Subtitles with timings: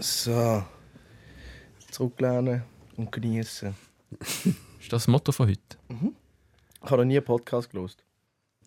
[0.00, 0.62] So.
[1.90, 2.62] Zurücklehnen
[2.96, 3.74] und genießen.
[4.20, 5.60] Ist das das Motto von heute?
[5.88, 8.04] Ich habe noch nie einen Podcast gelost.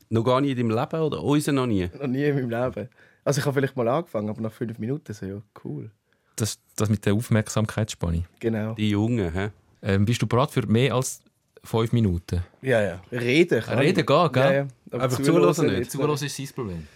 [0.10, 1.90] Noch gar nie in deinem Leben oder unseren noch nie?
[2.00, 2.90] Noch nie in meinem Leben.
[3.24, 5.92] Also ich habe vielleicht mal angefangen, aber nach fünf Minuten so, ja, cool.
[6.36, 8.24] Das, das mit der Aufmerksamkeitsspanne.
[8.40, 8.74] Genau.
[8.74, 9.50] Die Jungen, hä?
[9.82, 11.22] Ähm, bist du bereit für mehr als
[11.64, 12.44] fünf Minuten?
[12.62, 13.02] Ja, ja.
[13.12, 14.06] Reden kann Reden ich.
[14.06, 14.44] geht, gell?
[14.44, 14.68] Ja, ja.
[14.92, 15.92] Aber Einfach zuhören zuhören nicht.
[15.92, 16.88] Zuhören ist sein Problem.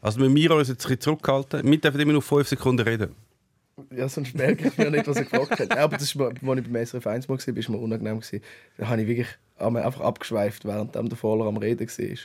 [0.00, 1.68] Also müssen wir uns jetzt ein bisschen zurückhalten.
[1.68, 3.14] Wir dürfen immer noch fünf Sekunden reden.
[3.94, 5.76] Ja, sonst merke ich mir nicht, was er gefragt hat.
[5.76, 8.20] Aber das ist mir, als ich beim SRF 1 mal war, ist mir unangenehm.
[8.20, 8.42] Gewesen.
[8.78, 12.16] Da habe ich wirklich einmal einfach abgeschweift, während der Voller am Reden war.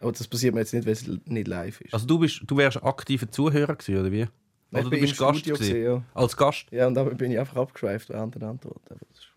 [0.00, 1.94] Aber das passiert mir jetzt nicht, weil es nicht live ist.
[1.94, 4.18] Also du, bist, du wärst aktiver Zuhörer gewesen, oder wie?
[4.18, 4.30] Nein,
[4.70, 5.74] Oder ich du bin bist im Gast Studio gewesen?
[5.74, 6.66] gewesen, Als Gast?
[6.70, 6.78] ja.
[6.80, 8.80] ja, und damit bin ich einfach abgeschweift während der Antwort.
[9.12, 9.28] Ist-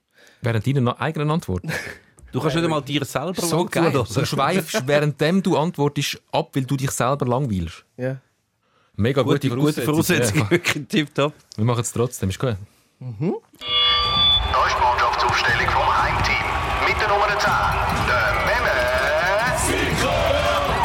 [0.41, 1.63] Während deiner eigenen Antwort.
[2.31, 3.91] Du kannst nicht einmal dir selber so mal geil.
[3.91, 4.07] zuhören.
[4.13, 7.83] Du schweifst, währenddem du antwortest, ab, weil du dich selber langweilst.
[7.97, 8.21] Ja.
[8.99, 10.49] Mega gute, Gute, gute Voraussetzung, Ja.
[10.51, 11.33] wirklich tipptopp.
[11.55, 12.49] Wir machen es trotzdem, ist gut.
[12.49, 16.43] Da ist die Mannschaftsaufstellung vom Heimteam.
[16.85, 17.49] Mit der Nummer 10,
[18.09, 18.75] der Memme.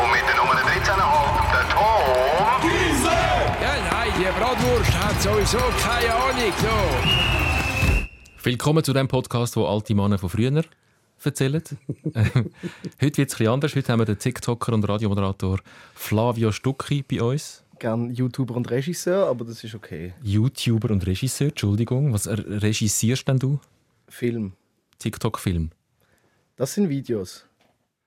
[0.00, 2.70] Und mit der Nummer 13,5, der Tom.
[3.60, 6.52] Ja, nein, die Bratwurst hat sowieso keine Ahnung.
[6.62, 6.76] So.
[8.44, 10.62] Willkommen zu dem Podcast, wo alte Männer von früher
[11.24, 11.64] erzählen.
[12.14, 12.44] heute
[13.00, 13.74] wird es ein bisschen anders.
[13.74, 15.58] Heute haben wir den TikToker und Radiomoderator
[15.96, 17.63] Flavio Stucki bei uns.
[17.78, 20.14] Gern YouTuber und Regisseur, aber das ist okay.
[20.22, 22.12] YouTuber und Regisseur, Entschuldigung.
[22.12, 23.60] Was regissierst denn du?
[24.08, 24.52] Film.
[24.98, 25.70] TikTok-Film.
[26.56, 27.46] Das sind Videos.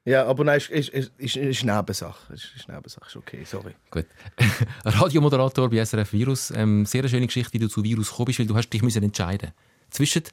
[0.06, 2.34] Ja, aber nein, ist, ist, ist, ist, ist Nebensache.
[2.34, 3.73] Ist, ist Nebensache, ist okay, sorry.
[3.92, 4.06] Gut.
[4.86, 6.50] Radiomoderator bei SRF Virus.
[6.52, 8.82] Ähm, sehr eine schöne Geschichte, wie du zu Virus gekommen bist, weil du hast dich
[8.82, 9.52] müssen entscheiden
[9.90, 10.23] Zwischen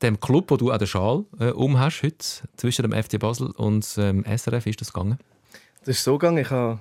[0.00, 2.24] dem Club, wo du an der Schal äh, um hast heute,
[2.56, 5.18] zwischen dem FC Basel und ähm, SRF ist das gegangen.
[5.80, 6.80] Das ist so gegangen, ich habe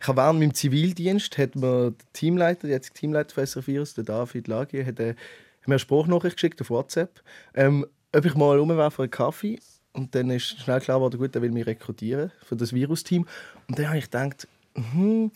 [0.00, 3.94] ich habe während meinem Zivildienst hat mir der Teamleiter, der jetzige Teamleiter von SRF Virus,
[3.94, 7.22] der David Lagi, hat, äh, hat mir eine Spruchnachricht geschickt auf WhatsApp,
[7.54, 9.58] ähm, ob ich mal rumwerfe für einen Kaffee.
[9.92, 13.26] Und dann ist schnell klar geworden, gut, er will mich rekrutieren für das Virus-Team.
[13.66, 15.32] Und dann habe ich gedacht, hm,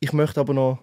[0.00, 0.78] ich möchte aber noch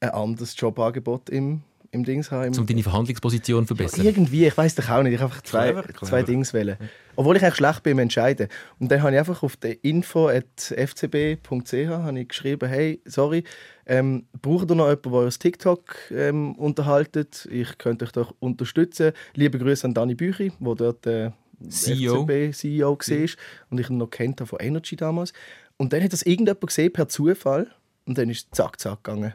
[0.00, 1.62] ein anderes Jobangebot im,
[1.94, 2.52] im Dings haben.
[2.52, 4.04] Im, Um deine Verhandlungsposition zu verbessern.
[4.04, 5.14] irgendwie, ich weiß doch auch nicht.
[5.14, 6.06] Ich habe einfach zwei, Clever, clever.
[6.06, 6.76] zwei Dings wählen.
[7.16, 8.48] Obwohl ich eigentlich schlecht bin im Entscheiden.
[8.78, 13.44] Und dann habe ich einfach auf der info.fcb.ch habe ich geschrieben, hey, sorry,
[13.86, 17.48] ähm, braucht ihr noch jemanden, der euer TikTok ähm, unterhaltet?
[17.50, 19.12] Ich könnte euch doch unterstützen.
[19.34, 21.30] Liebe Grüße an Dani Büchi, der dort äh,
[21.68, 22.26] CEO.
[22.26, 23.28] FCB-CEO war
[23.70, 25.32] und ich ihn noch kennt von Energy damals.
[25.76, 27.68] Und dann hat das irgendjemand gesehen, per Zufall.
[28.06, 29.34] Und dann ist es zack, zack gegangen.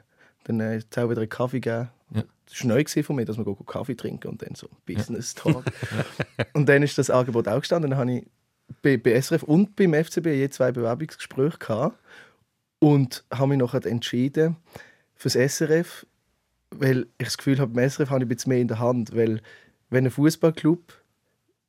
[0.49, 1.89] Dann äh, hat es wieder einen Kaffee gegeben.
[2.13, 2.23] Ja.
[2.45, 5.63] Das war neu von mir, dass wir Kaffee trinken und dann so Business Talk.
[6.53, 7.91] und dann ist das Angebot auch gestanden.
[7.91, 8.25] Dann habe ich
[8.81, 11.99] bei, bei SRF und beim FCB je zwei Bewerbungsgespräche gehabt
[12.79, 14.55] und habe mich nachher entschieden
[15.15, 16.07] fürs SRF,
[16.71, 19.15] weil ich das Gefühl habe, beim SRF habe ich ein bisschen mehr in der Hand,
[19.15, 19.41] weil
[19.91, 20.93] wenn ein Fußballclub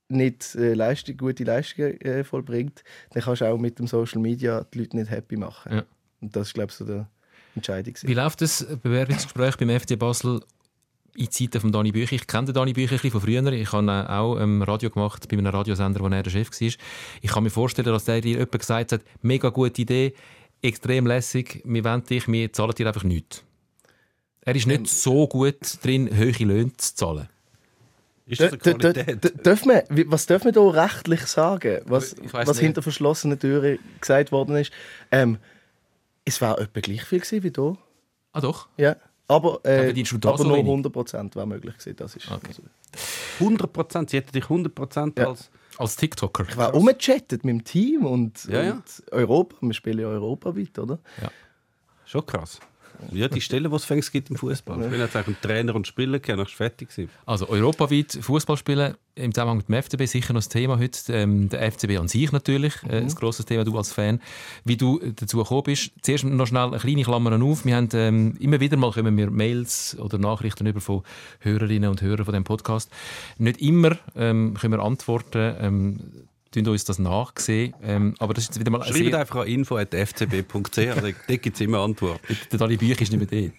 [0.09, 4.65] nicht äh, Leistung, gute Leistungen äh, vollbringt, dann kannst du auch mit dem Social Media
[4.73, 5.73] die Leute nicht happy machen.
[5.73, 5.85] Ja.
[6.21, 7.09] Und das ist, glaube ich, so der
[7.55, 7.95] Entscheidung.
[8.03, 10.41] Wie läuft das Bewerbungsgespräch beim FC Basel
[11.17, 12.15] in Zeiten von Dani Bücher?
[12.15, 13.53] Ich kenne den Dani Bücher ein von früher.
[13.53, 16.69] Ich habe auch ähm, Radio gemacht bei einem Radiosender, wo er der Chef war.
[17.21, 20.15] Ich kann mir vorstellen, dass der dir jemand gesagt hat, mega gute Idee,
[20.63, 23.43] extrem lässig, wir wollen dich, wir zahlen dir einfach nichts.
[24.43, 27.29] Er ist nicht so gut drin, hohe Löhne zu zahlen.
[28.27, 29.47] Ist das eine Qualität?
[29.47, 34.57] Darf man, was darf man da rechtlich sagen, was, was hinter verschlossenen Türen gesagt worden
[34.57, 34.73] ist?
[35.11, 35.39] Ähm,
[36.31, 37.77] es war etwa gleich viel gewesen wie hier.
[38.33, 38.69] Ah doch?
[38.77, 38.97] Ja.
[39.29, 39.91] Aber, äh,
[40.25, 40.67] aber so nur wenig?
[40.71, 41.97] 100 Prozent wäre möglich gewesen.
[41.97, 42.49] Das ist, Okay.
[42.49, 42.63] also,
[43.39, 44.11] 100 Prozent.
[44.11, 45.29] Sie hätten dich 100 Prozent Ja.
[45.29, 45.51] als...
[45.79, 46.45] Als TikToker.
[46.49, 48.73] ich war umgechattet mit dem Team und, Ja, ja.
[48.73, 49.57] und Europa.
[49.61, 50.99] Wir spielen ja europaweit, oder?
[52.05, 52.61] Schon krass.
[53.13, 54.83] Ja, die Stelle, die es fängst gibt im Fußball.
[54.83, 57.11] Ich bin jetzt eigentlich ein Trainer und Spieler, gehabt, ich fertig gewesen.
[57.27, 61.13] Also europaweit Fußball spielen im Zusammenhang mit dem FCB sicher noch das Thema heute.
[61.13, 64.21] Ähm, der FCB an sich natürlich, äh, ein grosses Thema, du als Fan.
[64.65, 65.93] Wie du dazu gekommen bist.
[66.03, 67.65] Zuerst noch schnell eine kleine Klammer auf.
[67.65, 71.03] Wir haben ähm, immer wieder mal kommen wir Mails oder Nachrichten über von
[71.41, 72.91] Hörerinnen und Hörern von dem Podcast.
[73.39, 75.55] Nicht immer ähm, können wir antworten.
[75.61, 76.01] Ähm,
[76.51, 77.75] tun uns das nachsehen.
[77.83, 81.79] Ähm, aber das ist wieder mal Schreibt einfach an info.fcb.ch, also, da gibt es immer
[81.79, 82.21] Antwort.
[82.51, 83.51] der Dani Büch ist nicht mehr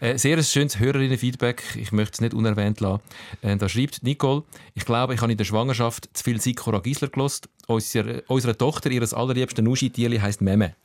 [0.00, 0.06] da.
[0.06, 1.62] äh, sehr ein schönes Hörerinnen-Feedback.
[1.76, 3.02] Ich möchte es nicht unerwähnt lassen.
[3.42, 4.42] Äh, da schreibt Nicole,
[4.74, 7.48] ich glaube, ich habe in der Schwangerschaft zu viel Sikora Gisler gelost.
[7.66, 10.74] Unsere, unsere Tochter, ihres allerliebsten Nuschi-Tierli heisst Meme.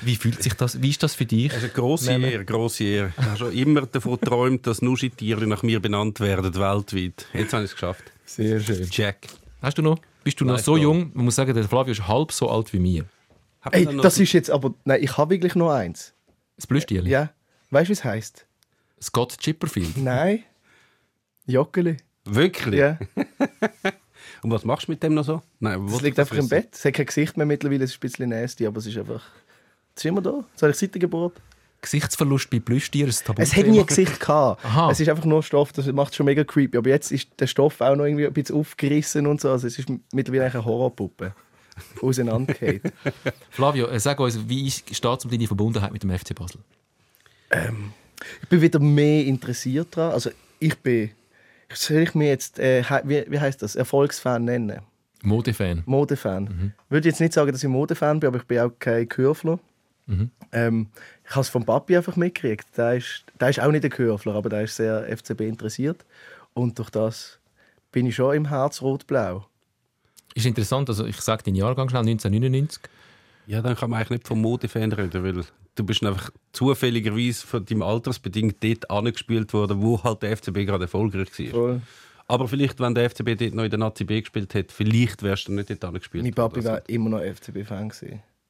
[0.00, 0.80] Wie fühlt sich das?
[0.80, 1.52] Wie ist das für dich?
[1.52, 2.30] Also grosse Meme.
[2.30, 3.12] Ehre, grosse Ehre.
[3.18, 7.26] Ich habe schon immer davon geträumt, dass Nuschitiere nach mir benannt werden, weltweit.
[7.34, 8.12] Jetzt habe ich es geschafft.
[8.26, 8.86] Sehr schön.
[8.90, 9.26] Jack.
[9.62, 9.98] Hast du noch?
[10.24, 11.10] Bist du noch Nein, so ich jung?
[11.14, 13.04] Man muss sagen, der Flavio ist halb so alt wie mir.
[13.72, 14.74] Ey, noch das so- ist jetzt aber...
[14.84, 16.12] Nein, ich habe wirklich nur eins.
[16.56, 17.10] Das Plüschtierli?
[17.10, 17.30] Ja.
[17.70, 18.46] Weißt du, wie es heisst?
[19.00, 19.96] Scott Chipperfield.
[19.96, 20.44] Nein.
[21.46, 21.96] Joggeli.
[22.24, 22.78] Wirklich?
[22.80, 22.98] Ja.
[24.42, 25.42] Und was machst du mit dem noch so?
[25.60, 26.68] Nein, Es was liegt einfach im Bett.
[26.72, 29.22] Es hat kein Gesicht mehr mittlerweile, es ist ein bisschen nasty, aber es ist einfach.
[29.94, 30.44] Es ist immer da.
[30.52, 31.40] Das habe ich seit der Geburt.
[31.86, 33.40] Gesichtsverlust bei Plüschtieren ein Tabu.
[33.40, 34.64] Es hat nie ein Gesicht gehabt.
[34.64, 34.90] Aha.
[34.90, 36.76] Es ist einfach nur Stoff, das macht es schon mega creepy.
[36.76, 39.50] Aber jetzt ist der Stoff auch noch irgendwie ein bisschen aufgerissen und so.
[39.50, 41.32] Also es ist mittlerweile eine Horrorpuppe.
[42.02, 42.82] Auseinandergeht.
[43.50, 46.60] Flavio, äh, sag uns, wie steht es um deine Verbundenheit mit dem FC Basel?
[48.42, 50.12] ich bin wieder mehr interessiert daran.
[50.12, 51.10] Also ich bin.
[51.72, 54.80] Soll ich mir jetzt, äh, wie, wie heißt das, Erfolgsfan nennen?
[55.22, 55.82] Modefan.
[55.86, 56.72] Modefan.
[56.86, 59.60] Ich würde jetzt nicht sagen, dass ich Modefan bin, aber ich bin auch kein Kürfler.
[60.52, 60.88] Ähm,
[61.24, 62.66] ich habe es vom Papi einfach mitgekriegt.
[62.76, 66.04] Der ist, der ist auch nicht ein Kürfler, aber der ist sehr FCB interessiert.
[66.54, 67.38] Und durch das
[67.92, 69.46] bin ich schon im Herz rot-blau.
[70.34, 72.82] Ist interessant, also ich sage den Jahrgang schnell, 1999.
[73.46, 75.44] Ja, dann kann man eigentlich nicht vom Modefan reden, weil
[75.76, 80.84] du bist einfach zufälligerweise von deinem Altersbedingt dort angespielt worden, wo halt der FCB gerade
[80.84, 81.46] erfolgreich war.
[81.50, 81.82] Voll.
[82.28, 85.46] Aber vielleicht, wenn der FCB dort noch in der Nazi B gespielt hätte, vielleicht wärst
[85.46, 87.92] du nicht dort angespielt Mein Papi war immer noch FCB-Fan.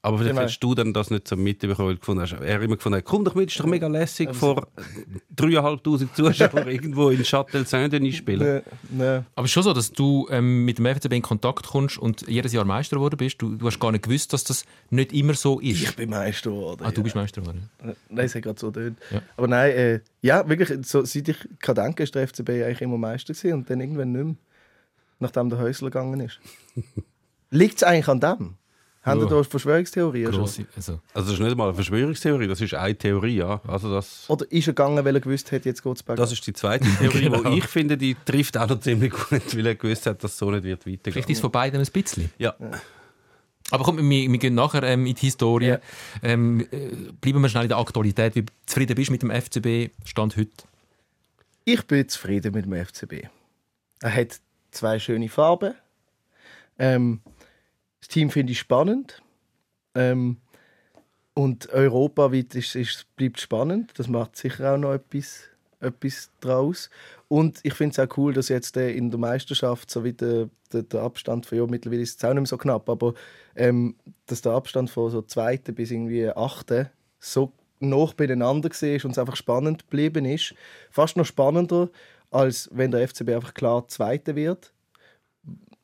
[0.06, 0.42] Aber vielleicht Genau.
[0.42, 2.32] hättest du dann das nicht so mitbekommen, weil du gefunden hast.
[2.34, 4.68] Er hat immer gefunden, komm doch mit, ist doch mega lässig, vor
[5.36, 8.62] 3'500 Zuschauern irgendwo in Châtel-Saint-Denis spielen.
[8.88, 9.22] Nee, nee.
[9.34, 12.28] Aber es ist schon so, dass du ähm, mit dem FCB in Kontakt kommst und
[12.28, 13.42] jedes Jahr Meister geworden bist.
[13.42, 15.82] Du, du hast gar nicht gewusst, dass das nicht immer so ist.
[15.82, 16.84] Ich bin Meister geworden.
[16.84, 17.02] ah, du ja.
[17.02, 17.68] bist Meister geworden.
[17.82, 18.98] Nein, es hat gerade so tönt.
[19.10, 19.22] Ja.
[19.36, 22.96] Aber nein, äh, ja, wirklich, so, seit ich kann denken, ist der FCB eigentlich immer
[22.96, 24.34] Meister gewesen und dann irgendwann nicht mehr,
[25.18, 26.38] nachdem der Häusler gegangen ist.
[27.50, 28.54] Liegt es eigentlich an dem?
[29.06, 29.20] Haben.
[29.20, 30.40] Sie da Verschwörungstheorien schon?
[30.40, 33.60] Grosse, also, Also das ist nicht mal eine Verschwörungstheorie, das ist eine Theorie, ja.
[33.66, 36.24] Also das, Oder ist er gegangen, weil er gewusst hat, jetzt geht es bergab?
[36.24, 37.50] das ist die zweite Theorie, Genau.
[37.50, 40.38] die ich finde, die trifft auch noch ziemlich gut, weil er gewusst hat, dass es
[40.38, 41.12] so nicht wird weitergehen.
[41.12, 42.30] vielleicht ist es von beiden ein bisschen.
[42.38, 42.54] Ja.
[43.70, 45.66] Aber komm, wir, wir gehen nachher ähm, in die Historie.
[45.68, 45.78] Ja.
[46.22, 46.88] Ähm, äh,
[47.20, 48.36] bleiben wir schnell in der Aktualität.
[48.36, 50.50] Wie zufrieden bist du mit dem FCB Stand heute?
[51.64, 53.26] Ich bin zufrieden mit dem FCB.
[54.02, 54.38] Er hat
[54.70, 55.74] zwei schöne Farben.
[56.78, 57.20] Ähm,
[58.00, 59.22] das Team finde ich spannend.
[59.94, 60.38] Ähm,
[61.34, 63.92] und europaweit ist, ist, bleibt spannend.
[63.98, 65.42] Das macht sicher auch noch etwas,
[65.80, 66.88] etwas draus.
[67.28, 70.48] Und ich finde es auch cool, dass jetzt äh, in der Meisterschaft so wie der,
[70.72, 73.14] der, der Abstand von ja, mittlerweile ist es auch nicht mehr so knapp, aber
[73.54, 73.96] ähm,
[74.26, 76.88] dass der Abstand von so zweiten bis irgendwie achten
[77.18, 80.54] so noch beieinander war und es einfach spannend geblieben ist.
[80.90, 81.90] Fast noch spannender,
[82.30, 84.72] als wenn der FCB einfach klar Zweiter wird.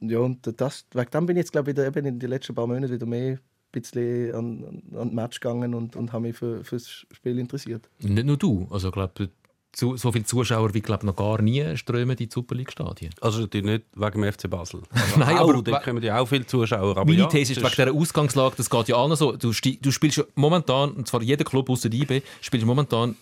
[0.02, 2.54] Ja, und das, wegen dem bin ich jetzt, glaube ich, wieder eben in den letzten
[2.54, 3.40] paar Monaten wieder mehr ein
[3.70, 7.38] bisschen an, an, an das Match gegangen und, und habe mich für, für das Spiel
[7.38, 7.88] interessiert.
[8.00, 8.66] Nicht nur du.
[8.70, 9.30] Also, ich glaube,
[9.72, 13.12] zu, so viele Zuschauer wie glaub, noch gar nie strömen in die Super League-Stadien.
[13.20, 14.82] Also natürlich nicht wegen dem FC Basel.
[14.92, 16.96] Also Nein, auch, aber- dort kommen ja auch viele Zuschauer.
[16.96, 19.32] Aber Meine ja, These ist, das wegen dieser Ausgangslage, das geht ja allen so.
[19.32, 23.16] Du, du spielst momentan, und zwar jeder Club außer der IB, spielst momentan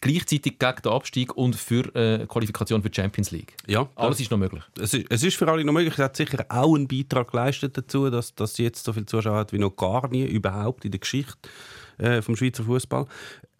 [0.00, 3.54] gleichzeitig gegen den Abstieg und für äh, Qualifikation für die Champions League.
[3.66, 4.62] Ja, Alles ist noch möglich.
[4.80, 5.94] es, ist, es ist für alle noch möglich.
[5.94, 9.36] Es hat sicher auch einen Beitrag geleistet dazu, dass, dass sie jetzt so viele Zuschauer
[9.36, 11.36] hat wie noch gar nie überhaupt in der Geschichte
[11.98, 13.06] äh, vom Schweizer Fußball.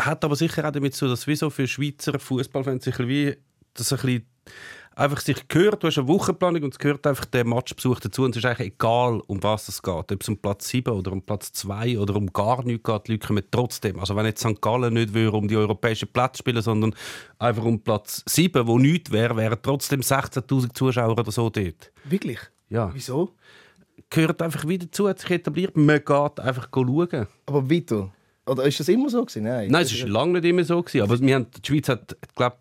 [0.01, 3.37] Hat aber sicher auch damit zu, dass wieso für Schweizer Fußballfans sicher wie
[3.75, 4.27] das ein bisschen
[5.00, 8.31] einfach sich gehört, du hast eine Wochenplanung und es gehört einfach der Matchbesuch dazu und
[8.31, 10.12] es ist eigentlich egal, um was es geht.
[10.12, 13.12] Ob es um Platz 7 oder um Platz 2 oder um gar nichts geht, die
[13.12, 13.99] Leute kommen trotzdem.
[13.99, 14.61] Also wenn jetzt St.
[14.61, 16.94] Gallen nicht würde um die europäischen Plätze spielen, sondern
[17.38, 21.92] einfach um Platz 7, wo nichts wäre, wären trotzdem 16'000 Zuschauer oder so dort.
[22.04, 22.38] Wirklich?
[22.69, 23.35] Ja, Wieso?
[24.11, 25.76] gehört einfach wieder dazu, hat sich etabliert.
[25.76, 27.26] Man geht einfach schauen.
[27.47, 28.12] Aber weiter.
[28.47, 29.45] Oder ist das immer so gewesen?
[29.45, 29.71] Nein.
[29.71, 30.83] Nein, es war lange nicht immer so.
[30.83, 32.57] Gewesen, aber wir haben, die Schweiz hat, glaube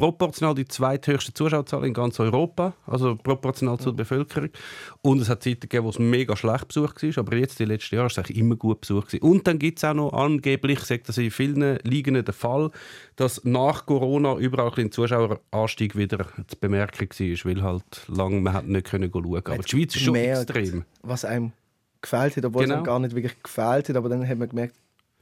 [0.00, 4.48] proportional die zweithöchste Zuschauerzahl in ganz Europa, also proportional zur Bevölkerung.
[5.02, 7.96] Und es hat Zeiten gegeben, wo es mega schlecht besucht war, aber jetzt, die letzten
[7.96, 9.08] Jahre, ist es eigentlich immer gut besucht.
[9.08, 9.22] Gewesen.
[9.22, 12.70] Und dann gibt es auch noch angeblich, ich sage das in vielen Ligen der Fall,
[13.16, 18.66] dass nach Corona überall ein Zuschaueranstieg wieder zu bemerken war, weil halt lange man hat
[18.66, 20.84] nicht können schauen Aber die Schweiz ist schon gemerkt, extrem.
[21.02, 21.52] Was einem
[22.00, 22.76] gefällt hat, obwohl es Genau.
[22.76, 23.96] einem gar nicht wirklich gefällt hat.
[23.96, 24.74] Aber dann hat man gemerkt,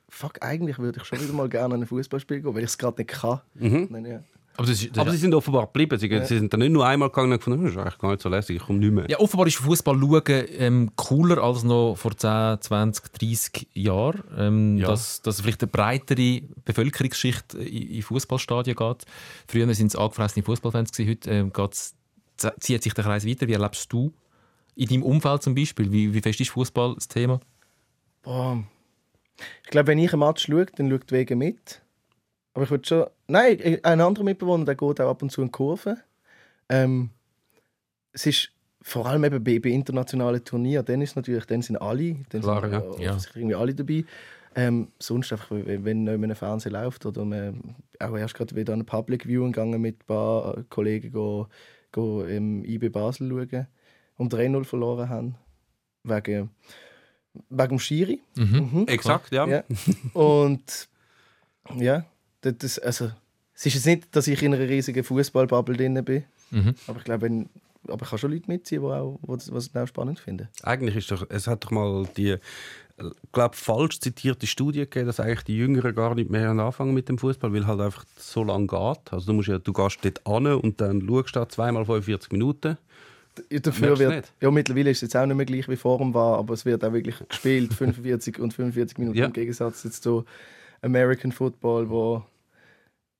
[0.08, 2.78] fuck, eigentlich würde ich schon wieder mal gerne an ein Fußballspiel gehen, weil ich es
[2.78, 3.40] gerade nicht kann.
[3.54, 4.23] Dann, ja.
[4.58, 5.96] Aber, ist, Aber sie sind offenbar geblieben.
[5.98, 8.20] Sie, sie sind dann nicht nur einmal gegangen und gefunden, das ist eigentlich gar nicht
[8.22, 9.06] so lässig, ich komme nicht mehr.
[9.08, 14.22] ja, offenbar ist Fußball schauen ähm, cooler als noch vor 10, 20, 30 Jahren.
[14.36, 14.88] Ähm, Ja.
[14.88, 19.04] dass, dass vielleicht eine breitere Bevölkerungsschicht in, in Fußballstadien geht.
[19.46, 21.52] Früher waren es angefressene Fußballfans, heute ähm,
[22.36, 23.46] zieht sich der Kreis weiter.
[23.46, 24.12] Wie erlebst du
[24.74, 25.90] in deinem Umfeld zum Beispiel?
[25.92, 27.38] Wie, wie fest ist Fußball das Thema?
[28.22, 28.62] Boah.
[29.64, 31.80] Ich glaube, wenn ich ein Match schaue, dann schaut wegen mit.
[32.54, 33.06] Aber ich würde schon.
[33.28, 35.99] Nein, ein anderer Mitbewohner, der geht auch ab und zu in die Kurve.
[36.68, 37.11] Ähm,
[38.12, 42.16] es ist vor allem eben bei, bei internationalen Turnieren, dann ist natürlich, dann sind alle,
[42.30, 42.80] dann Klar, sind ja.
[42.80, 43.18] äh, Ja.
[43.35, 44.04] irgendwie alle dabei.
[44.54, 48.56] Ähm, sonst einfach, wenn wenn noch in einem Fernsehen läuft oder man, auch erst gerade
[48.56, 51.49] wieder an ein Public Viewing gegangen mit ein paar Kollegen go,
[51.92, 53.66] go im IB Basel schauen
[54.16, 55.35] und 3-0 verloren haben.
[56.02, 56.50] Wegen,
[57.50, 58.20] wegen dem Schiri.
[58.37, 58.87] Mhm.
[58.88, 59.47] Exakt, ja.
[59.47, 59.64] Ja.
[60.14, 60.88] Und
[61.76, 62.06] ja,
[62.42, 63.11] das, also,
[63.54, 66.75] es ist jetzt nicht, dass ich in einer riesigen Fußballbubble drin bin, Mhm.
[66.87, 67.49] aber ich glaube, wenn,
[67.88, 70.49] aber ich kann schon Leute mitziehen, die auch, das- was auch spannend finden.
[70.62, 72.37] Eigentlich ist doch, es hat doch mal die,
[73.33, 77.18] glaube falsch zitierte Studie gegeben, dass eigentlich die Jüngeren gar nicht mehr anfangen mit dem
[77.18, 79.12] Fußball, weil halt einfach so lang geht.
[79.12, 82.33] Also du musst ja, du gehst dort an und dann schaust du da zweimal 45
[82.33, 82.76] Minuten.
[83.52, 84.33] Ja, Dafür wird, nicht?
[84.40, 86.64] ja, mittlerweile ist es jetzt auch nicht mehr gleich wie vor dem war, aber es
[86.64, 89.26] wird auch wirklich gespielt, 45 und 45 Minuten Ja.
[89.26, 90.25] im Gegensatz jetzt zu
[90.82, 92.25] American Football, wo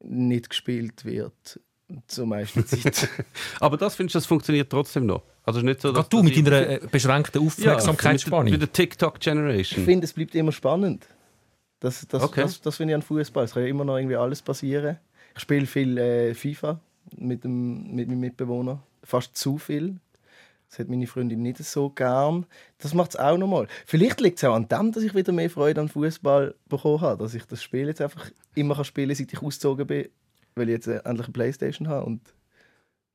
[0.01, 1.61] nicht gespielt wird
[2.07, 3.09] zur meisten Zeit.
[3.61, 5.23] Aber das findest du, das funktioniert trotzdem noch.
[5.45, 8.51] Also nicht so, dass Gerade du mit ich- deiner äh, beschränkten ja, Aufmerksamkeitsspanne.
[8.51, 9.85] mit der ich TikTok-Generation.
[9.85, 11.07] finde, es bleibt immer spannend.
[11.81, 12.43] Das, das, Okay.
[12.43, 13.45] das, das finde ich an Fußball.
[13.45, 14.99] Es kann ja immer noch irgendwie alles passieren.
[15.35, 16.81] Ich spiele viel äh, FIFA
[17.17, 18.83] mit, dem, mit meinem Mitbewohner.
[19.05, 19.97] Fast zu viel.
[20.69, 22.47] Das hat meine Freundin nicht so gern.
[22.79, 23.69] Das macht es auch nochmal.
[23.87, 27.23] Vielleicht liegt es auch an dem, dass ich wieder mehr Freude an Fußball bekommen habe.
[27.23, 30.09] Dass ich das Spiel jetzt einfach immer kann spielen kann, seit ich ausgezogen bin,
[30.55, 32.05] weil ich jetzt endlich eine Playstation habe.
[32.05, 32.21] Und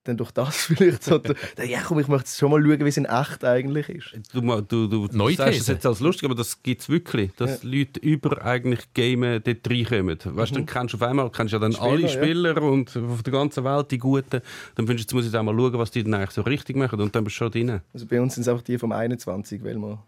[0.03, 1.21] dann durch das vielleicht so.
[1.63, 4.15] ja, komm, ich möchte schon mal schauen, wie es in echt eigentlich ist.
[4.33, 7.63] Du, du, du Neue sagst es jetzt als lustig, aber das gibt es wirklich, dass
[7.63, 10.19] Leute über eigentlich Gamen dort reinkommen.
[10.23, 12.07] Weißt du, dann kennst du auf einmal kennst du ja dann Spieler, alle ja.
[12.09, 14.41] Spieler und auf der ganzen Welt die Guten.
[14.75, 16.75] Dann findest du, jetzt muss ich auch mal schauen, was die dann eigentlich so richtig
[16.75, 17.81] machen und dann bist du schon drin.
[17.93, 20.03] Also bei uns sind es einfach die vom 21, weil wir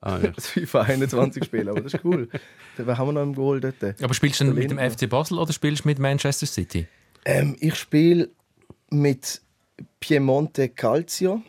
[0.00, 0.30] Ah, ja.
[0.36, 1.68] das FIFA 21 spielen.
[1.68, 2.28] Aber das ist cool.
[2.76, 4.02] Wen haben wir noch im Goal dort?
[4.02, 4.78] Aber spielst du denn mit dem.
[4.78, 6.86] FC Basel oder spielst du mit Manchester City?
[7.24, 8.28] Ähm, ich spiele
[8.94, 9.40] mit
[10.00, 11.42] Piemonte Calcio.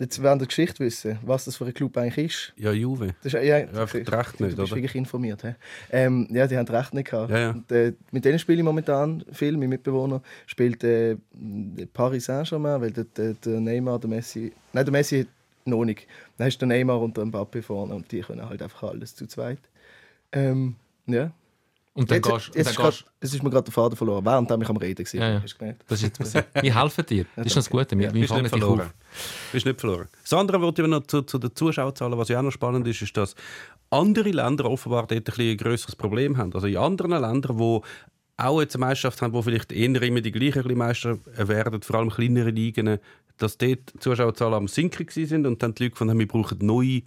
[0.00, 2.52] Jetzt werden die Geschichte wissen, was das für ein Club eigentlich ist.
[2.56, 3.14] ja, Juve.
[3.22, 4.70] Das ist ja, Ja, Rechte nicht, du bist oder?
[4.70, 5.42] wirklich informiert.
[5.42, 5.54] He?
[5.90, 7.30] Ähm, ja, die haben recht nicht gehabt.
[7.32, 7.50] Ja, ja.
[7.50, 9.56] Und, äh, mit denen spiele ich momentan viel.
[9.56, 11.16] Mein Mitbewohner spielt äh,
[11.92, 14.52] Paris Saint-Germain, weil der, der, der Neymar, der Messi...
[14.72, 15.26] Nein, der Messi
[15.64, 16.06] noch nicht.
[16.36, 19.26] Dann ist der Neymar und der Mbappe vorne und die können halt einfach alles zu
[19.26, 19.58] zweit.
[20.30, 20.76] Ähm,
[21.06, 21.32] ja.
[21.98, 24.48] Und dann Jetzt, gehst, jetzt ist, grad, es ist mir gerade der Faden verloren, während
[24.62, 25.20] ich am Reden war.
[25.20, 25.74] Ja, ja.
[25.88, 26.46] Das ist jetzt passiert.
[26.62, 27.26] Wir helfen dir.
[27.34, 27.98] Das ist das Gute.
[27.98, 28.82] Wir, Ja, wir Bist fangen nicht dich verloren.
[28.82, 28.94] auf.
[29.50, 30.06] Bist nicht verloren.
[30.22, 33.02] Das andere, was ich noch zu, zu den Zuschauerzahlen, was ja auch noch spannend ist,
[33.02, 33.34] ist, dass
[33.90, 36.54] andere Länder offenbar dort ein, ein grösseres Problem haben.
[36.54, 37.82] Also in anderen Ländern, wo
[38.36, 42.10] auch jetzt eine Meisterschaft haben, wo vielleicht eher immer die gleichen Meister werden, vor allem
[42.10, 43.00] kleinere Ligen,
[43.38, 46.58] dass dort die Zuschauerzahlen am Sinken sind und dann die Leute gefunden haben, wir brauchen
[46.64, 47.02] neue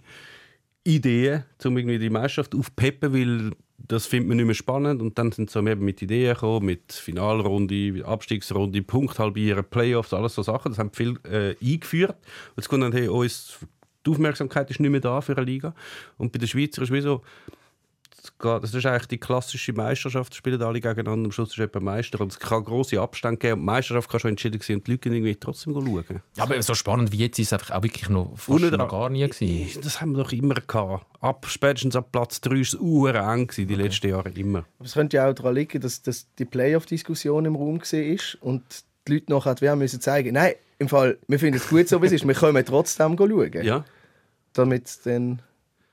[0.84, 3.52] Ideen, um irgendwie die Meisterschaft aufpeppen, weil
[3.88, 5.02] das findet man nicht mehr spannend.
[5.02, 9.18] Und dann sind sie eben mit Ideen gekommen, mit Finalrunde, Abstiegsrunde, Punkt
[9.70, 10.72] Playoffs, alles so Sachen.
[10.72, 12.16] Das haben viel äh, eingeführt.
[12.50, 13.58] Und jetzt kommt dann, hey, uns,
[14.06, 15.74] die Aufmerksamkeit ist nicht mehr da für eine Liga.
[16.18, 17.22] Und bei den Schweizer ist es wie so,
[18.38, 22.20] geht- das ist eigentlich die klassische Meisterschaft, spielen alle gegeneinander, am Schluss ist jemand Meister.
[22.20, 23.54] Und es kann grosse Abstände geben.
[23.54, 26.22] Und die Meisterschaft kann schon entschieden sein und die Leute irgendwie trotzdem schauen.
[26.36, 29.10] Ja, aber so spannend wie jetzt ist es einfach auch wirklich noch fast noch gar
[29.10, 29.80] nie gewesen.
[29.82, 31.06] Das haben wir doch immer gehabt.
[31.20, 34.60] Ab, spätestens ab Platz 3 war es eng, gewesen, die letzten Jahre immer.
[34.78, 38.62] Aber es könnte ja auch daran liegen, dass, dass die Playoff-Diskussion im Raum war und
[39.08, 42.06] die Leute nachher wir müssen zeigen, nein, im Fall, wir finden es gut so, wie
[42.06, 43.62] es ist, wir können trotzdem schauen.
[43.64, 43.84] Ja.
[44.52, 45.42] Damit dann,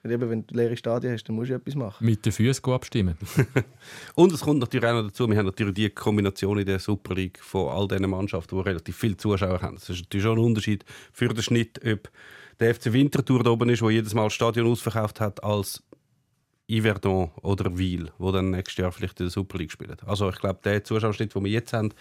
[0.02, 2.06] weil eben, wenn du leere Stadien hast, dann musst du etwas machen.
[2.06, 3.18] Mit den Füßen abstimmen.
[4.16, 7.16] Und es kommt natürlich auch noch dazu, wir haben natürlich die Kombination in der Super
[7.16, 9.76] League von all diesen Mannschaften, die relativ viele Zuschauer haben.
[9.76, 12.10] Das ist natürlich schon ein Unterschied für den Schnitt, ob
[12.60, 15.84] der FC Winterthur da oben ist, wo jedes Mal das Stadion ausverkauft hat, als
[16.70, 19.98] Yverdon oder Wiel, wo dann nächstes Jahr vielleicht in der Super League spielen.
[20.06, 21.92] Also ich glaube, der Zuschauerschnitt, den wir jetzt haben,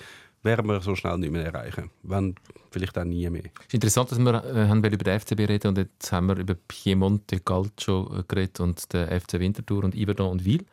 [0.42, 1.90] werden wir so schnell nicht mehr erreichen.
[2.02, 2.35] Wenn
[2.71, 3.42] vielleicht auch nie mehr.
[3.61, 6.37] Es ist interessant, dass wir äh, haben über den FCB reden und jetzt haben wir
[6.37, 10.64] über Piemonte Calcio äh, geredet und den FC Winterthur und Iverdon und Wiel.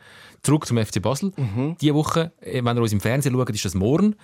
[0.43, 1.31] Zurück zum FC Basel.
[1.81, 4.15] Diese Woche, äh, wenn ihr uns im Fernsehen schaut, ist das morgen.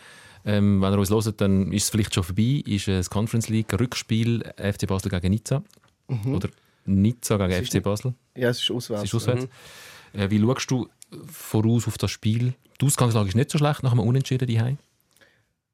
[0.45, 2.61] Ähm, wenn ihr uns hört, dann ist es vielleicht schon vorbei.
[2.65, 5.63] Ist äh, das Conference League Rückspiel FC Basel gegen Nizza.
[6.25, 6.49] Oder
[6.85, 8.13] Nizza gegen FC nicht- Basel.
[8.35, 9.03] Ja, es ist auswärts.
[9.03, 9.47] Es ist auswärts.
[10.13, 10.87] Äh, wie schaust du
[11.27, 12.53] voraus auf das Spiel?
[12.79, 14.77] Die Ausgangslage ist nicht so schlecht nach einem Unentschieden daheim.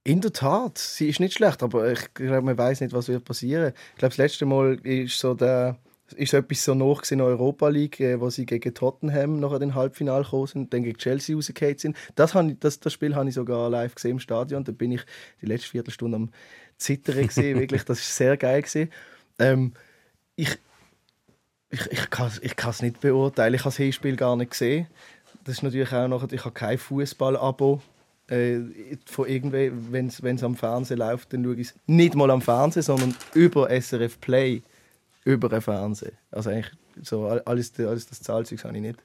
[0.08, 3.26] In der Tat, sie ist nicht schlecht, aber ich glaube, man weiß nicht, was wird
[3.26, 3.74] passieren.
[3.92, 5.80] Ich glaube, das letzte Mal ist so der
[6.16, 9.52] ist so etwas so noch in der Europa League, äh, wo sie gegen Tottenham noch
[9.52, 11.98] in den Halbfinale gekommen sind, dann gegen Chelsea rausgefallen sind.
[12.16, 14.64] Das, ich, das, das Spiel habe ich sogar live gesehen im Stadion.
[14.64, 15.02] Da bin ich
[15.42, 16.30] die letzte Viertelstunde am
[16.78, 17.60] Zittern gesehen.
[17.60, 18.64] Wirklich, das ist sehr geil.
[19.40, 19.74] Ähm,
[20.38, 20.58] ich
[21.70, 23.56] ich, ich kann es ich kann's nicht beurteilen.
[23.56, 24.88] Ich habe das Hinspiel gar nicht gesehen.
[25.44, 27.82] Das ist natürlich auch noch, ich habe kein Fußball-Abo
[28.28, 28.60] äh,
[29.06, 32.84] von irgendwie, wenn es am Fernsehen läuft, dann schaue ich es nicht mal am Fernsehen,
[32.84, 34.62] sondern über SRF Play,
[35.26, 36.14] über den Fernsehen.
[36.32, 39.00] Also eigentlich so all- alles, alles das Zahlzeug habe ich nicht.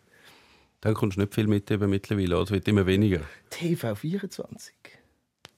[0.80, 3.20] Dann kommst du nicht viel mit eben mittlerweile, es wird immer weniger.
[3.52, 4.70] TV24.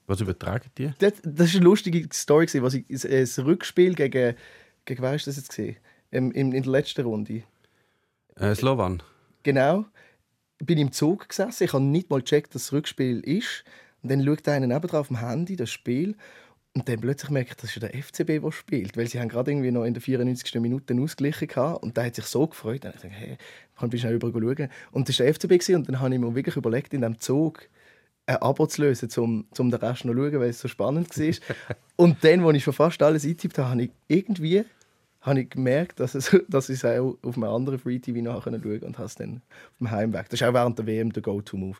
[0.07, 0.93] Was übertragen die?
[0.99, 4.35] Das, das ist eine lustige Story, was ich, das Rückspiel gegen,
[4.85, 5.77] gegen wer ist das jetzt gesehen?
[6.11, 7.41] In, in, in der letzten Runde.
[8.35, 9.01] Äh, Slovan.
[9.41, 9.85] Genau.
[10.59, 11.63] Bin im Zug gesessen.
[11.63, 13.63] Ich habe nicht mal gecheckt, dass das Rückspiel ist.
[14.01, 16.15] Und dann schaut einer nebenan auf dem Handy das Spiel.
[16.73, 18.97] Und dann plötzlich merke ich, das ist ja der FCB, der spielt.
[18.97, 20.55] Weil sie haben gerade irgendwie noch in der 94.
[20.61, 21.83] Minute ausgeglichen gehabt.
[21.83, 22.83] Und der hat sich so gefreut.
[22.83, 23.37] Dann habe ich gedacht, hey,
[23.77, 24.69] kann ich schnell schauen.
[24.91, 25.49] Und das war der FCB.
[25.49, 25.75] Gewesen.
[25.75, 27.69] Und dann habe ich mir wirklich überlegt, in diesem Zug
[28.27, 31.17] ein Abo zu lösen, um, um den Rest noch zu schauen, weil es so spannend
[31.17, 31.55] war.
[31.95, 34.65] und dann, als ich schon fast alles eingetippt habe, habe ich irgendwie
[35.25, 38.51] habe ich gemerkt, dass, es, dass ich es auch auf einem anderen Free TV nachher
[38.51, 39.41] schauen konnte und habe es dann
[39.71, 40.29] auf dem Heimweg.
[40.29, 41.77] Das war auch während der WM der Go-To-Move.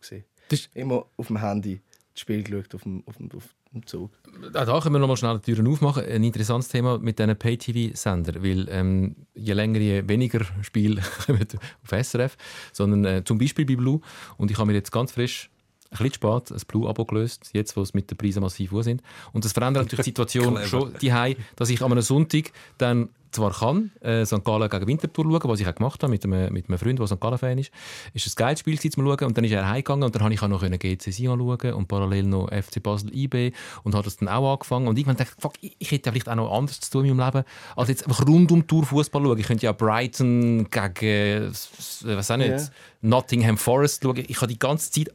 [0.73, 1.81] Immer auf dem Handy
[2.13, 4.11] das Spiel geschaut, auf dem, auf dem, auf dem Zug.
[4.53, 6.05] Auch da können wir noch mal schnell die Türen aufmachen.
[6.05, 10.39] Ein interessantes Thema mit diesen Pay-TV-Sender, weil ähm, je länger, je weniger
[11.25, 11.47] kommen
[11.83, 12.37] auf SRF,
[12.71, 13.99] sondern äh, zum Beispiel bei Blue.
[14.37, 15.49] Und ich habe mir jetzt ganz frisch
[15.91, 19.01] ein bisschen spät ein Blue-Abo gelöst, jetzt wo es mit den Preisen massiv hoch sind.
[19.33, 23.91] Und das verändert natürlich die Situation schon die dass ich am Sonntag dann zwar kann,
[24.01, 24.43] äh, St.
[24.43, 27.07] Gallen gegen Winterthur schauen, was ich auch gemacht habe mit einem, mit einem Freund, der
[27.07, 27.19] St.
[27.19, 27.71] Gallen-Fan ist.
[28.13, 30.41] Ist ein geiles Spiel zu schauen und dann ist er heimgegangen und dann habe ich
[30.41, 33.51] auch noch GC Sion schauen und parallel noch FC Basel IB
[33.83, 36.35] und habe das dann auch angefangen und irgendwann dachte ich, fuck, ich hätte vielleicht auch
[36.35, 39.37] noch anderes zu tun in meinem Leben, als jetzt einfach rund um Tour Fußball schauen.
[39.37, 42.69] Ich könnte ja Brighton gegen, was auch nicht, yeah.
[43.01, 44.23] Nottingham Forest schauen.
[44.27, 45.13] Ich habe die ganze Zeit äh,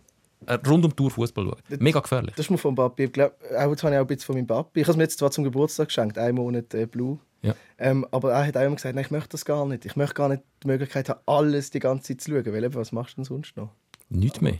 [0.48, 1.80] rund um Tour Fußball schauen.
[1.80, 2.34] Mega gefährlich.
[2.36, 3.04] Das ist mir vom Papi.
[3.04, 4.80] Ich glaube, auch das habe ich auch ein bisschen von meinem Papi.
[4.80, 7.18] Ich habe es mir jetzt zwar zum Geburtstag geschenkt, einen Monat äh, Blue.
[7.42, 7.54] Ja.
[7.78, 9.84] Ähm, aber er hat auch immer gesagt, nein, ich möchte das gar nicht.
[9.84, 12.52] Ich möchte gar nicht die Möglichkeit haben, alles die ganze Zeit zu schauen.
[12.52, 13.70] Weil, was machst du denn sonst noch?
[14.08, 14.58] Nichts mehr.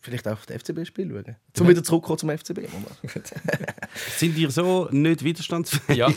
[0.00, 1.36] Vielleicht auch auf das FCB-Spiel schauen.
[1.52, 1.70] Zum ja.
[1.72, 2.60] wieder zurückkommen zum FCB.
[4.16, 5.98] Sind ihr so nicht widerstandsfähig?
[5.98, 6.08] Ja.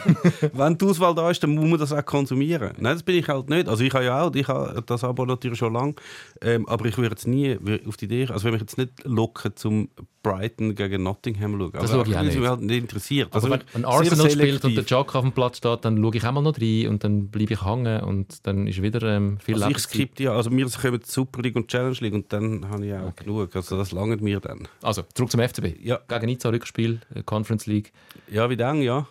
[0.52, 2.72] Wenn die Auswahl da ist, dann muss man das auch konsumieren.
[2.78, 3.68] Nein, das bin ich halt nicht.
[3.68, 5.94] Also ich habe ja auch, ich habe das Abo natürlich schon lange,
[6.40, 9.54] ähm, aber ich würde jetzt nie auf die Idee, also wenn mich jetzt nicht locken
[9.54, 9.90] zum
[10.26, 11.70] Brighton gegen Nottingham schauen.
[11.72, 12.38] Das schaue ich auch nicht.
[12.38, 13.28] mich halt nicht interessiert.
[13.32, 16.24] Also, wenn, wenn Arsenal spielt und der Jack auf dem Platz steht, dann schaue ich
[16.24, 19.68] einmal noch rein und dann bleibe ich hängen und dann ist wieder ähm, viel also
[19.68, 22.86] ich skippe ja, also wir kommen die Super League und Challenge League und dann habe
[22.86, 23.24] ich auch okay.
[23.24, 23.35] genug.
[23.40, 24.68] Also das langt mir dann.
[24.82, 25.80] Also zurück zum FCB.
[25.82, 26.00] Ja.
[26.08, 27.92] Gegen Nizza Rückspiel, äh, Conference League.
[28.28, 29.06] Ja, wie dann, ja.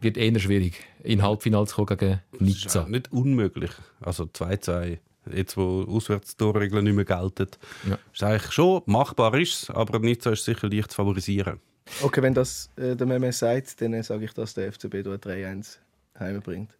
[0.00, 2.80] Wird eher schwierig, in Halbfinale zu kommen gegen Nizza.
[2.80, 3.70] Das ist nicht unmöglich.
[4.00, 4.98] Also 2-2
[5.32, 7.48] jetzt wo Auswärtstorregeln nicht mehr gelten.
[7.88, 7.98] Ja.
[8.12, 11.60] Ist eigentlich schon machbar ist aber nicht so ist sicher leicht zu favorisieren.
[12.02, 15.78] Okay, wenn das äh, der Meme sagt, dann sage ich, dass der FCB dort 3-1
[16.18, 16.70] heimbringt.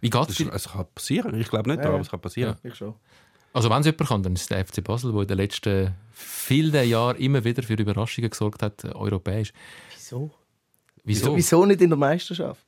[0.00, 1.38] Wie geht's Es kann passieren.
[1.40, 2.56] Ich glaube nicht, ja, aber es kann passieren.
[2.62, 2.94] Ja, ich schon.
[3.56, 5.94] Also wenn es jemand kann, dann ist es der FC Basel, der in den letzten
[6.12, 9.50] vielen Jahren immer wieder für Überraschungen gesorgt hat, äh, europäisch.
[9.94, 10.30] Wieso?
[11.04, 11.34] Wieso?
[11.34, 12.66] Wieso nicht in der Meisterschaft?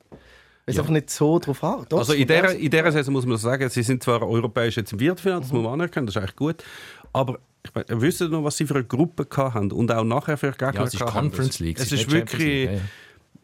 [0.64, 0.80] Weil ja.
[0.80, 1.84] einfach nicht so drauf an.
[1.90, 4.90] Doch, also in dieser, in dieser Saison muss man sagen, sie sind zwar europäisch jetzt
[4.94, 5.58] im Viertelfinale, das mhm.
[5.58, 6.64] muss man anerkennen, das ist eigentlich gut,
[7.12, 10.52] aber ich meine, wissen noch, was sie für eine Gruppe hatten und auch nachher für
[10.52, 11.78] Gegner ja, es ist Conference League.
[11.78, 12.80] Es ist wirklich, League,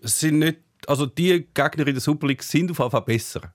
[0.00, 0.08] ja.
[0.08, 3.52] sind nicht, also die Gegner in der Super League sind auf jeden Fall besser.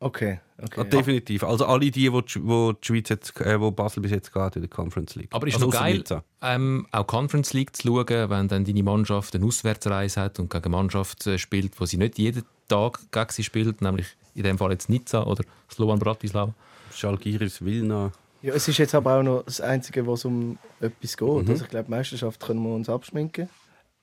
[0.00, 0.80] Okay, okay.
[0.80, 1.42] Ja, definitiv.
[1.42, 4.56] Also alle die, wo die, wo die Schweiz jetzt, äh, wo Basel bis jetzt geht
[4.56, 5.28] in der Conference League.
[5.32, 6.04] Aber ist also noch geil,
[6.40, 10.64] ähm, auch Conference League zu schauen, wenn dann deine Mannschaft eine Auswärtsreise hat und gegen
[10.64, 14.56] eine Mannschaft äh, spielt, wo sie nicht jeden Tag gegen sie spielt, nämlich in dem
[14.56, 16.54] Fall jetzt Nizza oder Slovan Bratislava.
[16.94, 18.12] Schalgiris Vilna.
[18.40, 21.28] Ja, es ist jetzt aber auch noch das Einzige, was um etwas geht.
[21.28, 21.50] Mhm.
[21.50, 23.48] Also ich glaube, Meisterschaft können wir uns abschminken.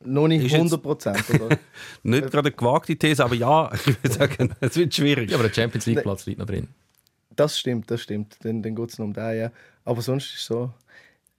[0.05, 1.23] Noch nicht 100 Prozent,
[2.03, 5.31] nicht gerade eine gewagte These, aber ja, ich würde sagen, es wird schwierig.
[5.31, 6.67] Ja, aber der Champions League Platz liegt noch drin.
[7.35, 8.37] Das stimmt, das stimmt.
[8.43, 9.51] Dann, dann geht es noch um den, ja.
[9.83, 10.71] Aber sonst ist es so,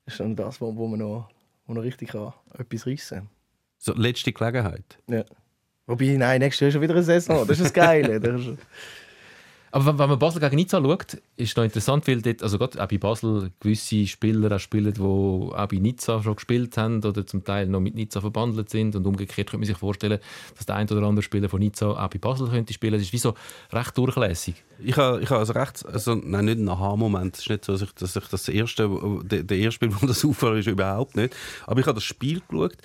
[0.05, 1.29] ist dann das, wo, wo man noch,
[1.67, 3.29] wo noch richtig kann, etwas reissen kann.
[3.79, 4.99] So, letzte Gelegenheit.
[5.09, 5.25] Ja.
[5.87, 7.47] Wobei, nein, nächstes Jahr ist schon wieder eine Saison.
[7.47, 8.21] Das ist das Geile.
[8.21, 8.59] Das ist
[9.77, 12.89] aber wenn man Basel gegen Nizza schaut, ist noch interessant, weil dort, also gerade auch
[12.89, 17.45] bei Basel gewisse Spieler auch spielen, die auch bei Nizza schon gespielt haben oder zum
[17.45, 20.19] Teil noch mit Nizza verbandelt sind und umgekehrt könnte man sich vorstellen,
[20.57, 22.95] dass der ein oder andere Spieler von Nizza auch bei Basel könnte spielen.
[22.95, 23.35] Das ist wie so
[23.71, 24.55] recht durchlässig.
[24.83, 27.35] Ich habe, ich habe also recht, also nein, nicht ein Aha-Moment.
[27.35, 28.89] Es ist nicht so, dass ich, dass ich das erste,
[29.25, 31.37] der, der erste Spiel, das auffällt, ist überhaupt nicht.
[31.67, 32.79] Aber ich habe das Spiel geschaut.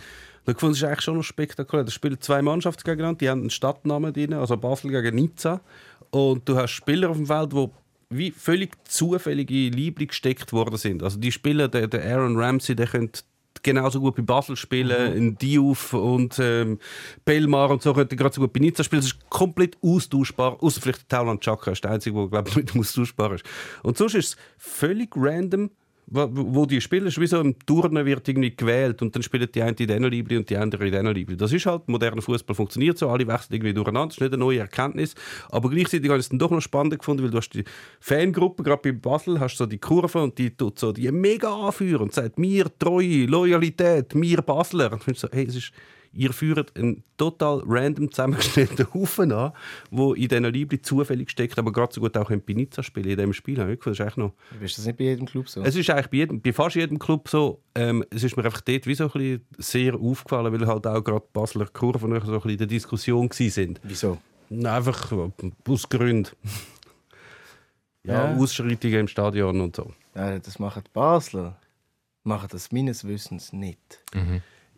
[0.43, 1.85] Da gefunden, ist eigentlich schon noch spektakulär.
[1.85, 5.61] Da spielen zwei Mannschaften gegeneinander, die haben einen Stadtnamen drin, also Basel gegen Nizza.
[6.11, 7.67] Und du hast Spieler auf dem Feld, die
[8.11, 11.01] wie völlig zufällige Liebling gesteckt worden sind.
[11.01, 13.21] Also die Spieler, der, der Aaron Ramsey, der könnte
[13.63, 15.17] genauso gut bei Basel spielen, mhm.
[15.17, 16.79] in Diouf und ähm,
[17.25, 19.01] Belmar und so könnte gerade so gut bei Nizza spielen.
[19.01, 22.75] Das ist komplett austauschbar, außer vielleicht Tauland Chaka ist der Einzige, der glaube ich mit
[22.75, 23.45] austauschbar ist.
[23.83, 25.71] Und sonst ist es völlig random,
[26.11, 29.47] wo, wo die spielen, ist wie so im Turnen wird irgendwie gewählt und dann spielen
[29.53, 31.37] die eine in diesen Liebli und die andere in diesen Liebli.
[31.37, 34.43] Das ist halt, moderner Fußball funktioniert so, alle wechseln irgendwie durcheinander, das ist nicht eine
[34.43, 35.15] neue Erkenntnis,
[35.49, 37.63] aber gleichzeitig habe ich es dann doch noch spannend gefunden, weil du hast die
[37.99, 42.03] Fangruppe, gerade bei Basel, hast so die Kurve und die tut so die mega anführen
[42.03, 44.91] und sagt, mir Treue, Loyalität, mir Basler.
[44.91, 45.71] Und ich so, hey, es ist
[46.13, 49.53] ihr führt einen total random zusammengestellten Haufen an,
[49.91, 53.15] wo in diesen Liebli zufällig steckt, aber gerade so gut auch in Pinizza spielen in
[53.17, 53.59] diesem Spiel.
[53.59, 55.61] Habe ich gefunden, Das ist eigentlich noch Ist das nicht bei jedem Club so?
[55.61, 57.61] es ist eigentlich bei, jedem, bei fast jedem Club so.
[57.75, 61.03] Ähm, es ist mir einfach dort wie so ein bisschen sehr aufgefallen, weil halt auch
[61.03, 63.79] gerade die Basler Kurven so ein bisschen in der Diskussion sind.
[63.83, 64.17] Wieso?
[64.49, 65.11] Na, Einfach
[65.67, 66.29] aus Gründen.
[68.03, 68.37] ja, Ja.
[68.37, 69.93] Ausschreitungen im Stadion und so.
[70.15, 71.57] Ja, das machen die Basler.
[72.23, 74.03] Machen das meines Wissens nicht.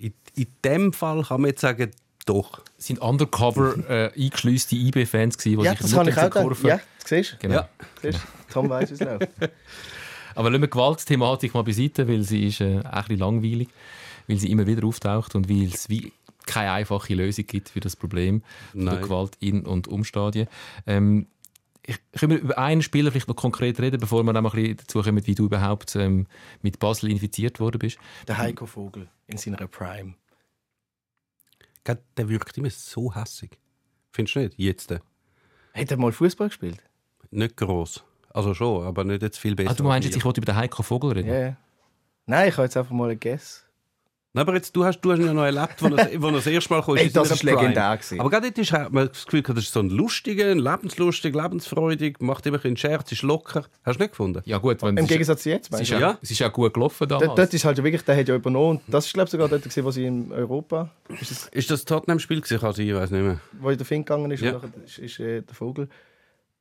[0.03, 1.91] In, in dem Fall kann man jetzt sagen,
[2.25, 2.61] doch.
[2.77, 6.29] Es sind undercover äh, eingeschließte IB-Fans gewesen, die ja, sich das kann ich auch.
[6.29, 6.67] Kurve...
[6.67, 7.37] Ja, das siehst du.
[7.37, 7.55] Genau.
[7.55, 7.69] Ja.
[8.01, 8.19] Siehst?
[8.51, 9.29] Tom weiss, wie es läuft.
[10.35, 13.69] Aber lassen wir die Gewaltthematik mal beiseite, weil sie ist äh, ein bisschen langweilig,
[14.27, 16.11] weil sie immer wieder auftaucht und weil es wie
[16.45, 19.03] keine einfache Lösung gibt für das Problem von der Nein.
[19.03, 20.47] Gewalt in und um Stadien.
[20.85, 21.27] Ähm,
[22.17, 24.77] können wir über einen Spieler vielleicht noch konkret reden, bevor wir dann mal ein bisschen
[24.77, 26.27] dazu kommen, wie du überhaupt ähm,
[26.61, 27.97] mit Basel infiziert worden bist?
[28.27, 30.15] Der Heiko Vogel in seiner Prime.
[31.85, 33.59] Der wirkt immer so hässig.
[34.11, 34.53] Findest du nicht?
[34.57, 34.91] Jetzt.
[34.91, 36.81] Hat er mal Fußball gespielt?
[37.31, 38.03] Nicht gross.
[38.29, 39.71] Also schon, aber nicht jetzt viel besser.
[39.71, 41.29] Ah, du meinst jetzt, ich wollte über den Heiko Vogel reden?
[41.29, 41.57] Ja, ja.
[42.25, 43.65] Nein, ich habe jetzt einfach mal ein Guess.
[44.35, 46.47] Nein, aber jetzt, du, hast, du hast ihn ja noch erlebt, wo er, er das
[46.47, 46.97] erste Mal kam.
[46.97, 48.19] Ey, in das ist legendär gewesen.
[48.19, 50.57] Aber gerade dort ist, hat man das Gefühl, gehabt, das ist so ein lustiger, ein
[50.57, 53.65] lebenslustig, lebensfreudig, macht immer ein bisschen Scherz, ist locker.
[53.85, 54.41] Hast du nicht gefunden?
[54.45, 55.99] Ja gut, wenn Im ist, Gegensatz zu jetzt, meinst du?
[55.99, 57.27] ja, es ist ja gut gelaufen damals.
[57.27, 58.81] Dort, dort ist halt wirklich, der hat ja übernommen.
[58.87, 60.89] Das ist, glaube ich, sogar dort, gewesen, wo sie in Europa,
[61.21, 62.59] ist das, Ist das Tottenham-Spiel gewesen?
[62.59, 63.39] Sein, ich weiß nicht mehr.
[63.59, 64.55] wo der Fink gegangen ist, Ja.
[64.55, 65.87] und nachher ist, ist äh, der Vogel.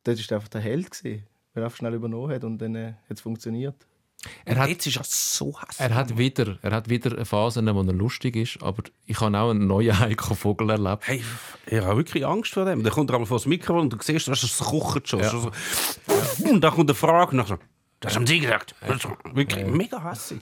[0.05, 1.23] Dort ist er einfach der Held gewesen,
[1.55, 3.77] weil er einfach schnell übernommen hat und dann äh, hat es funktioniert.
[4.45, 5.81] Er hat jetzt ist er so hässlich.
[5.81, 9.51] Er hat wieder, er hat wieder Phasen, wo er lustig ist, aber ich habe auch
[9.51, 11.03] einen neuen Heiko Vogel erlebt.
[11.07, 11.23] Hey,
[11.67, 12.83] ich habe wirklich Angst vor dem.
[12.83, 15.21] Dann kommt er einmal vor das Mikrofon und du siehst, dass es kocht schon.
[15.21, 15.31] Ja.
[15.31, 15.51] So,
[16.49, 17.59] und dann kommt eine Frage nach so,
[18.01, 18.75] das haben sie gesagt.
[18.87, 20.41] Das ist Wirklich mega hässlich.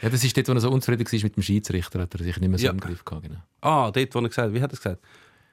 [0.00, 2.36] Ja, das ist dort, wo er so unzufrieden war mit dem Schiedsrichter, hat er sich
[2.40, 2.72] nicht mehr so Ja.
[2.72, 3.22] im Griff gehabt.
[3.22, 3.38] Genau.
[3.60, 5.00] Ah, dort, wo er gesagt hat, wie hat er es gesagt?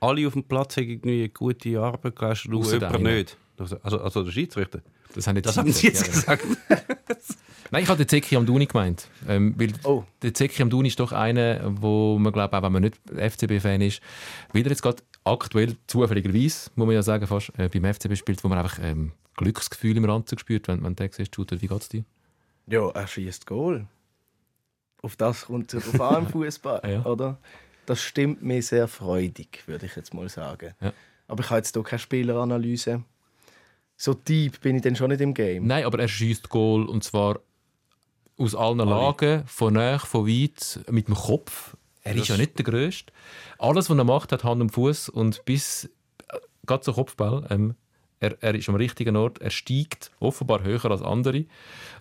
[0.02, 3.38] Alle auf dem Platz haben irgendwie eine gute Arbeit geleistet, du Ausser jemand nicht.
[3.60, 4.82] Also, also der Schiedsrichter.
[5.16, 6.46] Das haben, Das haben sie jetzt ja, gesagt.
[7.72, 9.08] Nein, ich habe den Zeki Amduni gemeint.
[9.28, 10.04] Ähm, weil Oh.
[10.22, 14.02] Der Zeki Amduni ist doch einer, wo man glaube auch wenn man nicht FCB-Fan ist,
[14.54, 18.48] wieder jetzt gerade aktuell zufälligerweise, muss man ja sagen, fast äh, beim FCB spielt, wo
[18.48, 22.04] man einfach ähm, Glücksgefühl im Ranzug spürt, wenn, wenn der siehst, shooter, wie geht's dir?
[22.68, 23.88] Ja, er schießt Goal.
[25.02, 27.06] Auf das kommt es drauf an im Fußball, Ja.
[27.06, 27.38] oder?
[27.86, 30.74] Das stimmt mir sehr freudig, würde ich jetzt mal sagen.
[30.82, 30.94] Ja.
[31.28, 33.04] Aber ich habe jetzt hier keine Spieleranalyse.
[34.02, 35.68] So deep bin ich dann schon nicht im Game.
[35.68, 37.42] Nein, aber er schießt Goal und zwar
[38.38, 41.76] aus allen Lagen, von nah, von weit, mit dem Kopf.
[42.04, 43.12] Er ist ja nicht der Größte.
[43.58, 45.90] Alles, was er macht, hat Hand und Fuß und bis
[46.30, 47.46] äh, gerade zum Kopfball.
[47.50, 47.76] Ähm,
[48.22, 51.44] er, er ist am richtigen Ort, er steigt offenbar höher als andere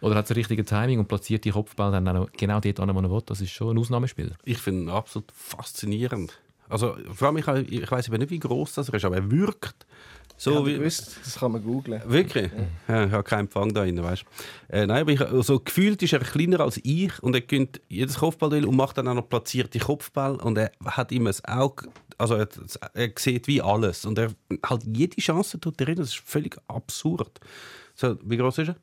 [0.00, 3.00] oder hat das richtige Timing und platziert die Kopfball dann auch genau dort an, wo
[3.00, 3.22] er will.
[3.26, 4.36] Das ist schon ein Ausnahmespieler.
[4.44, 6.38] Ich finde ihn absolut faszinierend.
[6.68, 9.86] Also, vor allem, ich, ich weiß nicht, wie groß das er ist, aber er wirkt
[10.38, 10.74] so wie.
[10.74, 12.00] gewusst, das kann man googlen.
[12.06, 12.50] Wirklich?
[12.86, 14.76] Ja, ich habe keinen Empfang da drin, weißt du.
[14.76, 18.18] Äh, nein, aber ich, also, gefühlt ist er kleiner als ich und er gönnt jedes
[18.18, 22.34] Kopfballduell und macht dann auch noch platzierte Kopfball und er hat immer das Auge, also
[22.36, 22.48] er,
[22.94, 24.30] er sieht wie alles und er
[24.64, 27.40] halt jede Chance tut rein, das ist völlig absurd.
[27.94, 28.76] So, wie groß ist er?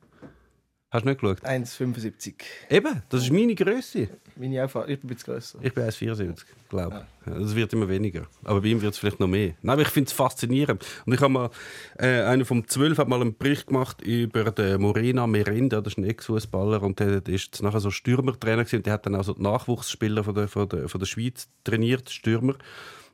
[0.88, 1.44] Hast du nicht geschaut?
[1.44, 2.34] 1,75.
[2.70, 4.08] Eben, das ist meine Größe.
[4.36, 5.58] Meine Auffahrung, ich bin ein bisschen grösser.
[5.60, 7.32] Ich bin 1,74, glaube ich.
[7.32, 8.22] Ja, Das wird immer weniger.
[8.44, 9.54] Aber bei ihm wird es vielleicht noch mehr.
[9.62, 10.86] Nein, aber ich finde es faszinierend.
[11.04, 11.50] Und ich habe mal,
[11.98, 15.98] äh, einer vom 12 hat mal einen Bericht gemacht über den Morena Merenda, das ist
[15.98, 18.76] ein Ex-Fußballer und der, der ist nachher so Stürmertrainer gewesen.
[18.76, 22.10] Und Der hat dann also die Nachwuchsspieler von der, von der, von der Schweiz trainiert,
[22.10, 22.54] Stürmer.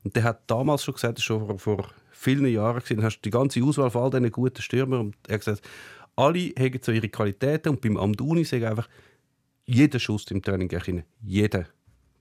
[0.05, 3.17] Und der hat damals schon gesagt, das ist schon vor, vor vielen Jahren gesehen, hast
[3.19, 5.63] du die ganze Auswahl von all diesen guten Stürmern und er hat gesagt,
[6.23, 8.89] alle haben so ihre Qualitäten und beim Amduni sage ich einfach,
[9.65, 11.05] jeder Schuss im Training geht rein.
[11.23, 11.67] Jeder.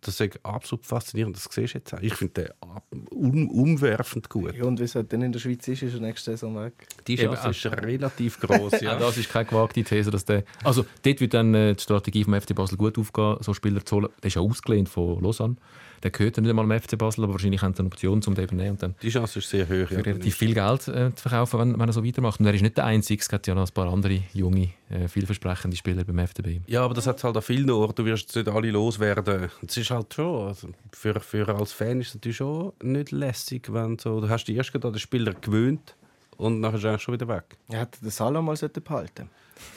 [0.04, 1.36] Das ist absolut faszinierend.
[1.36, 2.02] Das siehst du jetzt auch.
[2.02, 4.56] Ich finde den um, umwerfend gut.
[4.56, 6.74] Ja, und wie es halt dann in der Schweiz ist, ist er nächste Saison weg.
[7.06, 8.82] Die Eben, Chance ist relativ groß.
[8.82, 8.82] Ja.
[8.92, 9.00] Ja.
[9.00, 10.44] das ist keine gewagte These, dass der.
[10.64, 13.98] Also, dort wird dann äh, die Strategie vom FC Basel gut aufgehen, so Spieler zu
[13.98, 14.10] holen.
[14.24, 15.56] Der ist ja ausgelehnt von Lausanne.
[16.04, 18.34] Der gehört ja nicht einmal am FC Basel, aber wahrscheinlich haben sie eine Option, um
[18.36, 19.88] den zu nehmen und dann Die Chance ist sehr hoch.
[19.88, 20.00] für Ja.
[20.02, 22.40] relativ viel Geld äh, zu verkaufen, wenn, wenn er so weitermacht.
[22.40, 25.08] Und er ist nicht der Einzige, es gibt ja noch ein paar andere junge, äh,
[25.08, 26.62] vielversprechende Spieler beim FCB.
[26.68, 27.96] ja, aber das hat halt an vielen Orten.
[28.04, 29.50] Du wirst nicht alle loswerden.
[29.62, 30.48] Das ist halt schon.
[30.48, 34.22] Also für, für als Fan ist es natürlich schon nicht lässig, wenn so.
[34.22, 35.96] Du hast die erst gerade an den Spieler gewöhnt
[36.38, 37.44] und nachher ist er eigentlich schon wieder weg.
[37.70, 39.30] Er hätte den Salah mal behalten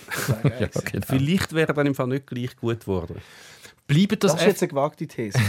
[0.43, 0.71] gewesen.
[0.91, 1.05] genau.
[1.07, 3.17] Vielleicht wäre er dann im Fall nicht gleich gut geworden.
[3.87, 5.39] Bleibt das, Das ist jetzt eine gewagte These.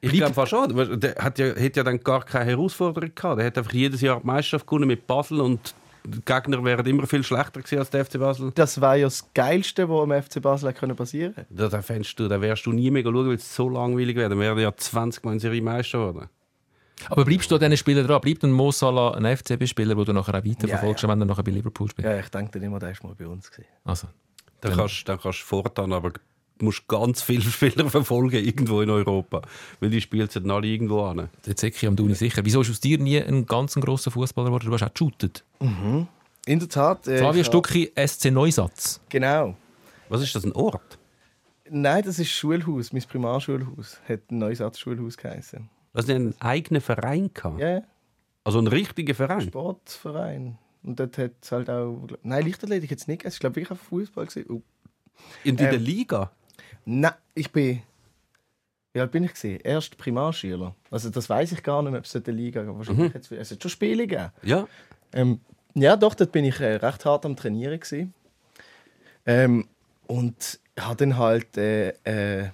[0.00, 0.76] Ich glaube fast schon.
[0.76, 3.38] weil Der hat ja, hat ja dann gar keine Herausforderung gehabt.
[3.38, 7.06] Der hat einfach jedes Jahr die Meisterschaft gewonnen mit Basel und die Gegner wären immer
[7.06, 8.52] viel schlechter gewesen als der FC Basel.
[8.54, 11.46] Das war ja das Geilste, was am FC Basel hätte passieren können.
[11.50, 14.28] Da, da, fändest du, da wärst du nie mehr schauen, weil es so langweilig wäre.
[14.30, 16.28] Dann wären ja 20 Mal in Serie Meister geworden.
[17.10, 18.20] Aber bleibst du an diesen Spielern dran?
[18.20, 21.42] Bleibt ein Mo Salah ein FCB-Spieler, den du nachher auch weiterverfolgst, Ja, wenn er nachher
[21.42, 22.06] bei Liverpool spielt?
[22.06, 23.50] Ja, ich denke dann immer, der ist mal bei uns.
[23.50, 23.68] Gewesen.
[23.84, 24.08] Also,
[24.60, 26.12] Dann kannst dann kannst du fortan, aber
[26.62, 29.42] musst ganz viele Spieler verfolgen irgendwo in Europa.
[29.80, 31.28] Weil die spielen dann alle irgendwo an.
[31.46, 32.42] der Zecki am Duni sicher.
[32.44, 34.66] Wieso ist aus dir nie ein ganz grosser Fußballer geworden?
[34.66, 35.44] Du hast auch geshootet.
[35.60, 37.06] In der Tat.
[37.08, 39.00] äh, Flavio ich Stucki, SC Neusatz.
[39.08, 39.54] Genau.
[40.08, 40.98] Was ist das, ein Ort?
[41.70, 42.92] Nein, das ist Schulhaus.
[42.94, 45.68] Mein Primarschulhaus hat ein Neusatzschulhaus geheißen.
[45.92, 47.60] Also einen eigenen Verein gehabt?
[47.60, 47.82] Ja, yeah,
[48.44, 49.42] Also einen richtigen Verein?
[49.42, 50.58] Sportverein.
[50.82, 52.06] Und dort hat es halt auch.
[52.22, 53.24] Nein, Leichtathletik jetzt nicht.
[53.24, 54.26] Es war, glaube ich, wirklich Fußball.
[54.26, 54.46] gewesen.
[54.50, 54.62] Oh.
[55.44, 56.30] In der Ähm, Liga?
[56.84, 57.82] Nein, ich bin.
[58.94, 59.34] Wie alt bin ich?
[59.34, 59.60] Gewesen?
[59.62, 60.74] Erst Primarschüler.
[60.90, 62.76] Also, das weiß ich gar nicht mehr, ob es eine Liga gab.
[62.78, 64.30] Wahrscheinlich hat's- Es hat schon Spiele gegeben.
[64.42, 64.66] Ja.
[65.12, 65.40] Ähm,
[65.74, 67.78] ja, doch, dort bin ich äh, recht hart am Trainieren.
[67.78, 68.14] Gewesen.
[69.26, 69.68] Ähm,
[70.06, 71.56] und habe dann halt.
[71.56, 72.50] Äh, äh,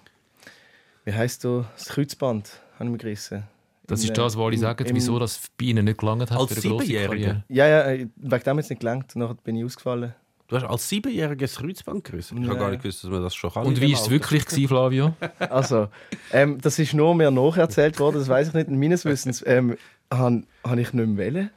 [1.05, 1.65] wie heisst du?
[1.77, 3.45] Das Kreuzband habe ich mir gerissen.
[3.87, 6.23] Das ist das, was äh, ich im- sage, im- wieso das bei Ihnen nicht gelangt
[6.31, 6.93] hat Als für eine grosse?
[6.93, 7.45] Karriere.
[7.49, 9.15] Ja, ja, äh, wegen dem hat es nicht gelangt.
[9.15, 10.15] Nachher bin ich ausgefallen.
[10.55, 12.41] Du hast als Siebenjähriges Kreuzband gerissen?
[12.41, 13.67] Ich habe gar nicht gewusst, dass man das schon kann.
[13.67, 15.17] Und wie war es wirklich, gewesen, Flavio?
[15.41, 15.89] Also,
[16.31, 18.71] ähm, das ist nur mir nacherzählt worden, das weiß ich nicht.
[18.71, 19.77] Meines Wissens ähm,
[20.13, 21.51] habe hab ich nicht mehr wollen,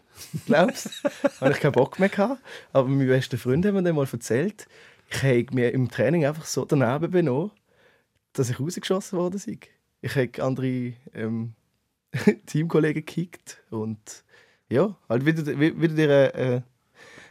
[0.47, 1.03] glaubst
[1.41, 2.41] Habe ich keinen Bock mehr gehabt.
[2.73, 4.67] Aber mein bester Freund hat mir dann mal erzählt,
[5.11, 7.51] ich habe mir im Training einfach so daneben benommen,
[8.33, 9.59] dass ich rausgeschossen worden sei.
[10.01, 11.53] Ich habe andere ähm,
[12.47, 14.23] Teamkollegen gekickt und
[14.69, 16.61] ja, halt wie du, wie, wie du dir äh, äh,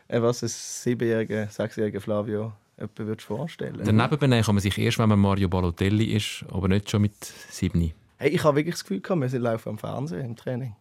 [0.08, 3.80] was ein siebenjähriger, sechsjähriger Flavio etwa würdest vorstellen.
[3.84, 7.14] Daneben benehmen kann man sich erst, wenn man Mario Balotelli ist, aber nicht schon mit
[7.24, 7.92] sieben.
[8.18, 10.74] Hey, ich habe wirklich das Gefühl, gehabt, wir sind laufen am Fernsehen im Training.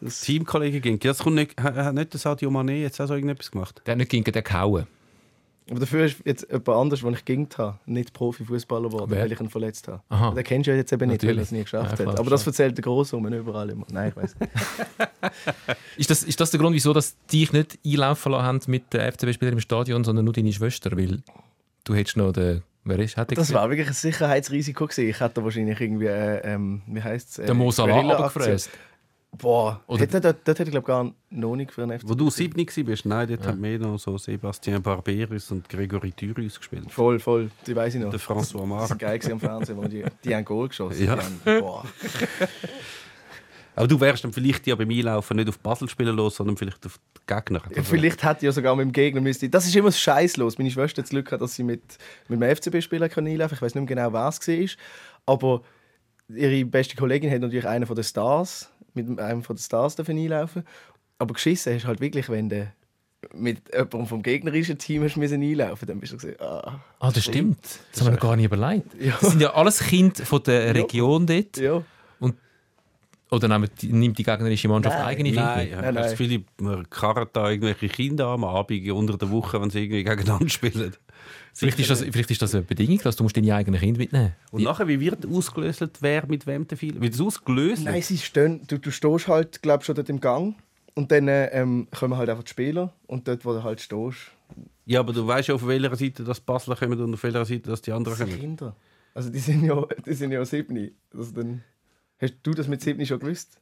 [0.00, 0.98] das, Teamkollege ging.
[0.98, 3.82] Das kommt nicht, hat hat nicht der Sadio Mané jetzt auch so irgendetwas gemacht?
[3.86, 4.86] Der hat nicht gegen den gehauen.
[5.70, 9.40] Aber dafür ist jetzt jemand anders, den ich gegingt habe, nicht Profifußballer geworden, weil ich
[9.40, 10.02] ihn verletzt habe.
[10.08, 10.30] Aha.
[10.30, 11.64] Den kennst du ja jetzt eben nicht, weil er es nie Natürlich.
[11.64, 12.20] geschafft Ja, klar, hat.
[12.20, 13.86] Aber das erzählt der Grossummen überall immer.
[13.90, 14.52] Nein, ich weiß nicht.
[15.96, 19.12] Ist das, ist das der Grund, wieso dass dich nicht einlaufen lassen haben mit den
[19.12, 20.96] FCB-Spielern im Stadion, sondern nur deine Schwester?
[20.96, 21.22] Weil
[21.84, 22.62] du hättest noch den...
[22.84, 23.16] Wer ist?
[23.16, 25.08] Hat Das war wirklich ein Sicherheitsrisiko gewesen.
[25.08, 27.44] Ich hätte wahrscheinlich irgendwie, äh, ähm, wie heißt es?
[27.44, 28.70] Der Mo Salah runtergefräst.
[29.30, 32.08] Boah, Oder- Oder dort, dort hätte ich glaube gar noch nicht für einen FC.
[32.08, 32.56] Wo du sieben
[32.88, 36.90] warst, nein, dort haben mehr noch so Sebastian Barberis und Gregory Thürius gespielt.
[36.90, 38.10] Voll, voll, die weiß ich noch.
[38.10, 41.04] Der François Das war geil am Fernsehen, wo die, die haben Goal geschossen.
[41.04, 41.18] Ja.
[41.18, 41.84] Haben, boah.
[43.78, 46.84] Aber du wärst dann vielleicht ja beim Einlaufen nicht auf Basel spielen los, sondern vielleicht
[46.84, 47.62] auf die Gegner.
[47.76, 49.48] Ja, Vielleicht hätte ich ja sogar mit dem Gegner müsste.
[49.48, 50.58] Das ist immer scheißlos.
[50.58, 51.82] Meine Schwester hat das Glück dass sie mit,
[52.26, 53.44] mit einem FCB-Spieler einlaufen kann.
[53.54, 54.68] Ich weiß nicht mehr genau, wer es war.
[55.26, 55.62] Aber
[56.28, 58.68] ihre beste Kollegin hat natürlich einen von den Stars,
[59.06, 60.64] mit einem von den Stars einlaufen.
[61.18, 62.72] Aber geschissen hast du halt wirklich, wenn du
[63.34, 67.24] mit jemandem vom gegnerischen Team hast müssen einlaufen dann bist du gesagt, ah, Ah, das
[67.24, 67.58] stimmt.
[67.92, 68.94] Das haben wir gar nicht überlegt.
[69.00, 69.16] Ja.
[69.20, 71.56] Das sind ja alles Kinder von der Region dort.
[71.56, 71.82] ja.
[73.30, 75.06] Oder nimmt die, nimmt die gegnerische Mannschaft Nein.
[75.06, 75.56] eigene Kinder?
[75.56, 76.16] Nein, ja, Nein, nein.
[76.16, 80.48] viele man karren da irgendwelche Kinder am Abend unter der Woche, wenn sie irgendwie gegeneinander
[80.48, 80.94] spielen.
[81.58, 84.32] Vielleicht ist, das, vielleicht ist das eine Bedingung, dass du musst deine eigenen Kinder mitnehmen
[84.52, 87.00] Und nachher, wie wird ausgelöst, wer mit wem der viel?
[87.00, 87.84] Wird es ausgelöst?
[87.84, 90.54] Nein, sie stehen, du, du stehst halt, glaub schon dort im Gang.
[90.94, 92.92] Und dann ähm, kommen halt einfach die Spieler.
[93.06, 94.18] Und dort, wo du halt stehst,
[94.86, 97.70] Ja, aber du weißt ja, auf welcher Seite das Basler kommen und auf welcher Seite
[97.70, 98.40] das die anderen Das sind kommen.
[98.40, 98.76] Kinder.
[99.14, 100.92] Also die sind ja, die sind ja sieben.
[101.12, 101.62] Also dann,
[102.20, 103.60] hast du das mit sieben schon gewusst?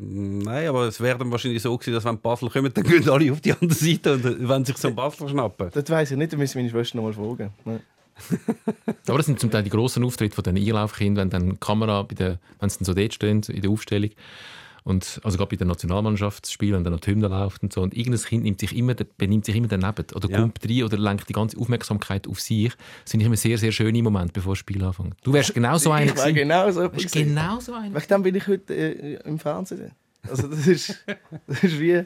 [0.00, 3.32] Nein, aber es wäre dann wahrscheinlich so gewesen, dass wenn Basel kommen, dann gehen alle
[3.32, 5.70] auf die andere Seite und wenn sich so ein Basler schnappen.
[5.72, 7.50] Das weiß ich nicht, da müssen wir meine Schwester noch mal fragen.
[7.64, 7.80] Nein.
[9.08, 12.02] Aber das sind zum Teil die grossen Auftritte von den Einlaufkindern, wenn dann die Kamera,
[12.02, 14.10] bei der, wenn sie dann so dort stehen, in der Aufstellung,
[14.84, 17.96] und, also gerade bei den Nationalmannschaftsspielen, wenn dann noch die Hymne läuft und so, und
[17.96, 20.40] irgendein Kind nimmt sich immer, benimmt sich immer daneben oder Ja.
[20.40, 22.72] kommt rein oder lenkt die ganze Aufmerksamkeit auf sich.
[23.04, 25.16] Das sind immer sehr, sehr schöne Momente, bevor das Spiel anfängt.
[25.22, 27.94] Du wärst genau so einer ich war genau so genau so einer.
[27.94, 29.92] Wegen dem bin ich heute äh, im Fernsehen.
[30.28, 31.04] Also das ist,
[31.46, 32.04] das ist wie...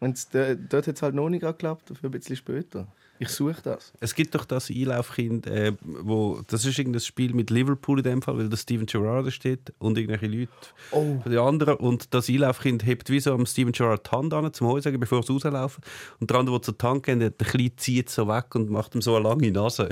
[0.00, 2.88] Wenn's, dort hat es halt noch nicht geklappt, dafür ein bisschen später.
[3.24, 3.92] Ich suche das.
[4.00, 8.22] Es gibt doch das Einlaufkind, äh, wo, das ist irgendein Spiel mit Liverpool in dem
[8.22, 10.52] Fall, weil der Steven Gerrard da steht und irgendwelche Leute
[10.90, 11.16] Oh.
[11.24, 11.76] den anderen.
[11.76, 15.22] Und das Einlaufkind hebt wie so am Steven Gerrard die Hand an zum Heusagen, bevor
[15.22, 15.82] sie rauslaufen.
[16.20, 19.02] Und der andere, der zur Tank geht, der Kleine zieht so weg und macht ihm
[19.02, 19.90] so eine lange Nase.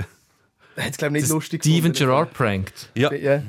[0.77, 1.91] Hat es, glaube ich, nicht lustig Steven.
[1.93, 2.89] Gerrard prankt.
[2.95, 3.43] Ja, Ja.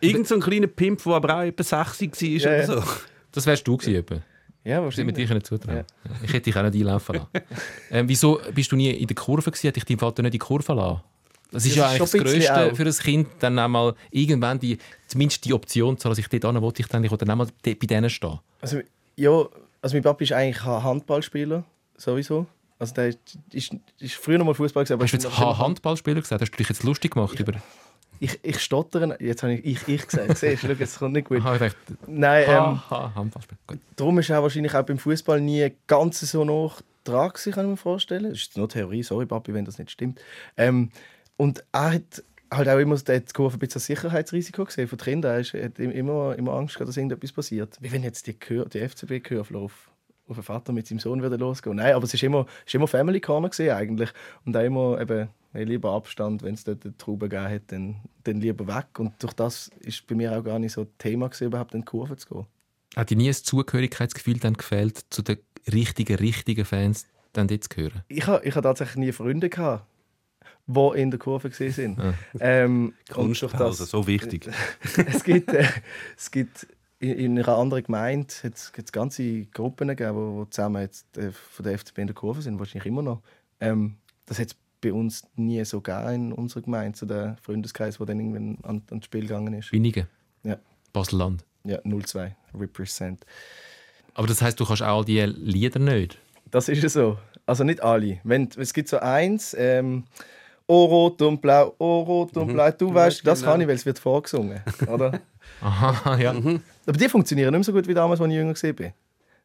[0.00, 2.82] irgend so ein kleiner Pimp, der aber auch etwa 60 war Ja, oder ja.
[2.82, 2.90] so.
[3.32, 4.22] Das wärst du gewesen, etwa.
[4.64, 5.16] Ja, hätte wahrscheinlich.
[5.16, 5.76] dich nicht zutrauen.
[5.78, 5.84] Ja.
[6.22, 7.28] Ich hätte dich auch nicht einlaufen lassen.
[7.90, 9.68] ähm, wieso bist du nie in der Kurve gewesen?
[9.68, 11.00] Hat dich dein Vater nicht in die Kurve lassen?
[11.52, 14.58] Das ist Das ja ist eigentlich das Größte für ein Kind, dann auch mal irgendwann
[14.60, 17.18] die, zumindest die Option zu haben, dass ich dort hin will, ich dann, ich will
[17.18, 18.38] dann auch mal de- bei denen stehen.
[18.60, 18.80] Also,
[19.16, 19.44] ja,
[19.82, 21.64] also mein Papa ist eigentlich Handballspieler,
[21.96, 22.46] sowieso.
[22.78, 23.18] Also der ist,
[23.52, 26.40] ist, ist früher noch mal Fußball gesehen, Hast du ich jetzt Handballspieler gesagt?
[26.40, 27.54] Hast du dich jetzt lustig gemacht über...
[28.20, 31.40] ich, ich stottere, jetzt habe ich ich, ich gesagt, siehst du, es kommt nicht gut.
[31.40, 33.58] Aha, ich dachte, Nein, ähm, ha, ha, Handballspieler.
[33.66, 33.78] Gut.
[33.96, 37.76] darum ist er wahrscheinlich auch beim Fußball nie ganz so noch dran kann ich mir
[37.76, 38.24] vorstellen.
[38.30, 40.20] Das ist nur Theorie, sorry Papi, wenn das nicht stimmt.
[40.56, 40.90] Ähm,
[41.36, 45.34] und er hat halt auch immer die Kurve ein bisschen Sicherheitsrisiko gesehen die Kinder.
[45.34, 47.78] Er hat immer, immer Angst gehabt, dass irgendetwas passiert.
[47.80, 49.88] Wie wenn jetzt die, Kür- die FCB-Kurve auf,
[50.28, 51.76] auf den Vater mit seinem Sohn würde losgehen.
[51.76, 54.10] Nein, aber es ist immer, ist immer Family Corner gesehen eigentlich.
[54.44, 57.96] Und auch immer eben, hey, lieber Abstand, wenn es dort eine Traube gegeben hat, dann,
[58.24, 58.98] dann lieber weg.
[58.98, 61.86] Und durch das ist bei mir auch gar nicht so Thema gewesen, überhaupt in die
[61.86, 62.46] Kurve zu gehen.
[62.96, 65.38] Hat dir nie ein Zugehörigkeitsgefühl dann gefehlt, zu den
[65.72, 68.02] richtigen, richtigen Fans dann dort zu gehören?
[68.08, 69.86] Ich habe ich ha tatsächlich nie Freunde gehabt,
[70.66, 72.00] die in der Kurve gesehen sind.
[72.00, 72.14] Ah.
[72.40, 74.48] Ähm, Kunstpause, so wichtig.
[75.06, 75.68] es gibt, äh,
[76.16, 76.66] es gibt
[76.98, 81.32] in, in einer anderen Gemeinde hat's, hat's ganze Gruppen gegeben, wo, wo zusammen jetzt, äh,
[81.32, 83.22] von der FCB in der Kurve sind, wahrscheinlich immer noch.
[83.60, 87.98] Ähm, das hat es bei uns nie so gegeben in unserer Gemeinde, so der Freundeskreis,
[87.98, 89.72] der dann irgendwann an, an das Spiel gegangen ist.
[89.72, 90.06] Wenigen?
[90.42, 90.56] Ja.
[90.92, 91.44] Basel-Land.
[91.64, 93.24] Ja, 0-2, represent.
[94.14, 96.18] Aber das heisst, du kannst auch all diese Lieder nicht?
[96.50, 97.18] Das ist ja so.
[97.46, 98.20] Also nicht alle.
[98.24, 100.04] Wenn, es gibt so eins, ähm,
[100.72, 102.70] Oh rot und blau, oh rot und blau.
[102.70, 103.50] Du weißt, das genau.
[103.50, 104.60] kann ich, weil es wird vorgesungen.
[104.86, 105.20] Oder?
[105.60, 106.30] Aha, ja.
[106.30, 108.92] Aber die funktionieren nicht mehr so gut wie damals, als ich jünger war.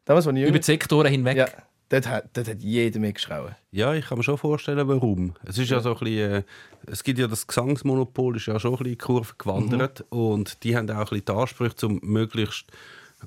[0.06, 1.38] Damals, als ich Über jünger die Sektoren hinweg.
[1.38, 1.48] ja,
[1.90, 3.56] dort, hat, dort hat jeder mitgeschrauben.
[3.72, 5.34] Ja, ich kann mir schon vorstellen, warum.
[5.44, 6.44] Es ist ja so ein bisschen, äh,
[6.88, 10.06] es gibt ja das Gesangsmonopol, ist ja schon ein bisschen in die Kurve gewandert.
[10.10, 12.68] Und die haben auch ein bisschen die Ansprüche, um möglichst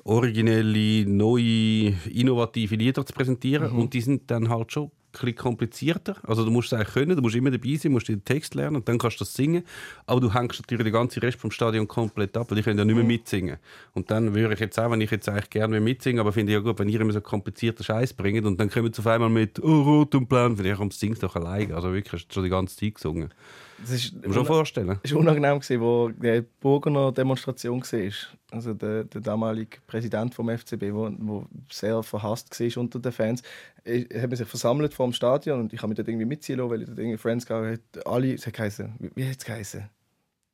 [0.05, 3.73] originelle, neue, innovative Lieder zu präsentieren.
[3.73, 6.17] Und die sind dann halt schon bisschen komplizierter.
[6.27, 8.77] Also du musst es eigentlich können, du musst immer dabei sein, musst den Text lernen
[8.77, 9.65] und dann kannst du das singen,
[10.07, 12.85] aber du hängst natürlich den ganzen Rest vom Stadion komplett ab, weil die können ja
[12.85, 13.59] nicht mehr mitsingen.
[13.95, 16.59] Und dann würde ich jetzt auch, wenn ich jetzt eigentlich gerne mitsingen aber finde ich
[16.59, 19.31] ja gut, wenn ihr immer so komplizierten Scheiß bringt und dann kommen sie auf einmal
[19.31, 21.75] mit «Oh, rot und blau», finde ich, komm, sing's doch alleine.
[21.75, 23.33] Also wirklich, hast du schon die ganze Zeit gesungen.
[23.81, 24.99] Das Muss schon vorstellen.
[25.03, 28.13] es war unangenehm, gewesen, wo die Burgener Demonstration war.
[28.51, 33.43] Also der, der damalige Präsident vom FCB, wo, wo sehr verhasst war unter den Fans,
[33.85, 36.59] Ich- hat man sich versammelt vor dem Stadion und ich habe mich dort irgendwie mitziehen
[36.59, 38.07] lassen, weil ich dort irgendwie Friends gehabt habe.
[38.07, 39.89] Alle, es hat geheißen, wie, wie hat es geheißen?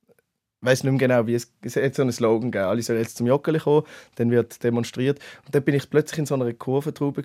[0.09, 2.69] Ich weiß nicht mehr genau, wie es, es hat so einen Slogan gegeben.
[2.69, 3.85] Alle sollen jetzt zum Joggeli kommen,
[4.17, 5.19] dann wird demonstriert.
[5.45, 7.23] Und dann bin ich plötzlich in so einer Kurventraube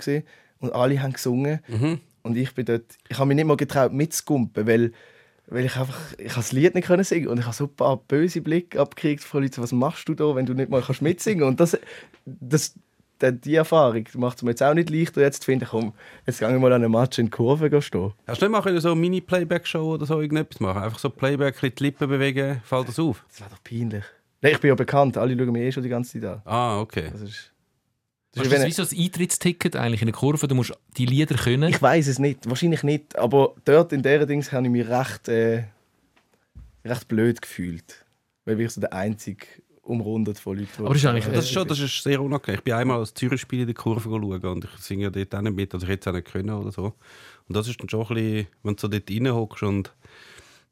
[0.59, 1.59] und alle haben gesungen.
[2.21, 4.91] Und ich bin dort, ich habe mich nicht mal getraut mitzugumpen, weil,
[5.49, 7.97] weil ich einfach, ich das Lied nicht können singen und ich habe so ein paar
[7.97, 11.43] böse Blicke abgekriegt von Leuten, was machst du da, wenn du nicht mal kannst mitsingen
[11.43, 11.77] Und das,
[12.25, 12.75] das,
[13.21, 15.93] die, Erfahrung macht es mir jetzt auch nicht leichter, jetzt zu finden, komm,
[16.25, 18.13] jetzt gehe ich mal an einem Match in die Kurve stehen.
[18.27, 20.83] Hast du nicht mal so eine Mini-Playback-Show oder so irgendetwas machen?
[20.83, 23.25] Einfach so Playback, die Lippen bewegen, fällt das auf?
[23.29, 24.05] Das wäre doch peinlich.
[24.41, 26.41] Nein, ich bin ja bekannt, alle schauen mich eh schon die ganze Zeit an.
[26.45, 27.09] Ah, okay.
[27.11, 27.51] Das ist,
[28.33, 30.47] Das das ist wenn, wie so ein Eintrittsticket eigentlich in der Kurve.
[30.47, 31.69] Du musst die Lieder können.
[31.69, 35.27] ich weiß es nicht, wahrscheinlich nicht, aber dort in dieser Dings habe ich mich recht,
[35.27, 35.63] äh,
[36.85, 38.05] recht blöd gefühlt.
[38.45, 39.45] Weil ich so der einzige
[39.81, 40.69] umrundet von Leuten.
[40.85, 42.59] Aber das ist eigentlich- Das ist, schon, das ist sehr unangenehm.
[42.59, 45.41] Ich bin einmal als Zürich-Spiel in der Kurve schauen und ich singe ja dort auch
[45.41, 46.93] nicht mit, also ich hätte es auch nicht können oder so.
[47.47, 49.91] Und das ist dann schon ein bisschen, wenn du so dort reinhockst und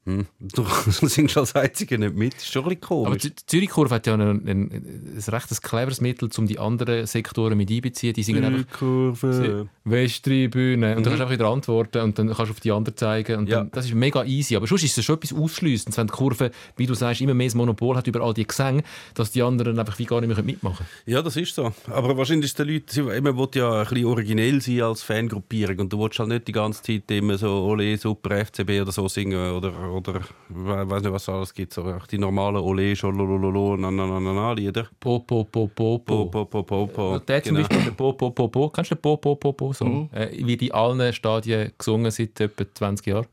[0.08, 0.66] hm, du
[1.08, 3.22] singst als Einziger nicht mit, ist schon ein bisschen Aber komisch.
[3.24, 4.72] die die Zürich-Kurve hat ja ein, ein, ein,
[5.18, 8.14] ein recht cleveres Mittel, um die anderen Sektoren mit einbeziehen.
[8.14, 9.68] Die singen einfach Kurve.
[9.84, 12.96] Westtribüne und dann kannst du einfach wieder antworten und dann kannst du auf die anderen
[12.98, 13.58] zeigen und Ja.
[13.60, 14.56] dann, das ist mega easy.
[14.56, 17.48] Aber sonst ist es schon etwas ausschliessend, wenn die Kurve, wie du sagst, immer mehr
[17.48, 20.44] das Monopol hat über all die Gesänge, dass die anderen einfach wie gar nicht mehr
[20.44, 20.90] mitmachen können.
[21.16, 21.74] Ja, das ist so.
[21.88, 25.94] Aber wahrscheinlich ist den Leuten, man will ja ein bisschen originell sein als Fangruppierung und
[25.94, 29.52] du willst halt nicht die ganze Zeit immer so Ole, super FCB oder so singen
[29.52, 31.74] oder, oder we- weiß nicht, was es alles gibt.
[31.74, 34.88] So auch die normalen Ole, Schololololo, na na na na na Lieder.
[35.00, 36.46] Po, po, po, po, Po, po.
[36.46, 37.20] po, po, po.
[37.20, 37.68] Der zum Genau.
[37.68, 38.70] Beispiel, der Po, po, po, po.
[38.70, 40.10] Kennst du den Po, po, po, po Song?
[40.14, 43.26] Äh, wie die allen Stadien gesungen seit etwa 20 Jahren.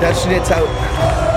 [0.00, 1.33] Das ist jetzt auch.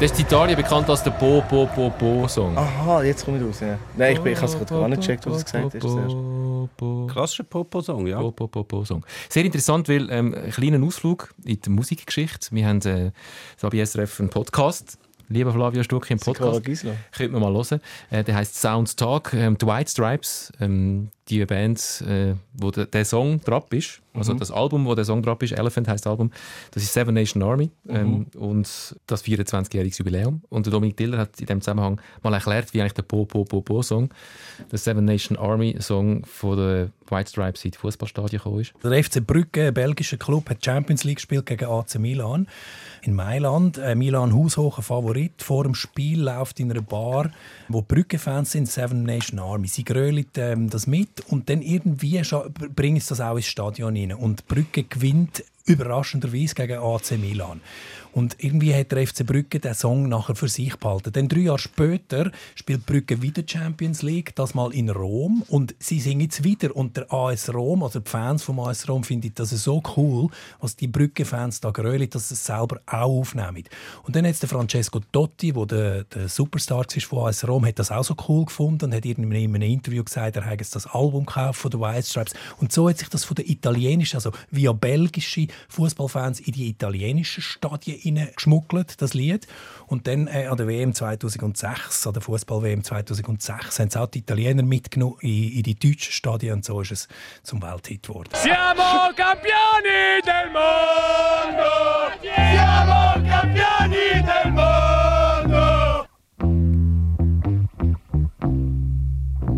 [0.00, 2.56] Das ist in Italien bekannt als der Po, po, po, po Song.
[2.56, 3.60] Aha, jetzt komme ich raus.
[3.60, 3.78] Ja.
[3.98, 6.16] Nein, ich, bin- ich habe es gerade gar nicht gecheckt, was es gesagt
[6.76, 8.18] po, Klassischer Popo-Song, ja.
[8.18, 9.04] Po, po, po, po Song.
[9.28, 12.48] Sehr interessant, weil ähm, ein kleiner Ausflug in die Musikgeschichte.
[12.52, 13.10] Wir haben äh,
[13.60, 14.98] bei SRF einen Podcast
[15.30, 16.62] lieber Flavio Stuck im Podcast.
[17.12, 17.80] Könnte man mal hören.
[18.10, 19.32] Äh, der heißt Sounds Talk.
[19.32, 24.34] Ähm, die White Stripes, ähm, die Band, äh, wo der, der Song drauf ist, also
[24.34, 26.32] das Album, wo der Song drauf ist, Elephant heißt das Album,
[26.72, 30.42] das ist Seven Nation Army ähm, und das 24-jähriges Jubiläum.
[30.48, 33.44] Und der Dominik Diller hat in dem Zusammenhang mal erklärt, wie eigentlich der Po Po
[33.44, 34.10] Po Po Song,
[34.70, 38.72] der Seven Nation Army Song von der White Stripes in die Fußballstadien gekommen ist.
[38.82, 42.48] Der FC Brügge, ein belgischer Club, hat Champions League gespielt gegen AC Milan
[43.02, 43.78] in Mailand.
[43.78, 45.42] Äh, Milan haushocher Favorit.
[45.42, 47.30] Vor dem Spiel läuft in einer Bar,
[47.68, 49.68] wo Brügge-Fans sind, Seven Nation Army.
[49.68, 52.20] Sie grölen ähm, das mit und dann irgendwie
[52.74, 54.12] bringen sie das auch ins Stadion rein.
[54.12, 57.60] Und Brügge gewinnt überraschenderweise gegen AC Milan.
[58.12, 61.12] Und irgendwie hat der FC Brügge den Song nachher für sich behalten.
[61.12, 65.44] Dann drei Jahre später spielt Brügge wieder Champions League, das mal in Rom.
[65.48, 66.74] Und sie singen jetzt wieder.
[66.74, 70.28] Und der AS Rom, also die Fans vom AS Rom, finden das so cool,
[70.60, 73.64] was die Brügge-Fans da grölen, dass sie es selber auch aufnehmen.
[74.02, 77.78] Und dann hat der Francesco Totti, der der, der Superstar ist von AS Rom, hat
[77.78, 81.26] das auch so cool gefunden und hat in einem Interview gesagt, er jetzt das Album
[81.26, 82.34] gekauft von den White Stripes.
[82.58, 87.42] Und so hat sich das von den italienischen, also via belgische Fußballfans in die italienischen
[87.42, 89.46] Stadien geschmuggelt, das Lied.
[89.86, 94.20] Und dann äh, an der WM 2006, an der Fußball-WM 2006, haben es auch die
[94.20, 97.08] Italiener mitgenommen in, in die deutschen Stadien und so ist es
[97.42, 98.30] zum Welthit geworden.
[98.34, 102.10] Siamo campioni del mondo!
[102.20, 106.06] Siamo campioni del mondo!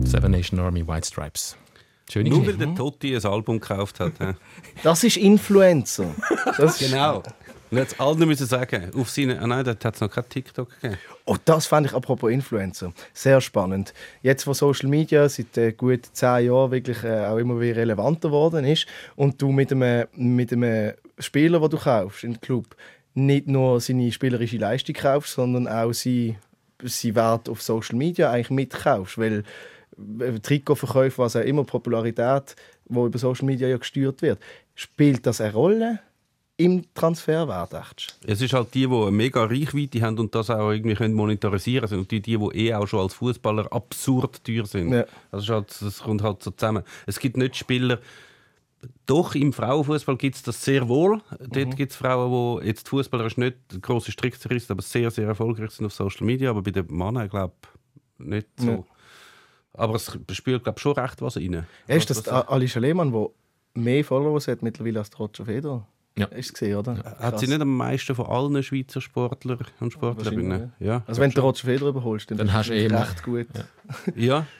[0.04, 1.56] Seven Nation Army, White Stripes.
[2.12, 4.12] Schöne Nur weil der Totti ein Album gekauft hat.
[4.82, 6.14] Das ist Influencer.
[6.58, 7.22] Das ist, genau.
[7.70, 9.40] Und jetzt allen müssen sagen, auf seine.
[9.40, 11.00] Ah nein, da hat es noch kein TikTok gegeben.
[11.24, 13.94] Oh, das fand ich apropos Influencer sehr spannend.
[14.20, 18.28] Jetzt, wo Social Media seit äh, gut zehn Jahren wirklich äh, auch immer wieder relevanter
[18.28, 18.86] geworden ist
[19.16, 22.76] und du mit einem, mit einem Spieler, den du kaufst im Club,
[23.14, 26.36] nicht nur seine spielerische Leistung kaufst, sondern auch sie
[26.82, 29.44] sie Wert auf Social Media eigentlich mitkaufst, weil
[30.42, 34.40] Trikotverkäufe, was auch immer, Popularität, wo über Social Media ja gesteuert wird,
[34.74, 36.00] spielt das eine Rolle
[36.56, 37.72] im Transferwert?
[37.72, 38.18] denkst?
[38.26, 41.88] Es ist halt die, die eine mega Reichweite haben und das auch irgendwie können monetarisieren
[41.88, 42.00] können.
[42.02, 44.92] Und die, die, eh auch schon als Fußballer absurd teuer sind.
[44.92, 45.04] Ja.
[45.30, 46.82] Das, ist halt, das kommt halt so zusammen.
[47.06, 47.98] Es gibt nicht Spieler.
[49.06, 51.20] Doch, im Frauenfußball gibt es das sehr wohl.
[51.38, 55.70] Dort gibt es Frauen, die jetzt fußballerisch nicht große Stricke zerrissen, aber sehr, sehr erfolgreich
[55.70, 56.50] sind auf Social Media.
[56.50, 57.54] Aber bei den Männern, glaube
[58.18, 58.70] ich, nicht so.
[58.70, 58.84] Ja.
[59.74, 61.66] Aber es spielt, glaube ich, schon recht was rein.
[61.88, 63.28] Ja, ist das Alicia Lehmann, der
[63.74, 65.86] mehr Followers hat mittlerweile als der Roger Federer?
[66.18, 66.26] Ja.
[66.26, 66.96] Ist es gesehen, oder?
[67.18, 70.72] Hat sie nicht am meisten von allen Schweizer Sportlern und Sportlerinnen?
[70.78, 71.02] Ja.
[71.06, 73.46] Also wenn du Roger Federer überholst, dann, Dann hast du eh recht gut.
[74.14, 74.46] Ja.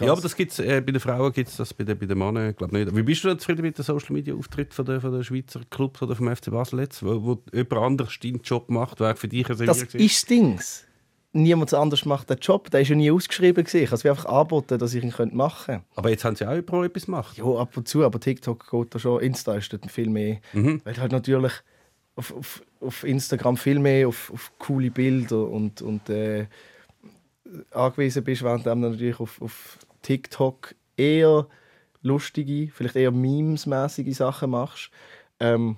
[0.00, 2.18] Ja, aber das gibt's, äh, bei den Frauen gibt es das, bei den, bei den
[2.18, 2.94] Männern glaube nicht.
[2.94, 5.60] Wie bist du denn zufrieden mit dem Social Media Auftritt von der, von der Schweizer
[5.70, 9.28] Clubs oder vom FC Basel jetzt, wo, wo jemand anderes deinen Job macht, der für
[9.28, 10.60] dich ein Das ist das Ding.
[11.32, 12.70] Niemand anders macht den Job.
[12.70, 13.64] Der ist ja nie ausgeschrieben.
[13.64, 13.82] gewesen.
[13.82, 15.84] Ich habe es einfach angeboten, dass ich ihn machen könnte.
[15.94, 17.36] Aber jetzt haben sie auch pro etwas gemacht.
[17.36, 19.20] Ja, ab und zu, aber TikTok geht da schon.
[19.20, 20.38] Insta ist dort viel mehr.
[20.54, 20.80] Mhm.
[20.84, 21.52] Weil halt natürlich
[22.16, 26.46] auf, auf, auf Instagram viel mehr auf, auf coole Bilder und, und äh,
[27.70, 31.46] angewiesen bist, während du natürlich auf, auf TikTok eher
[32.02, 34.90] lustige, vielleicht eher Memes-mäßige Sachen machst.
[35.40, 35.76] Ähm,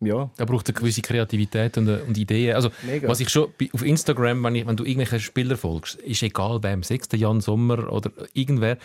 [0.00, 2.54] ja, Da braucht es eine gewisse Kreativität und, äh, und Ideen.
[2.54, 3.08] Also, Mega.
[3.08, 6.82] was ich schon auf Instagram, wenn, ich, wenn du irgendwelchen Spieler folgst, ist egal wem,
[6.82, 7.08] 6.
[7.16, 8.78] Jan Sommer oder irgendwer,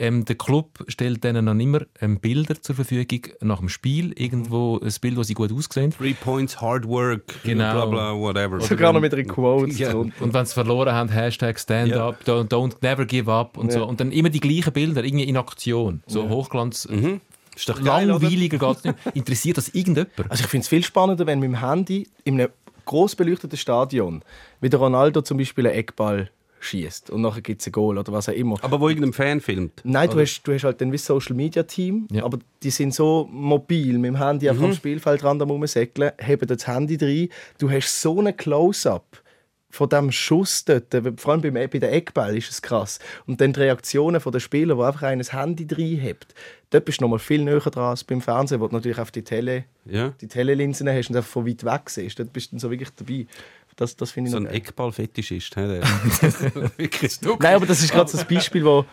[0.00, 4.78] ähm, der Club stellt denen dann immer ähm, Bilder zur Verfügung nach dem Spiel, irgendwo
[4.78, 5.90] ein Bild, wo sie gut aussehen.
[5.92, 7.72] Three Points, Hard Work, Genau.
[7.72, 8.60] bla bla, whatever.
[8.60, 9.92] sogar noch mit einer Quote Ja.
[9.94, 12.08] Und wenn sie verloren haben, Hashtag Stand Ja.
[12.08, 13.80] up, don't, don't never give up und Ja.
[13.80, 13.86] so.
[13.86, 16.02] Und dann immer die gleichen Bilder, irgendwie in Aktion.
[16.06, 17.20] So Hochglanz, Mhm.
[17.58, 18.96] Ist doch geil, langweiliger geht nicht.
[19.14, 20.10] Interessiert das irgendjemand?
[20.30, 22.50] Also ich finde es viel spannender, wenn mit dem Handy in einem
[22.84, 24.22] gross beleuchteten Stadion
[24.60, 26.30] wie der Ronaldo zum Beispiel einen Eckball
[26.60, 28.56] schießt und nachher gibt es ein Goal oder was auch immer.
[28.62, 29.80] Aber wo irgendein Fan filmt.
[29.84, 32.24] Nein, du hast, du hast halt dann wie Social Media Team, Ja.
[32.24, 36.66] aber die sind so mobil mit dem Handy einfach am Spielfeldrand am rumsäckeln, heben das
[36.66, 37.28] Handy rein.
[37.58, 39.04] Du hast so einen Close-up
[39.70, 40.86] von dem Schuss dort,
[41.18, 42.98] vor allem beim, bei den Eckball ist es krass.
[43.26, 46.34] Und dann die Reaktionen der Spieler, die einfach ein Handy reinhebt.
[46.70, 49.10] Dort bist du noch mal viel näher dran als beim Fernsehen, wo du natürlich auf
[49.10, 50.14] die Tele, Ja.
[50.20, 52.18] die Telelinsen hast und einfach von weit weg siehst.
[52.18, 53.26] Dort bist du dann so wirklich dabei.
[53.76, 54.46] Das, das finde ich So ein
[55.56, 57.20] hä, der- Wirklich.
[57.22, 58.84] Nein, aber das ist gerade so ein Beispiel, wo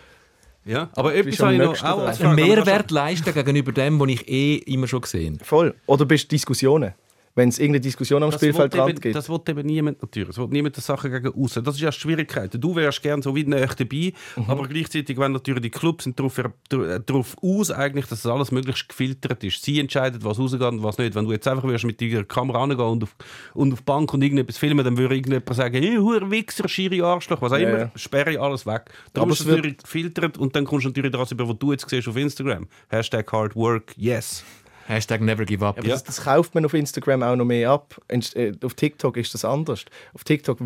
[0.66, 2.00] Ja, aber etwas habe ich noch auch dran.
[2.08, 2.42] als Einen Frage.
[2.50, 5.74] Mehrwert leisten gegenüber dem, was ich eh immer schon gesehen voll.
[5.88, 6.94] Oder bist du Diskussionen.
[7.36, 8.58] Wenn es irgendeine Diskussion am Das eben,
[9.00, 9.14] gibt.
[9.16, 10.30] das will eben niemand natürlich.
[10.30, 11.64] Es will niemand die Sachen gegen außen.
[11.64, 12.52] Das ist ja die Schwierigkeit.
[12.58, 14.44] Du wärst gern so wie näher dabei, Mhm.
[14.48, 18.88] aber gleichzeitig, wenn natürlich die Clubs sind darauf, darauf aus, eigentlich, dass das alles möglichst
[18.88, 19.62] gefiltert ist.
[19.64, 21.14] Sie entscheiden, was rausgeht und was nicht.
[21.16, 23.16] Wenn du jetzt einfach würdest mit deiner Kamera rangehen und auf,
[23.54, 27.02] und auf die Bank und irgendetwas filmen, dann würde irgendjemand sagen, hey, Huer, Wichser, Schiri,
[27.02, 27.92] Arschloch, was auch Ja, immer, ja.
[27.96, 28.86] sperre alles weg.
[29.14, 31.58] Darum Aber ist es es natürlich gefiltert und dann kommst du natürlich das über, was
[31.60, 32.68] du jetzt siehst auf Instagram.
[32.90, 34.44] Hashtag Hard Work, yes.
[34.88, 35.78] Hashtag never give up.
[35.78, 35.94] Aber Ja.
[35.94, 38.00] das, das kauft man auf Instagram auch noch mehr ab.
[38.08, 39.86] Äh, Auf TikTok ist das anders.
[40.14, 40.60] Auf TikTok,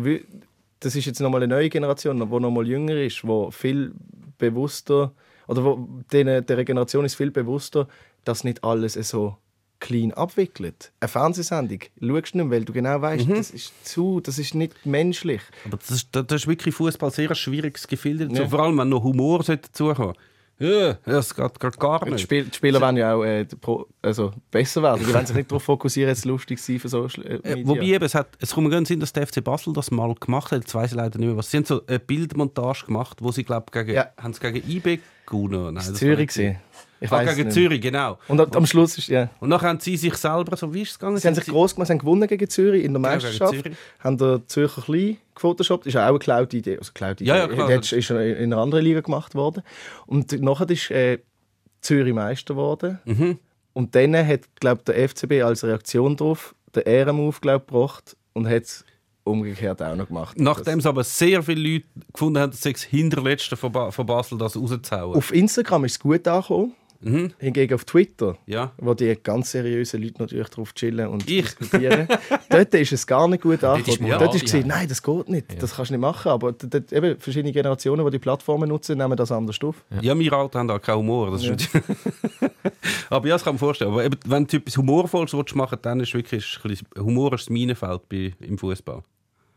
[0.80, 3.92] das ist jetzt nochmal eine neue Generation, die noch mal jünger ist, wo viel
[4.38, 5.12] bewusster,
[5.48, 7.88] oder wo denen, der Generation ist viel bewusster,
[8.24, 9.36] dass nicht alles so
[9.80, 10.92] clean abwickelt.
[11.00, 13.34] Eine Fernsehsendung schaust du nicht mehr, weil du genau weißt, Mhm.
[13.36, 15.40] das ist zu, das ist nicht menschlich.
[15.64, 18.28] Aber das ist, das ist wirklich Fußball sehr ein schwieriges Gefilde.
[18.30, 18.36] Ja.
[18.44, 20.14] So, vor allem, wenn noch Humor sollte dazukommen.
[20.60, 22.20] Ja, das geht gerade gar Die, nicht.
[22.20, 25.04] Spiel, die Spieler wollen ja auch äh, pro- also besser werden.
[25.06, 27.66] Die wollen sich nicht darauf fokussieren, jetzt lustig zu sein für Social äh, Äh, Media.
[27.68, 30.52] Wobei eben, es, hat, es kommt ganz Sinn, dass der FC Basel das mal gemacht
[30.52, 30.60] hat.
[30.60, 31.50] Jetzt weiss ich leider nicht mehr was.
[31.50, 34.08] Sie haben so eine Bildmontage gemacht, wo sie, glaube gegen, Ja.
[34.18, 35.64] haben sie gegen IB gewonnen.
[35.64, 36.54] Nein, Das das Zürich war.
[37.00, 37.50] Ich gegen.
[37.50, 38.18] Zürich, genau.
[38.28, 39.30] Und am- am Schluss ist ja.
[39.40, 41.16] Und dann haben sie sich selber, so wie ist es gegangen?
[41.16, 43.54] Sie haben sich gross gemacht, sie haben gewonnen gegen Zürich in der Meisterschaft.
[43.54, 43.76] Zürich.
[44.00, 45.86] haben der Zürcher Klein gefotoshoppt.
[45.86, 46.78] Ist auch eine Cloud-Idee.
[46.78, 47.70] Also Cloud Ja, ja, klar.
[47.70, 49.62] Ist in einer anderen Liga gemacht worden.
[50.06, 51.18] Und nachher ist äh,
[51.80, 52.98] Zürich Meister geworden.
[53.06, 53.38] Mhm.
[53.72, 58.84] Und dann hat, glaube der FCB als Reaktion darauf den Ehrenmove gebracht und hat es
[59.24, 60.38] umgekehrt auch noch gemacht.
[60.38, 64.38] Nachdem es aber sehr viele Leute gefunden haben, dass es Hinterletzte von, ba von Basel
[64.38, 65.16] das rauszuhauen.
[65.16, 66.74] Auf Instagram ist es gut angekommen.
[67.02, 67.32] Mhm.
[67.38, 68.72] Hingegen auf Twitter, Ja.
[68.76, 71.46] wo die ganz seriösen Leute natürlich drauf chillen und Ich.
[71.54, 72.06] diskutieren,
[72.50, 74.10] dort ist es gar nicht gut angekommen.
[74.18, 74.44] Dort ist ja.
[74.44, 76.30] gesehen, nein, das geht nicht, das kannst du nicht machen.
[76.30, 79.76] Aber d- d- eben verschiedene Generationen, die die Plattformen nutzen, nehmen das anders auf.
[80.02, 81.30] Ja, wir Alten haben auch keinen Humor.
[81.30, 81.68] Das ist
[83.10, 83.90] aber ja, das kann man vorstellen.
[83.92, 87.42] Aber eben, wenn du etwas Humorvolles willst machen dann ist wirklich ein bisschen, Humor ist
[87.46, 89.02] das Minenfeld bei, im Fußball.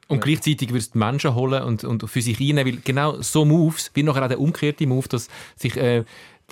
[0.10, 3.46] Und gleichzeitig würdest du die Menschen holen und, und für sich reinnehmen, weil genau so
[3.46, 6.04] Moves, wie nachher auch der umgekehrte Move, dass sich äh,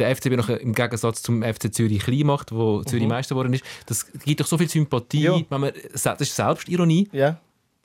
[0.02, 3.64] der FCB noch im Gegensatz zum FC Zürich klein macht, wo Zürich Meister geworden ist,
[3.86, 5.40] das gibt doch so viel Sympathie, Ja.
[5.50, 7.40] wenn man, das ist Selbstironie, Ja,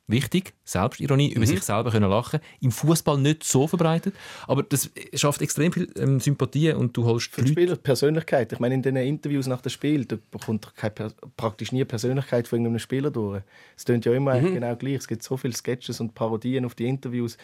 [0.09, 2.39] wichtig, Selbstironie, über sich selber können lachen.
[2.61, 4.14] Im Fußball nicht so verbreitet,
[4.47, 7.61] aber das schafft extrem viel ähm, Sympathie und du holst für die Leute.
[7.62, 8.53] Spieler Persönlichkeit.
[8.53, 11.85] Ich meine, in den Interviews nach dem Spiel, da bekommt doch keine, Per- praktisch nie
[11.85, 13.43] Persönlichkeit von irgendeinem Spieler durch.
[13.77, 14.95] Es klingt ja immer eigentlich genau gleich.
[14.95, 17.37] Es gibt so viele Sketches und Parodien auf die Interviews,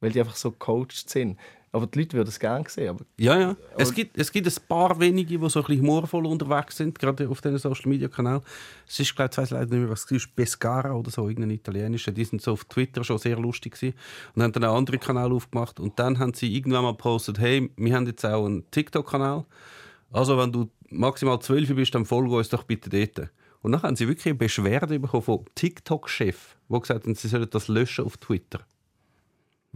[0.00, 1.38] weil die einfach so gecoacht sind.
[1.74, 2.90] Aber die Leute würden es gerne sehen.
[2.90, 3.56] Aber Ja, ja.
[3.76, 7.28] Es gibt, es gibt ein paar wenige, die so ein bisschen humorvoll unterwegs sind, gerade
[7.28, 8.42] auf diesen Social Media Kanal.
[8.86, 11.50] Es ist, glaube ich, weiss leider nicht mehr, was es ist, Pescara oder so, irgendein
[11.50, 12.12] italienischer.
[12.12, 13.96] Die sind so auf Twitter schon sehr lustig gewesen
[14.36, 15.80] und haben dann einen anderen Kanal aufgemacht.
[15.80, 19.44] Und dann haben sie irgendwann mal gepostet, hey, wir haben jetzt auch einen TikTok-Kanal.
[20.12, 23.30] Also, wenn du maximal 12 bist, dann folge uns doch bitte dort.
[23.62, 27.50] Und dann haben sie wirklich eine Beschwerde bekommen vom TikTok-Chef, der gesagt hat, sie sollen
[27.50, 28.60] das löschen auf Twitter.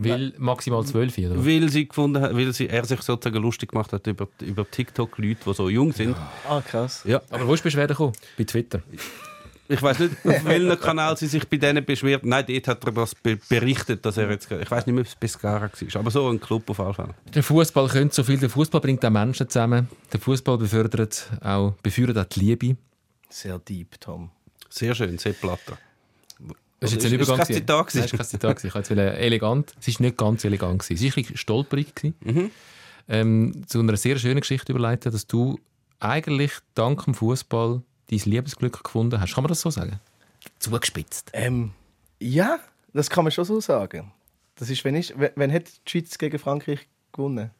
[0.00, 1.44] Weil maximal zwölf, oder?
[1.44, 5.40] Weil, sie gefunden hat, weil sie, er sich sozusagen lustig gemacht hat über, über TikTok-Leute,
[5.44, 6.16] die so jung sind.
[6.48, 7.02] ah, krass.
[7.04, 7.20] Ja.
[7.30, 8.12] Aber wo ist die Beschwerde gekommen?
[8.36, 8.80] Bei Twitter.
[9.70, 12.24] Ich weiß nicht, auf welchem Kanal sie sich bei denen beschwert.
[12.24, 14.50] Nein, dort hat er das be berichtet, dass er jetzt.
[14.50, 17.14] Ich weiß nicht mehr, ob es Pescara war, aber so ein Club auf jeden Fall.
[17.34, 18.38] Der Fußball könnte so viel.
[18.38, 19.88] Der Fußball bringt auch Menschen zusammen.
[20.12, 22.76] Der Fußball befördert auch, befördert auch die Liebe.
[23.28, 24.30] Sehr deep, Tom.
[24.70, 25.76] Sehr schön, sehr Platter.
[26.80, 27.36] Das ist jetzt ein ist Übergang.
[27.38, 27.60] kein gewesen.
[27.60, 27.98] Zitat gewesen?
[27.98, 28.56] Nein, ist kein Zitat.
[28.56, 28.66] gewesen.
[28.68, 29.74] Ich wollte elegant.
[29.80, 30.78] Es ist nicht ganz elegant.
[30.82, 30.94] gewesen.
[30.94, 31.94] Es war ein bisschen stolperig.
[31.94, 32.14] gewesen.
[32.24, 32.50] Mhm.
[33.08, 35.58] Ähm, zu einer sehr schönen Geschichte überleiten, dass du
[35.98, 39.34] eigentlich dank dem Fußball dein Liebesglück gefunden hast.
[39.34, 39.98] Kann man das so sagen?
[40.58, 41.30] Zugespitzt.
[41.32, 41.72] Ähm,
[42.20, 42.58] ja,
[42.92, 44.12] das kann man schon so sagen.
[44.54, 47.50] Das ist, wenn, ich, wenn, wenn hat die Schweiz gegen Frankreich gewonnen?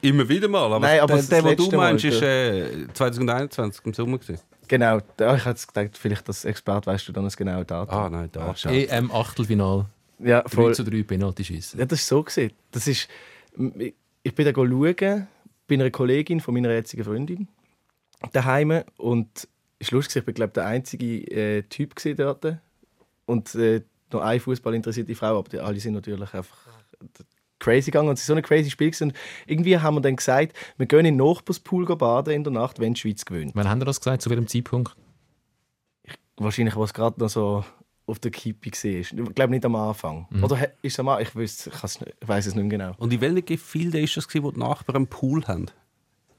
[0.00, 0.72] Immer wieder mal.
[0.72, 2.28] Aber Nein, aber der, das der, was du meinst, ist ja.
[2.28, 4.18] äh, 2021 im Sommer.
[4.18, 4.40] Gewesen.
[4.68, 7.98] Genau, da, ich hätte gedacht, vielleicht das Expert weißt du dann das genaue Datum.
[7.98, 8.48] Ah, nein, da.
[8.48, 8.88] Ah, schade.
[8.88, 9.86] EM-Achtelfinal.
[10.18, 10.74] ja, 3 voll.
[10.74, 11.78] zu 3 Penaltyschüsse.
[11.78, 12.52] Ja, das ist so gesehen.
[12.70, 13.08] Das ist,
[13.78, 15.28] ich ich bin da schauen
[15.66, 17.48] bei einer Kollegin von meiner jetzigen Freundin
[18.32, 22.56] daheim und es war lustig, ich bin glaube der einzige äh, Typ dort
[23.26, 26.56] und äh, noch eine Fußball interessierte Frau, aber die, alle sind natürlich einfach
[27.64, 29.10] crazy gegangen und es ist so ein crazy Spiel gewesen.
[29.10, 32.78] und irgendwie haben wir dann gesagt, wir gehen in den Nachbarspool baden in der Nacht,
[32.80, 33.52] wenn die Schweiz gewinnt.
[33.54, 34.22] Wann haben wir das gesagt?
[34.22, 34.94] Zu welchem Zeitpunkt?
[36.36, 37.64] Wahrscheinlich, was gerade noch so
[38.06, 38.90] auf der Kippe war.
[39.00, 40.26] Ich glaube nicht am Anfang.
[40.42, 41.22] Oder he- ist es am Anfang?
[41.22, 42.92] Ich, wüsste- ich, ich weiß es nicht mehr genau.
[42.98, 45.66] Und in welchen Gefilden ist das, gewesen, wo die Nachbarn einen Pool haben?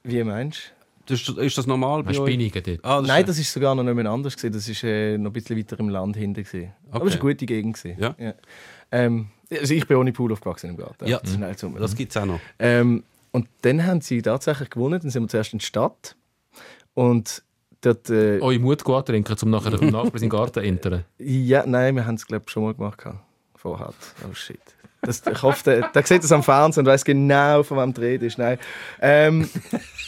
[0.03, 0.84] Wie meinst du?
[1.07, 2.17] Das ist, ist das normal bei euch?
[2.17, 2.79] Spinnigen dort?
[2.83, 4.35] Ah, Nein, ist, das ist sogar noch nicht mehr anders.
[4.35, 4.53] Gewesen.
[4.53, 6.43] Das war äh, noch ein bisschen weiter im Land hinten.
[6.43, 6.71] Gewesen.
[6.89, 7.07] Aber Okay.
[7.07, 7.77] es war eine gute Gegend.
[7.81, 7.97] Gewesen.
[7.99, 8.33] Ja.
[8.91, 11.05] Ähm, also ich bin ohne Pool aufgewachsen im Garten.
[11.07, 11.19] Ja.
[11.19, 12.39] Das, zu- das gibt es auch noch.
[12.59, 14.99] ähm, und dann haben sie tatsächlich gewonnen.
[15.01, 16.15] Dann sind wir zuerst in die Stadt.
[16.93, 17.43] Und
[17.81, 21.03] dort, äh, Eure Mut gut trinken, um nachher im Nachbar seinen Garten zu entern.
[21.19, 23.03] Ja, nein, wir haben es glaube schon mal gemacht.
[23.55, 23.93] Vorher.
[24.29, 24.59] Oh shit.
[25.01, 28.01] Das, ich hoffe, der, der sieht das am Fernsehen und weiß genau, von wem die
[28.01, 28.37] Rede ist.
[28.39, 28.57] Nein.
[29.01, 29.47] Ähm,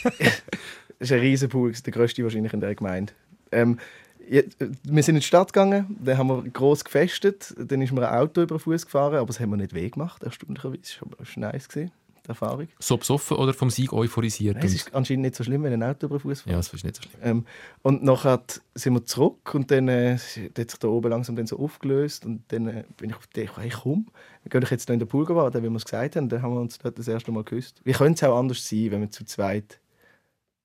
[0.04, 0.14] das
[1.00, 3.14] ist ein riesen Pool, der grösste wahrscheinlich in der Gemeinde.
[3.52, 3.78] Ähm,
[4.30, 8.20] wir sind in die Stadt gegangen, dann haben wir gross gefestet, dann ist mir ein
[8.20, 10.82] Auto über den Fuß gefahren, aber das haben wir nicht weh gemacht, erstaunlicherweise.
[10.82, 11.91] Das war nice, gewesen,
[12.26, 12.68] die Erfahrung.
[12.80, 14.58] So besoffen oder vom Sieg euphorisiert?
[14.58, 16.52] Nein, es ist anscheinend nicht so schlimm, wenn ein Auto über den Fuß fährt.
[16.52, 17.22] ja, das ist nicht so schlimm.
[17.24, 17.45] Ähm,
[17.84, 18.43] und nachher
[18.76, 22.43] sind wir zurück und dann äh, hat sich da oben langsam dann so aufgelöst und
[22.50, 24.08] dann äh, bin ich auf die Idee, hey, komm,
[24.43, 26.28] wir können doch jetzt noch in den Pool warten, wie wir es gesagt haben.
[26.28, 27.80] Dann haben wir uns dort das erste Mal geküsst.
[27.86, 29.80] Wie könnte es auch anders sein, wenn wir zu zweit...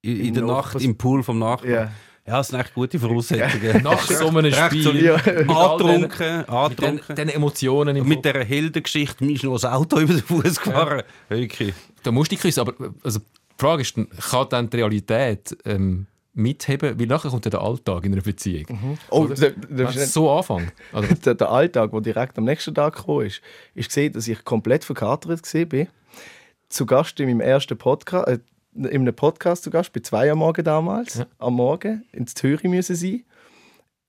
[0.02, 1.70] In, in der Nacht im Pool vom Nachbarn.
[1.70, 1.92] Ja.
[2.24, 3.82] Ja, das sind echt gute Voraussetzungen.
[3.82, 5.04] Nach so einem Spiel.
[5.04, 5.14] Ja.
[5.16, 9.98] Angetrunken, mit den, den Emotionen im Und mit dieser Heldengeschichte, mir ist noch ein Auto
[10.00, 11.02] über den Fuß gefahren.
[11.28, 11.74] Wirklich.
[12.02, 13.24] Da musst du dich küssen, aber also, die
[13.58, 16.96] Frage ist, kann dann die Realität ähm, mitheben?
[16.98, 18.98] Wie nachher kommt dann der Alltag in einer Beziehung?
[19.10, 19.34] Oh, Oder?
[19.34, 20.72] der, der, der, so anfängt.
[20.92, 23.40] Also, der, der Alltag, der direkt am nächsten Tag kam, ist,
[23.74, 25.86] ist gesehen, dass ich komplett verkatert war.
[26.68, 28.38] Zu Gast in meinem ersten Podcast, äh,
[28.74, 31.26] in einem Podcast zu Gast, bei zwei am Morgen damals, Ja.
[31.38, 33.24] am Morgen ins Zürich müssen sein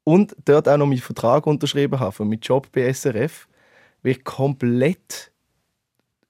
[0.04, 3.48] und dort auch noch meinen Vertrag unterschrieben habe für meinen Job bei SRF,
[4.04, 5.32] ich komplett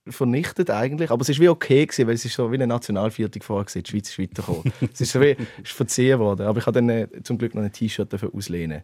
[0.08, 3.42] vernichtet eigentlich, aber es ist wie okay gewesen, weil es ist so wie eine Nationalviertel
[3.42, 4.74] vorher gewesen, die Schweiz ist weitergekommen.
[4.94, 7.64] es ist so wie, ist verziehen worden, aber ich habe dann äh, zum Glück noch
[7.64, 8.84] ein T-Shirt dafür auslehnen,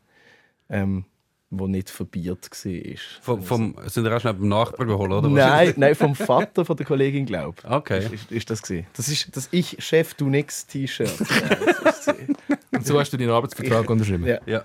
[0.70, 1.06] ähm,
[1.52, 2.96] wo nicht verbiert war.
[3.22, 5.28] Vom, vom, sind wir auch schnell beim Nachbarn geholt, oder?
[5.28, 7.70] Nein, nein, vom Vater von der Kollegin, glaube ich.
[7.70, 8.08] Okay.
[8.12, 8.88] Ist, ist das gewesen.
[8.96, 11.10] Das ist das Ich Chef du nix T-Shirt.
[12.72, 14.26] Und so hast du deinen Arbeitsvertrag unterschrieben.
[14.26, 14.40] ja.
[14.46, 14.64] Ja.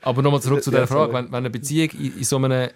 [0.00, 1.12] Aber nochmal zurück zu Ja, der Frage.
[1.12, 2.70] Wenn, wenn eine Beziehung in, in so einem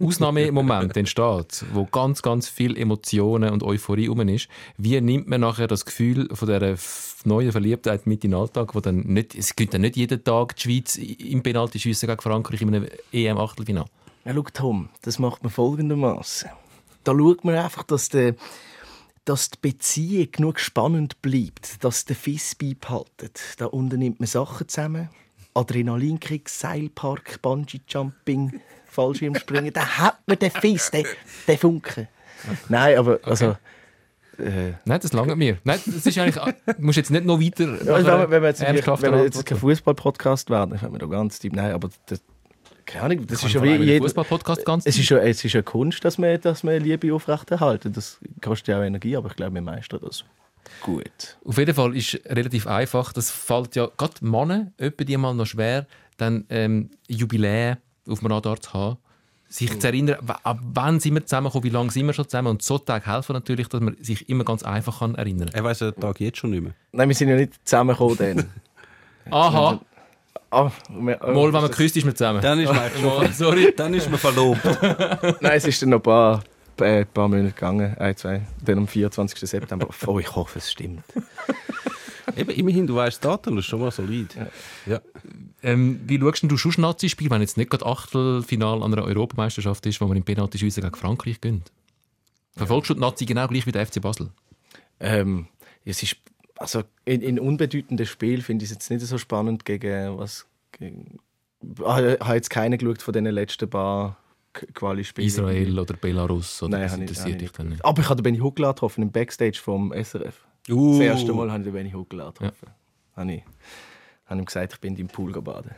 [0.00, 5.68] Ausnahmemoment entsteht, wo ganz, ganz viel Emotionen und Euphorie rum ist, wie nimmt man nachher
[5.68, 6.76] das Gefühl von dieser
[7.24, 10.56] neuen Verliebtheit mit in den Alltag, wo dann nicht, es gibt dann nicht jeden Tag
[10.56, 13.86] die Schweiz im Penaltyschiessen gegen Frankreich in einem EM-Achtelfinale.
[14.24, 16.50] Ja, schau, Tom, das macht man folgendermaßen.
[17.04, 18.34] Da schaut man einfach, dass, der,
[19.24, 23.40] dass die Beziehung genug spannend bleibt, dass der Fiss beibehaltet.
[23.58, 25.08] Da unten nimmt man Sachen zusammen.
[25.54, 28.60] Adrenalinkrieg, Seilpark, Bungee-Jumping,
[28.94, 29.72] Fallschirmspringen.
[29.72, 31.04] da hat man den Fiss, den,
[31.48, 32.08] den Funken.
[32.68, 33.56] Nein, aber also...
[34.36, 35.58] Äh, Nein, das langt mir.
[35.62, 36.34] Nein, das ist eigentlich,
[36.66, 39.46] du musst jetzt nicht noch weiter Ja, also wenn, wir- wir jetzt, wenn wir jetzt
[39.46, 41.52] kein Fußball-Podcast werden, dann fängt man da ganz tief.
[41.52, 42.20] Nein, aber das,
[42.84, 45.62] keine Ahnung, das ist schon wie jeder, Fußball-Podcast ganz es ist schon, es ist ja
[45.62, 47.92] Kunst, dass wir, dass wir Liebe aufrechterhalten.
[47.92, 50.24] Das kostet ja auch Energie, aber ich glaube, wir meistern das
[50.80, 51.36] gut.
[51.44, 53.12] Auf jeden Fall ist relativ einfach.
[53.12, 55.86] Das fällt ja gerade Männern etwa die mal noch schwer,
[56.16, 57.76] dann ähm, Jubiläen
[58.08, 58.98] auf dem Radar zu haben.
[59.48, 62.48] Sich zu erinnern, ab wann sind wir zusammengekommen, wie lange sind wir schon zusammen.
[62.48, 65.54] Und so Tage helfen natürlich, dass man sich immer ganz einfach kann erinnern kann.
[65.56, 66.72] Er weiß den Tag jetzt schon nicht mehr.
[66.92, 68.50] Nein, wir sind ja nicht zusammengekommen dann.
[69.30, 69.80] Aha,
[70.54, 72.40] Ah, wir, mal, wenn man küsst, ist man zusammen.
[72.40, 73.74] Dann ist man, schon, sorry.
[73.76, 74.60] dann ist man verlobt.
[75.40, 76.44] Nein, es ist dann noch ein paar,
[76.78, 77.96] äh, paar Monate gegangen.
[77.98, 78.42] Ein, zwei.
[78.64, 79.50] Dann am 24.
[79.50, 79.88] September.
[80.06, 81.02] Oh, ich hoffe, es stimmt.
[82.36, 84.34] Eben, immerhin, du weißt Datum, das ist schon mal solid.
[84.86, 85.00] Ja.
[85.62, 90.00] Ähm, wie schaust du schon Nazi-Spiel, wenn jetzt nicht gerade Achtelfinal an einer Europameisterschaft ist,
[90.00, 91.70] wo man im Penalty schiessen gegen Frankreich gönnt?
[92.56, 94.30] Verfolgst du die Nazi genau gleich wie der FC Basel?
[95.00, 95.48] Ähm,
[95.84, 96.16] es ist,
[96.56, 100.46] also in, in unbedeutenden Spielen finde ich es jetzt nicht so spannend gegen was.
[100.72, 101.18] Gegen,
[101.82, 104.16] ah, ich habe jetzt keine geschaut von den letzten paar
[104.52, 105.26] Quali-Spielen.
[105.26, 106.62] Israel oder Belarus?
[106.62, 107.84] Oder Nein, das interessiert habe dich ich dann nicht?
[107.84, 110.46] Aber ich habe den Benny Huckler getroffen im Backstage vom SRF.
[110.68, 110.98] Uh.
[110.98, 112.70] Das erste Mal habe ich den Benny Huckler getroffen.
[113.16, 113.42] Habe ich
[114.26, 115.72] habe ihm gesagt, ich bin im Pool baden.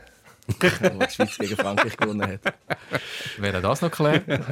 [0.47, 2.53] Wo die Schweiz gegen Frankreich gewonnen hat.
[3.37, 4.19] Wäre das noch klar?
[4.19, 4.45] Gibt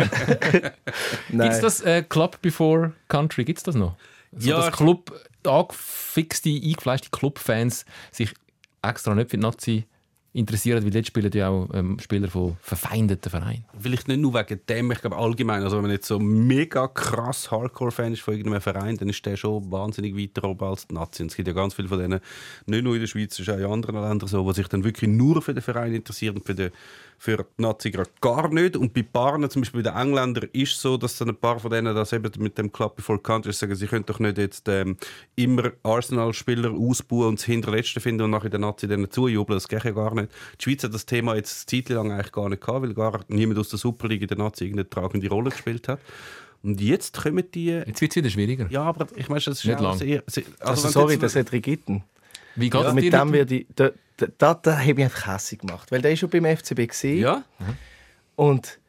[1.31, 3.45] es das äh, Club Before Country?
[3.45, 3.95] Gibt es das noch?
[4.33, 8.33] So, Ja, dass Club, angefixte, eingefleischte Clubfans sich
[8.81, 9.85] extra nicht für die Nazi
[10.35, 13.63] interessieren, weil dort spielen ja auch ähm, Spieler von verfeindeten Vereinen.
[13.79, 15.63] Vielleicht nicht nur wegen dem, ich glaube allgemein.
[15.63, 19.37] Also wenn man jetzt so mega krass Hardcore-Fan ist von irgendeinem Verein, dann ist der
[19.37, 21.23] schon wahnsinnig weiter oben als die Nazi.
[21.23, 22.19] Und es gibt ja ganz viele von denen,
[22.65, 25.09] nicht nur in der Schweiz, ist auch in anderen Ländern so, die sich dann wirklich
[25.09, 26.69] nur für den Verein interessieren für die,
[27.17, 28.75] für die Nazi gerade gar nicht.
[28.77, 31.59] Und bei Paaren, zum Beispiel bei den Engländern, ist es so, dass dann ein paar
[31.59, 34.67] von denen das eben mit dem Club Before Country sagen, sie können doch nicht jetzt
[34.67, 34.97] ähm,
[35.35, 39.57] immer Arsenal-Spieler ausbauen und das Hinterletzte finden und nachher der Nazi denen zujubeln.
[39.57, 40.29] Das geht ja gar nicht.
[40.59, 43.21] Die Schweiz hat das Thema jetzt eine Zeit lang eigentlich gar nicht gehabt, weil gar
[43.27, 45.99] niemand aus der Superliga in der Nazi irgendeine tragende Rolle gespielt hat.
[46.63, 47.67] Und jetzt kommen die.
[47.67, 48.67] Jetzt wird es wieder schwieriger.
[48.71, 49.97] Ja, aber ich meine, das ist Nicht lang.
[49.97, 50.23] sehr.
[50.25, 52.03] sehr Also, wenn sorry, das hat Rigitten.
[52.55, 53.11] Wie geht es Mit dir?
[53.11, 53.67] dem werde ich.
[53.75, 55.91] Da, da, da, da habe ich einfach hässlich gemacht.
[55.91, 57.19] Weil der ist schon beim FCB gesehen.
[57.19, 57.43] Ja,
[58.35, 58.79] Und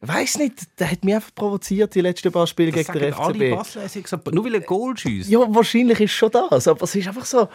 [0.00, 3.24] weiß nicht, der hat mich einfach provoziert, die letzten paar Spiele das gegen den sagen
[3.24, 3.56] alle FCB.
[3.56, 5.30] Basler, gesagt, nur weil er Goal schießt.
[5.30, 7.48] Ja, wahrscheinlich ist schon das, aber es ist einfach so.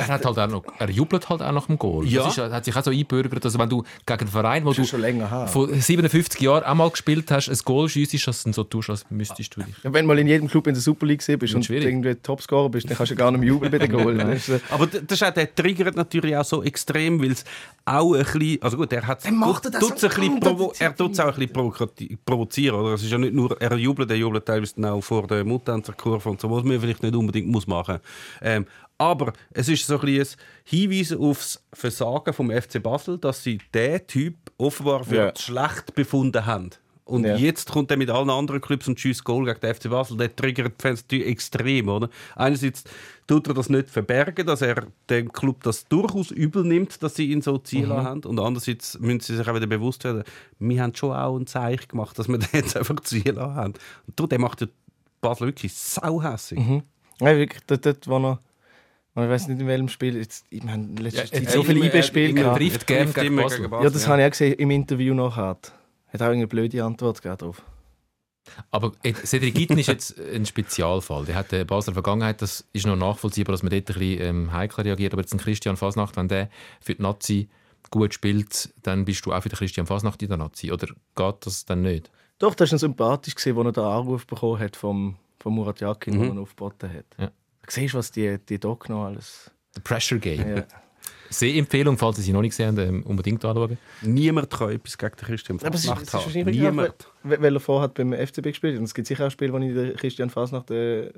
[0.00, 2.06] Er, hat halt auch noch, er jubelt halt auch nach dem Goal.
[2.06, 2.24] Ja.
[2.24, 4.84] Das ist, hat sich auch so eingebürgert, dass wenn du gegen einen Verein, wo du
[4.84, 9.06] vor 57 Jahren auch mal gespielt hast, ein Goal schiessest, dass du so tust, als
[9.10, 9.74] müsstest du dich.
[9.82, 11.86] Ja, wenn du mal in jedem Club in der Super League bist und schwierig.
[11.86, 14.18] irgendwie Topscorer bist, dann kannst du gar nicht mehr jubeln bei den Goal.
[14.70, 17.44] Aber das ist auch, der triggert natürlich auch so extrem, weil es
[17.84, 21.12] auch ein bisschen, also gut, er hat macht das tut's ein bisschen provo er tut
[21.12, 22.94] es auch ein bisschen provozieren, oder?
[22.94, 26.40] Es ist ja nicht nur, er jubelt, er jubelt teilweise auch vor der Mutanzerkurve und
[26.40, 27.98] so, was man vielleicht nicht unbedingt muss machen.
[28.42, 28.66] Ähm,
[28.98, 30.26] aber es ist so ein ein
[30.64, 35.32] Hinweis aufs Versagen vom FC Basel, dass sie den Typ offenbar für Ja.
[35.36, 36.70] schlecht befunden haben.
[37.04, 37.36] Und Ja.
[37.36, 40.18] jetzt kommt er mit allen anderen Clubs und schießt Goal gegen den FC Basel.
[40.18, 42.10] Der triggert die Fans extrem, oder?
[42.36, 42.84] Einerseits
[43.26, 47.30] tut er das nicht verbergen, dass er dem Club das durchaus übel nimmt, dass sie
[47.32, 47.92] ihn so ziehen Mhm.
[48.02, 48.24] haben.
[48.24, 50.22] Und andererseits müssen sie sich auch wieder bewusst werden,
[50.58, 53.72] wir haben schon auch ein Zeichen gemacht, dass wir den jetzt einfach ziehen haben.
[54.06, 54.66] Und du, der macht ja
[55.22, 56.58] Basel wirklich sauhässig.
[56.58, 56.82] Mhm.
[57.20, 58.40] Nein, wirklich, dort, dort war
[59.18, 59.24] noch.
[59.24, 60.16] Ich weiß nicht in welchem Spiel.
[60.16, 62.58] Jetzt, ich meine, in letzter Ja, Zeit so viele IB-Spiele immer gehabt.
[62.58, 63.68] trifft gern gegen immer Basel.
[63.70, 65.58] Ja, das habe ich auch gesehen im Interview nachher.
[66.08, 67.62] Hat auch eine blöde Antwort gegeben drauf.
[68.70, 71.26] Aber äh, Cedric Gitten ist jetzt ein Spezialfall.
[71.26, 74.52] Der hat eine Basler Vergangenheit, das ist noch nachvollziehbar, dass man dort ein bisschen ähm,
[74.52, 75.12] heikler reagiert.
[75.12, 76.48] Aber jetzt ein Christian Fasnacht, wenn der
[76.80, 77.48] für die Nazi
[77.90, 80.72] gut spielt, dann bist du auch für den Christian Fasnacht in der Nazi.
[80.72, 82.10] Oder geht das dann nicht?
[82.38, 86.16] Doch, das war noch sympathisch, als er den Anruf bekommen hat vom, vom Murat Yakin,
[86.16, 86.22] Mhm.
[86.22, 87.04] den er aufgeboten hat.
[87.18, 87.30] Ja.
[87.68, 89.50] Du siehst, was die, die Doc noch alles.
[89.74, 90.56] The Pressure Game.
[90.56, 90.64] Ja.
[91.30, 93.76] Sehempfehlung, falls ihr sie noch nicht gesehen habt, ähm, unbedingt anschauen.
[94.00, 96.50] Niemand kann etwas gegen den Christian Fasnacht ist haben.
[96.50, 97.08] Niemand.
[97.22, 98.78] weil weil er vorher beim FCB gespielt hat.
[98.78, 101.12] Und es gibt sicher auch Spiele, wo ich den Christian Fasnacht äh,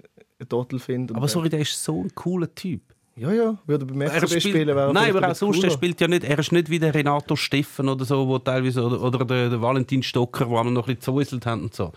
[0.49, 1.15] Total finde.
[1.15, 2.83] Aber sorry, der ist so ein cooler Typ.
[3.17, 6.09] Ja, ja, würde beim Er FCB spielen, wäre Nein, aber auch sonst, er spielt ja
[6.09, 9.51] nicht, er ist nicht wie der Renato Steffen oder so, wo teilweise, oder, oder der,
[9.51, 11.93] der Valentin Stocker, wo wir noch ein bisschen gezäuselt haben und so.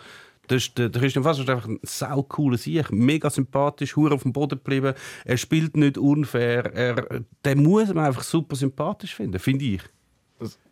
[0.47, 4.13] Das ist, der, der Christian Fasser ist einfach ein sau cooler Sieg, mega sympathisch, hure
[4.13, 4.93] auf dem Boden geblieben.
[5.23, 6.65] Er spielt nicht unfair.
[6.73, 9.81] Er, den muss man einfach super sympathisch finden, finde ich.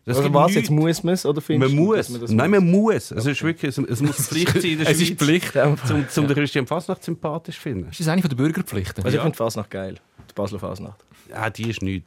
[0.04, 0.60] Das Also was, nichts.
[0.62, 2.08] jetzt muss man es oder findest Man du, muss.
[2.20, 3.10] das Nein, man muss.
[3.12, 5.52] Es ist wirklich, es, muss Pflicht sein in der Es Schweiz, ist Pflicht.
[5.86, 7.86] zum, zum den Christian Fasnacht sympathisch zu finden.
[7.88, 9.04] Das ist eine von der Bürgerpflichten.
[9.04, 9.94] Also ich finde Fasnacht geil.
[10.28, 11.04] Die Basler Fasnacht.
[11.30, 12.04] Ja, die ist nicht.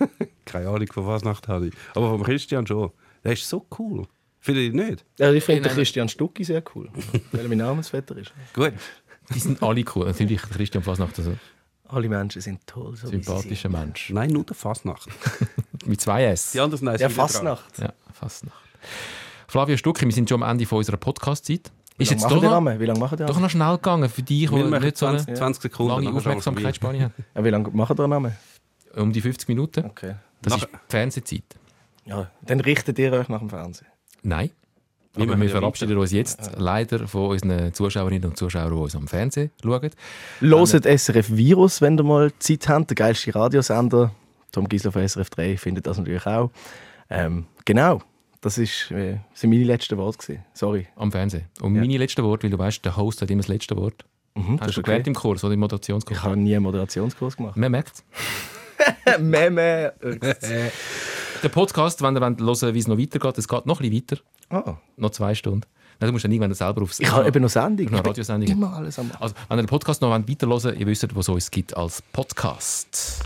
[0.44, 1.74] Keine Ahnung, von was Nacht habe ich.
[1.94, 2.90] Aber vom Christian schon.
[3.22, 4.06] Der ist so cool.
[4.44, 5.06] Finde ich nicht.
[5.18, 6.90] Ja, ich finde Nein, Christian Stucki sehr cool,
[7.32, 8.30] weil er mein Namensvetter ist.
[8.52, 8.74] Gut.
[9.34, 10.04] Die sind alle cool.
[10.04, 11.34] Natürlich Christian Fasnacht, also
[11.88, 14.10] Alle Menschen sind toll, so wie sie sympathischer Mensch.
[14.10, 15.08] Nein, nur der Fasnacht.
[15.86, 16.52] Mit zwei S.
[16.52, 16.88] Die anderen sind.
[16.90, 17.16] sind Ja, dran.
[17.16, 17.78] Fasnacht.
[17.78, 18.62] Ja, Fasnacht.
[19.48, 21.72] Flavio Stucki, wir sind schon am Ende von unserer Podcast-Zeit.
[21.96, 22.80] Wie Ist lange jetzt doch noch?
[22.80, 25.36] Wie lange machen die doch noch schnell gegangen für dich, machen nicht so eine 20,
[25.38, 26.04] 20 Sekunden.
[26.04, 27.14] lange Aufmerksamkeitsspanne haben.
[27.34, 28.36] Ja, wie lange machen die Rahmen?
[28.94, 29.86] Um die 50 Minuten.
[29.86, 30.16] Okay.
[30.42, 31.44] Das Nachher- ist die Fernsehzeit.
[32.04, 33.86] Ja, dann richtet ihr euch nach dem Fernsehen.
[34.24, 34.50] Nein.
[35.14, 38.96] Wir Aber wir ja verabschieden uns jetzt leider von unseren Zuschauerinnen und Zuschauern, die uns
[38.96, 39.90] am Fernsehen schauen.
[40.40, 42.90] Loset SRF Virus, wenn ihr mal Zeit habt.
[42.90, 44.10] Der geilste Radiosender.
[44.50, 46.50] Tom Gisler von SRF 3 findet das natürlich auch.
[47.10, 48.02] Ähm, genau.
[48.40, 50.18] Das ist, äh, sind meine letzten Worte.
[50.18, 50.44] Gewesen.
[50.52, 50.86] Sorry.
[50.96, 51.44] Am Fernsehen.
[51.60, 51.80] Und Ja.
[51.82, 54.04] meine letzte Wort, weil du weißt, der Host hat immer das letzte Wort.
[54.34, 56.18] Mhm, Hast du gelernt im Kurs oder im Moderationskurs?
[56.18, 57.56] Ich habe nie einen Moderationskurs gemacht.
[57.56, 58.02] Man merkt
[59.20, 59.92] Meme.
[61.44, 64.22] Der Podcast, wenn ihr hören wollt, wie es noch weitergeht, es geht noch ein bisschen
[64.48, 64.70] weiter.
[64.70, 65.66] Ah, Noch zwei Stunden.
[66.00, 67.00] Nein, du musst dann irgendwann selber aufs...
[67.00, 67.90] ich habe eben noch Sendung.
[67.90, 68.50] Noch Radiosendung.
[68.50, 71.20] Immer alles am Also, wenn ihr den Podcast noch weiter hören wollt, ihr wisst, wo
[71.20, 73.22] es uns gibt als Podcast.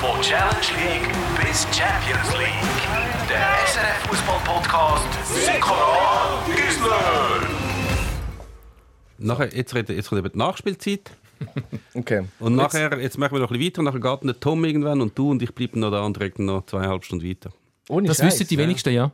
[0.00, 1.08] Von Challenge League
[1.46, 3.28] bis Champions League.
[3.28, 5.06] Der SRF Fußball Podcast
[5.46, 7.48] Sikora Gisler.
[9.18, 11.12] Nachher, jetzt, reden, jetzt kommt eben die Nachspielzeit.
[11.94, 12.24] Okay.
[12.38, 13.78] Und nachher, jetzt machen wir noch ein bisschen weiter.
[13.80, 16.44] Und nachher geht der Tom irgendwann und du und ich bleiben noch da und reden
[16.46, 17.50] noch zweieinhalb Stunden weiter.
[17.88, 18.60] Ohne Das Scheiß, wissen die ja.
[18.62, 19.10] wenigsten, ja.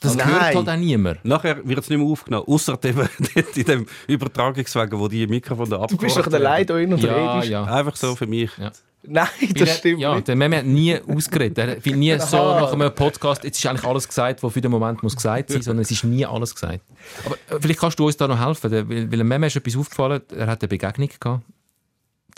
[0.00, 0.56] Das Oh hört nein.
[0.56, 1.24] halt auch niemand.
[1.24, 3.06] Nachher wird es nicht mehr aufgenommen, außer dem,
[3.54, 7.50] in dem Übertragungswagen, wo die Mikrofone Du bist doch allein da hin und Ja, redest.
[7.50, 7.64] ja.
[7.64, 8.50] Einfach so für mich.
[8.58, 8.72] ja.
[9.02, 10.28] Nein, das er- stimmt Ja, nicht.
[10.28, 11.56] der Meme hat nie ausgeredet.
[11.58, 14.70] Er will nie so nach einem Podcast, jetzt ist eigentlich alles gesagt, was für den
[14.70, 16.80] Moment muss gesagt sein, sondern es ist nie alles gesagt.
[17.24, 19.56] Aber äh, vielleicht kannst du uns da noch helfen, der- weil, weil dem Meme ist
[19.56, 21.44] etwas aufgefallen, er hat eine Begegnung gehabt.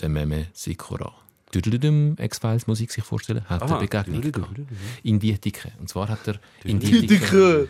[0.01, 1.13] Der Meme Sikora.
[1.55, 3.71] Düdelüdüm, X-Files Musik sich vorstellen, hat Aha.
[3.77, 4.57] eine Begegnung gehabt.
[5.03, 5.73] In Dietike.
[5.81, 7.69] Und zwar hat er in Dietike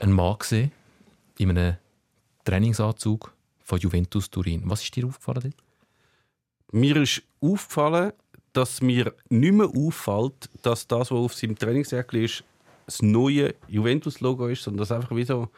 [0.00, 0.72] einen Mann gesehen,
[1.38, 1.76] in einem
[2.44, 4.62] Trainingsanzug von Juventus Turin.
[4.64, 5.54] Was ist dir aufgefallen dort?
[6.74, 8.12] Mir ist aufgefallen,
[8.52, 12.42] dass mir nicht mehr auffällt, dass das, was auf seinem Trainingsjacke ist,
[12.86, 15.50] das neue Juventus-Logo ist, sondern dass einfach wie so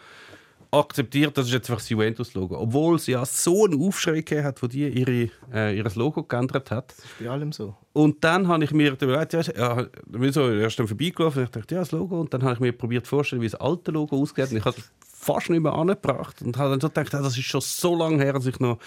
[0.70, 2.58] akzeptiert, das ist jetzt einfach das Juventus-Logo.
[2.58, 6.90] Obwohl sie ja so einen Aufschrei hat, wo die ihre, äh, ihr Logo geändert hat.
[6.90, 7.74] Das ist bei allem so.
[7.94, 11.50] Und dann habe ich mir überlegt, ja, ja bin so erst dann vorbeigelaufen und ich
[11.50, 12.20] dachte, ja, das Logo.
[12.20, 14.50] Und dann habe ich mir probiert vorzustellen, wie das alte Logo aussieht.
[14.50, 16.40] Und ich habe es fast nicht mehr angebracht.
[16.42, 18.78] Und habe dann so gedacht, ja, das ist schon so lange her, dass ich noch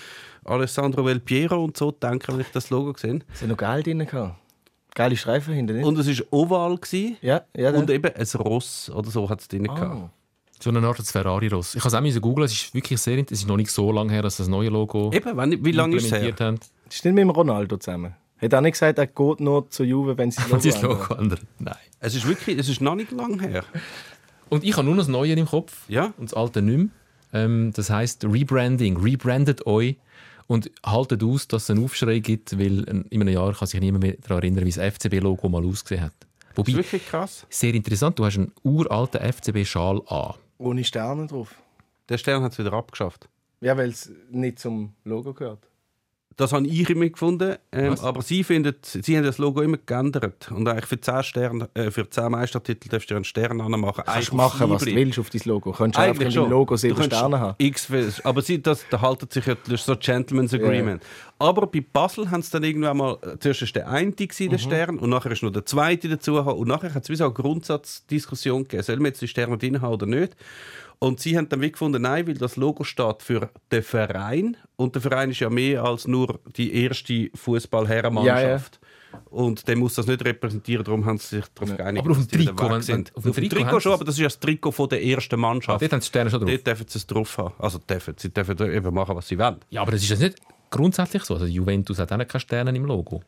[0.46, 3.86] Alessandro Del Piero und so denke, wenn ich das Logo gesehen Es hat noch Geld
[3.86, 4.36] drin gehabt.
[4.96, 5.86] Geile Streifen hinten, nicht?
[5.86, 6.78] Und es war oval.
[6.78, 7.18] Gewesen.
[7.22, 7.72] ja, ja.
[7.72, 9.82] Und eben ein Ross oder so hat es drin gehabt.
[9.82, 10.10] ah.
[10.62, 11.76] So eine Art Ferrari-Ross.
[11.76, 14.12] Ich habe es auch googeln, es ist wirklich sehr Es ist noch nicht so lange
[14.12, 16.34] her, dass das neue Logo Eben, wenn, wie lange ist es her?
[16.38, 16.60] haben.
[16.86, 18.14] Das ist nicht mit dem Ronaldo zusammen.
[18.42, 21.40] Hat er nicht gesagt, er geht nur zu Juve, wenn sie das Logo Logo ändern?
[21.60, 21.76] Nein.
[22.00, 23.64] Es ist wirklich, es ist noch nicht lang her.
[24.50, 26.14] Und ich habe nur noch das Neue im Kopf Ja.
[26.18, 26.88] und das Alte nicht mehr.
[27.34, 28.98] Ähm, das heisst Rebranding.
[28.98, 29.98] Rebrandet euch
[30.48, 34.04] und haltet aus, dass es einen Aufschrei gibt, weil in einem Jahr kann sich niemand
[34.04, 36.14] mehr daran erinnern, wie das FCB-Logo mal ausgesehen hat.
[36.56, 37.46] Das Wobei, ist wirklich krass.
[37.50, 40.34] sehr interessant, du hast einen uralten FCB-Schal an.
[40.58, 41.54] Ohne Sterne drauf.
[42.10, 43.30] Der Stern hat es wieder abgeschafft.
[43.62, 45.69] Ja, weil es nicht zum Logo gehört.
[46.40, 47.58] Das habe ich immer gefunden.
[47.74, 50.50] Ähm, aber sie, findet, sie haben das Logo immer geändert.
[50.50, 54.06] Und eigentlich für 10, Sterne, äh, für 10 Meistertitel darfst du einen Stern anmachen.
[54.06, 55.74] Kannst du machen, was du willst auf dein Logo.
[55.74, 56.50] Kannst du einfach in Eigentlich deinem schon.
[56.50, 57.56] Logo Du sieben kannst Sterne haben.
[57.58, 57.92] X,
[58.24, 61.04] aber sie, das, da halten sich ja so Gentleman's Agreement.
[61.40, 64.60] Aber bei Basel haben sie dann irgendwann mal, äh, zuerst ist der eine gewesen, der
[64.60, 64.64] Mhm.
[64.64, 66.36] Stern, und nachher ist noch der zweite dazu.
[66.38, 69.82] Und nachher hat es wie so eine Grundsatzdiskussion gegeben, sollen wir jetzt die Sterne drin
[69.82, 70.38] haben oder nicht.
[71.02, 74.58] Und sie haben dann wie gefunden, nein, weil das Logo steht für den Verein.
[74.76, 78.80] Und der Verein ist ja mehr als nur die erste Fußballherrenmannschaft.
[79.30, 82.28] Und der muss das nicht repräsentieren, darum haben sie sich darauf geeinigt, Aber auf dem
[82.28, 83.16] Trikot, wenn- sind.
[83.16, 85.40] auf dem Trikot Trikot, schon, sie aber das ist ja das Trikot von der ersten
[85.40, 85.82] Mannschaft.
[85.82, 86.50] Dort haben die Sterne schon drauf.
[86.52, 87.54] Dort dürfen sie es drauf haben.
[87.58, 89.58] Also dürfen, sie dürfen eben machen, was sie wollen.
[89.70, 90.36] Ja, aber das ist jetzt nicht
[90.70, 91.34] grundsätzlich so.
[91.36, 93.24] Also Juventus hat auch keine Sterne im Logo.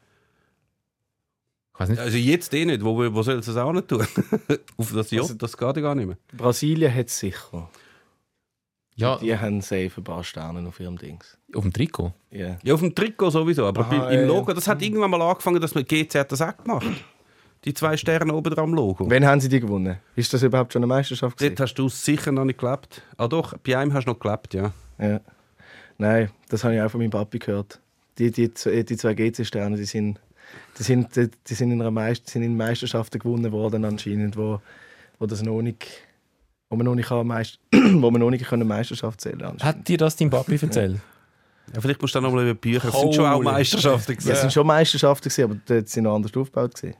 [1.74, 1.99] Ich weiß nicht.
[1.99, 2.84] Also jetzt eh nicht.
[2.84, 4.05] Wo, wo soll sie es auch nicht tun?
[4.78, 6.17] Auf das J, Also- das geht ja gar nicht mehr.
[6.36, 7.69] Brasilien hat es sicher.
[8.95, 11.38] Ja, Die haben safe ein paar Sterne auf ihrem Dings.
[11.55, 12.13] auf dem Trikot.
[12.30, 12.57] Ja.
[12.61, 14.28] Ja, auf dem Trikot sowieso, aber Aha, im.
[14.28, 16.86] Logo, das hat irgendwann mal angefangen, dass man GC hat das auch gemacht.
[17.63, 19.09] Die zwei Sterne oben dran am Logo.
[19.09, 19.97] Wann haben sie die gewonnen?
[20.15, 21.55] Ist das überhaupt schon eine Meisterschaft gewesen?
[21.55, 23.01] Dort hast du sicher noch nicht gelebt.
[23.17, 24.74] Ah doch, bei einem hast du noch gelebt, ja.
[24.99, 25.22] Ja.
[25.97, 27.80] Nein, das habe ich auch von meinem Papi gehört.
[28.17, 30.19] Die, die, zwei- die zwei GC-Sterne, die sind,
[30.80, 34.62] die, sind, die, die sind, in einer Meist, sind in Meisterschaften gewonnen worden anscheinend, wo,
[35.20, 35.86] wo das noch nicht,
[36.70, 39.60] wo man noch nicht, kann, Meist, wo man noch nicht eine Meisterschaft zählen kann.
[39.60, 40.99] Hat dir das dein Papi erzählt?
[41.74, 42.89] ja vielleicht musst du dann noch mal über die Bücher.
[42.89, 43.41] Es sind schon auch.
[43.41, 44.41] Meisterschaften Ja, es gewesen.
[44.41, 46.95] sind schon Meisterschaften gewesen, aber dort sind noch anders aufgebaut gewesen.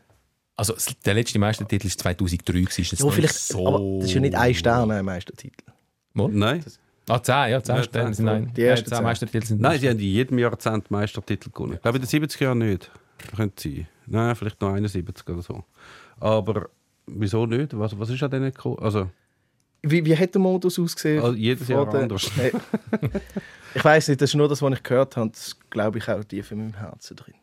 [0.56, 0.76] Also
[1.06, 2.54] der letzte Meistertitel war 2003.
[2.54, 2.82] Gewesen.
[2.82, 3.68] Ist jetzt Ja, vielleicht, nicht so...
[3.68, 5.64] aber das ist ja nicht ein Stern, ein Meistertitel.
[6.14, 6.64] Nein.
[7.10, 8.52] Ah, 10, ja, 10 Ja, Sterne nein.
[8.56, 9.04] Die ersten äh, 10 zehn.
[9.04, 11.74] Meistertitel sind Nein, die haben in jedem Jahrzehnt Meistertitel gewonnen.
[11.74, 12.92] Ich glaube, in den 70er Jahren nicht.
[13.36, 13.88] Könnte sein.
[14.08, 15.64] Nein, vielleicht noch 71 oder so.
[16.20, 16.70] Aber
[17.08, 17.78] wieso nicht?
[17.78, 18.78] Was, was ist an denen gekommen?
[18.80, 19.10] Also,
[19.84, 21.24] Wie, wie hat der Modus ausgesehen?
[21.24, 22.30] also jedes Jahr der- anders.
[23.74, 25.30] Ich weiß nicht, das ist nur das, was ich gehört habe.
[25.30, 27.36] Das glaube ich auch tief in meinem Herzen drin.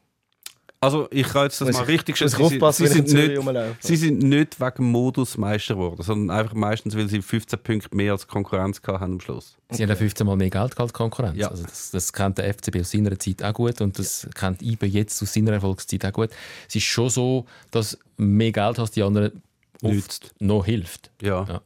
[0.81, 3.97] Also, ich kann jetzt das Muss mal ich- richtig ich Sie, sie, sind nicht, sie
[3.97, 8.29] sind nicht wegen Modus Meister geworden, sondern einfach meistens, weil sie 15 Punkte mehr als
[8.29, 9.57] Konkurrenz haben am Schluss.
[9.71, 11.37] Sie haben ja 15 Mal mehr Geld als Konkurrenz.
[11.37, 11.49] Ja.
[11.49, 14.87] Also das, das kennt der FCB aus seiner Zeit auch gut und das kennt IBE
[14.87, 16.31] jetzt aus seiner Erfolgszeit auch gut.
[16.69, 19.43] Es ist schon so, dass mehr Geld hast die anderen
[19.83, 20.35] oft Nützt.
[20.39, 21.11] noch hilft.
[21.21, 21.45] Ja.
[21.49, 21.61] Ja.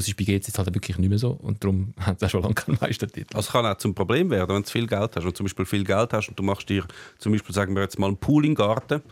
[0.00, 2.42] Das ist bei GC jetzt halt wirklich nicht mehr so und darum sie auch schon
[2.42, 3.36] lange keinen Meistertitel.
[3.36, 5.66] Also es kann auch zum Problem werden, wenn du viel Geld hast und zum Beispiel
[5.66, 6.84] viel Geld hast und du machst dir
[7.18, 9.02] zum Beispiel, sagen wir jetzt mal, einen Pool im Garten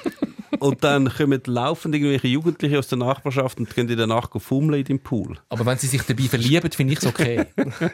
[0.58, 4.80] und dann kommen laufend irgendwelche Jugendliche aus der Nachbarschaft und gehen in der Nacht fummeln
[4.80, 5.38] in deinem Pool.
[5.48, 7.46] Aber wenn sie sich dabei verlieben, finde ich es okay.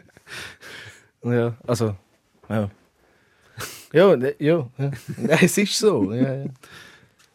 [1.23, 1.95] Ja, also,
[2.49, 2.71] ja.
[3.93, 4.91] Ja, ne- ja, ja.
[5.43, 6.13] es ist so.
[6.15, 6.45] Ja, ja.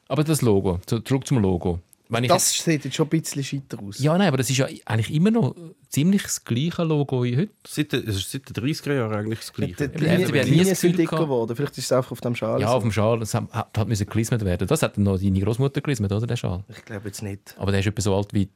[0.07, 1.79] Aber das Logo, zu- zurück zum Logo.
[2.07, 3.97] Wenn ich Das sieht jetzt schon ein bisschen scheiter aus.
[3.99, 5.55] ja, nein, aber das ist ja eigentlich immer noch
[5.89, 7.51] ziemlich das gleiche Logo wie heute.
[7.67, 9.89] Seit, den- es ist seit den 30er Jahren eigentlich das Die, Gleiche.
[9.89, 11.55] die, Linien, die nie Linien das Gefühl sind dicker geworden.
[11.55, 12.61] Vielleicht ist es einfach auf dem Schal.
[12.61, 12.73] Ja, so.
[12.75, 14.67] auf dem Schal, das hat, hat müssen gelismet werden.
[14.67, 16.63] Das hat noch deine Großmutter gelismet, oder, der Schal?
[16.69, 17.55] Ich glaube jetzt nicht.
[17.57, 18.49] Aber der ist etwa so alt wie...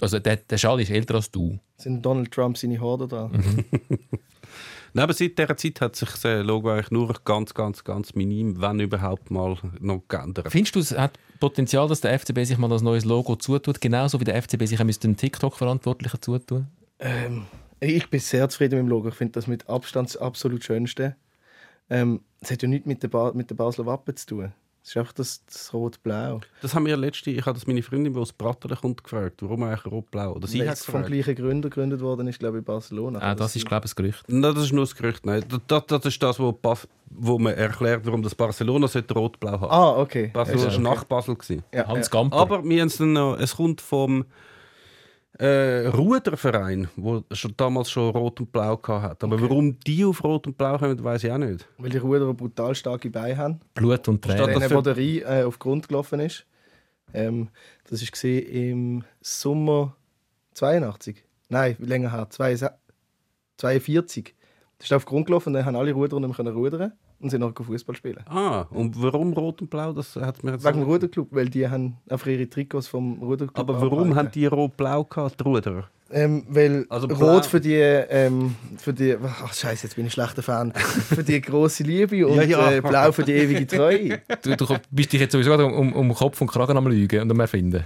[0.00, 1.58] Also der, der Schal ist älter als du.
[1.78, 3.28] Sind Donald Trump seine Horde da?
[3.28, 3.64] Mhm.
[4.94, 8.60] Nein, aber seit dieser Zeit hat sich das Logo eigentlich nur ganz, ganz, ganz minim,
[8.60, 10.48] wenn überhaupt mal, noch geändert.
[10.50, 14.20] Findest du, es hat Potenzial, dass der FCB sich mal ein neues Logo zutut, genauso
[14.20, 16.66] wie der FCB sich einen TikTok-Verantwortlichen zutun?
[16.98, 17.46] Ähm,
[17.80, 19.08] ich bin sehr zufrieden mit dem Logo.
[19.08, 21.16] Ich finde das mit Abstand das absolut Schönste.
[21.90, 24.52] Ähm, es hat ja nichts mit der, ba mit der Basler Wappen zu tun.
[24.84, 26.40] Es ist einfach das, das Rot-Blau.
[26.60, 29.62] Das haben wir letzte, ich habe das meine Freundin, die aus Brattelen kommt, gefragt, warum
[29.62, 30.32] eigentlich rot-blau?
[30.32, 33.20] Oder sie Weil hat es vom gleichen Gründer gegründet worden ist, glaube ich, in Barcelona.
[33.20, 34.24] Ah, das ist, glaube ich, ein Gerücht.
[34.28, 35.24] Nein, das ist nur das Gerücht.
[35.24, 39.70] Nein, das, das ist das, wo, Bas- wo man erklärt, warum das Barcelona rot-blau haben.
[39.70, 40.30] Ah, okay.
[40.32, 41.36] Barcelona Ja, war nach Basel.
[41.36, 41.62] Gewesen.
[41.72, 42.10] Ja, Hans ja.
[42.10, 42.36] Gamper.
[42.36, 44.24] Aber wir haben es dann noch, es kommt vom
[45.38, 49.26] äh, Ruderverein, der schon damals schon Rot und Blau hatte.
[49.26, 51.66] Aber warum die auf Rot und Blau kommen, weiß ich auch nicht.
[51.78, 53.60] Weil die Ruderer brutal starke Beine haben.
[53.74, 54.54] Blut und Statt Tränen.
[54.60, 56.44] das Wenn für- der Rhein äh, auf den Grund gelaufen ist.
[57.14, 57.48] Ähm,
[57.88, 59.96] das war im Sommer
[60.54, 61.24] 82.
[61.48, 62.26] Nein, länger her.
[62.30, 62.78] 42.
[63.58, 64.34] 42.
[64.78, 66.92] Das ist auf den Grund gelaufen und dann haben alle Ruderer nicht mehr können rudern
[67.22, 68.22] und sind noch Fußball spielen.
[68.26, 69.92] Ah, und warum Rot und Blau?
[69.92, 73.58] Das hat mir jetzt Wegen dem Ruderclub, weil die haben einfach ihre Trikots vom Ruderclub
[73.58, 75.88] Aber warum haben die Rot-Blau gehabt, die Ruderer?
[76.10, 80.42] Ähm, weil Also Rot für die, ähm, für die, ach scheiße, jetzt bin ich schlechter
[80.42, 82.72] Fan, für die große Liebe und Ja, ja.
[82.72, 84.20] Äh, Blau für die ewige Treue.
[84.42, 87.30] Du, du bist dich jetzt sowieso gerade um, um Kopf und Kragen am Lügen und
[87.30, 87.84] am Erfinden.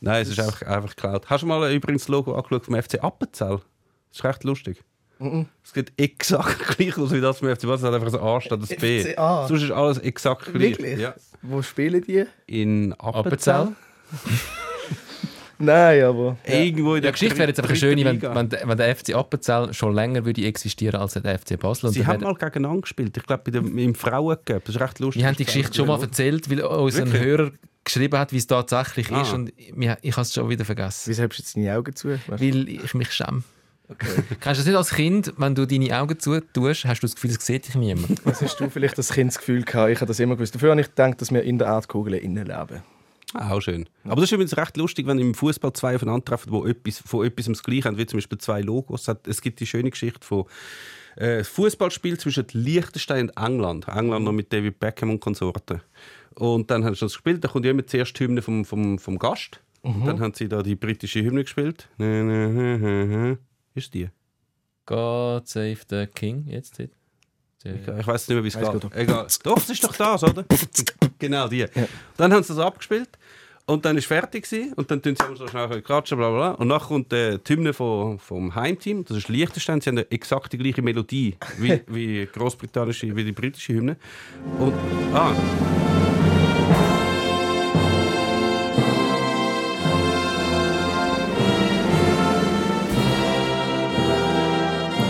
[0.00, 1.28] Nein, es ist einfach, einfach geklaut.
[1.28, 3.60] Hast du mal übrigens das Logo angeschaut vom FC Appenzell?
[4.08, 4.82] Das ist recht lustig.
[5.62, 7.74] Es sieht exakt gleich aus wie das vom FC Basel.
[7.74, 9.00] Es hat einfach ein A statt ein B.
[9.04, 9.46] FCA.
[9.46, 10.78] Sonst ist alles exakt gleich.
[10.78, 10.98] Wirklich?
[10.98, 11.14] Ja.
[11.42, 12.24] Wo spielen die?
[12.46, 13.54] In Appenzell?
[13.54, 13.76] Appenzell?
[15.62, 18.66] Nein, aber Irgendwo in Ja, der die Geschichte wäre jetzt einfach schöne, wenn, wenn, der-
[18.66, 21.88] wenn der FC Appenzell schon länger würde existieren als der FC Basel.
[21.88, 23.14] Und Sie haben mal gegeneinander gespielt.
[23.14, 24.64] Ich glaube, im Frauencup.
[24.64, 25.20] Das ist recht lustig.
[25.22, 27.12] wir haben die Geschichte schon mal erzählt, weil uns ein?
[27.12, 27.50] Hörer
[27.84, 29.20] geschrieben hat, wie es tatsächlich Ah.
[29.20, 29.34] ist.
[29.34, 31.10] Und wir- ich habe es schon wieder vergessen.
[31.10, 32.18] wieso hast du jetzt deine Augen zu?
[32.28, 33.42] Weil ich mich schäme.
[33.98, 37.30] Kennst du das nicht als Kind, wenn du deine Augen zutust, hast du das Gefühl,
[37.30, 38.24] es sieht dich niemand?
[38.24, 39.90] Was hast du vielleicht als Kind das Gefühl gehabt?
[39.90, 40.54] Ich habe das immer gewusst.
[40.54, 42.82] Dafür habe ich gedacht, dass wir in der Erdkugel innen leben.
[43.34, 43.88] Ah, Auch schön.
[44.04, 47.46] Aber das ist übrigens recht lustig, wenn im Fußball zwei aufeinandertreffen, die etwas, von etwas
[47.46, 49.08] das Gleiche haben, wie zum Beispiel zwei Logos.
[49.26, 50.46] Es gibt die schöne Geschichte von
[51.16, 53.86] äh, Fußballspiel zwischen Liechtenstein und England.
[53.88, 55.80] England noch mit David Beckham und Konsorten.
[56.34, 57.44] Und dann haben sie das gespielt.
[57.44, 59.60] Da kommt immer zuerst die Hymne vom, vom, vom Gast.
[59.82, 61.88] Und dann haben sie da die britische Hymne gespielt.
[63.74, 64.08] Ist die?
[64.86, 66.46] God save the King.
[66.46, 66.78] Jetzt.
[66.78, 66.90] dort.
[67.62, 68.94] Ich, ich weiß nicht mehr, wie es geht.
[68.94, 69.26] Egal.
[69.42, 70.44] Doch, es ist doch das, oder?
[71.18, 71.66] genau die.
[72.16, 73.10] Dann haben sie das abgespielt
[73.66, 76.50] und dann ist fertig gewesen, und dann tun sie so schnell klatschen, bla bla.
[76.52, 79.04] Und dann kommt äh, die Hymne vom, vom Heimteam.
[79.04, 79.80] Das ist Liechtenstein.
[79.80, 83.96] Sie haben exakt die gleiche Melodie wie, wie großbritannische, wie die britische Hymne.
[84.58, 84.74] Und
[85.14, 85.32] ah.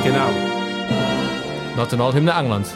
[0.05, 0.31] Genau.
[1.77, 2.75] Nationalhymne Englands.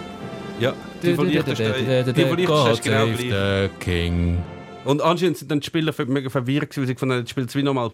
[0.61, 0.73] Ja,
[1.03, 1.75] die von Liechtenstein.
[2.15, 3.71] Die von Liechtenstein ist genau save gleich.
[3.71, 4.39] the King.
[4.85, 7.49] Und anscheinend sind dann die Spieler mega verwirrt, gewesen, weil sie gefunden haben, jetzt spielt
[7.49, 7.91] es wie nochmal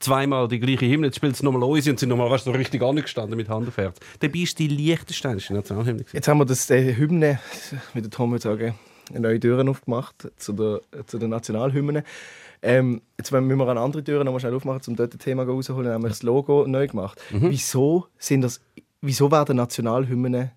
[0.00, 2.82] zweimal die gleiche Hymne, jetzt spielt es nochmal unsere und sind nochmal weißt, so richtig
[2.82, 3.98] angestanden mit Hand auf Herz.
[4.18, 6.00] Dabei ist die Liechtensteinische Nationalhymne.
[6.00, 6.16] gewesen.
[6.16, 7.38] Jetzt haben wir das äh, Hymne,
[7.94, 8.74] wie der Tom würde sagen,
[9.10, 12.02] eine neue Türen aufgemacht zu der, zu der Nationalhymne.
[12.62, 15.42] Ähm, jetzt müssen wir eine andere Tür noch mal schnell aufmachen, um dort ein Thema
[15.42, 17.20] rauszuholen, nämlich das Logo neu gemacht.
[17.30, 18.60] Wieso sind das,
[19.00, 20.50] wieso werden Nationalhymnen,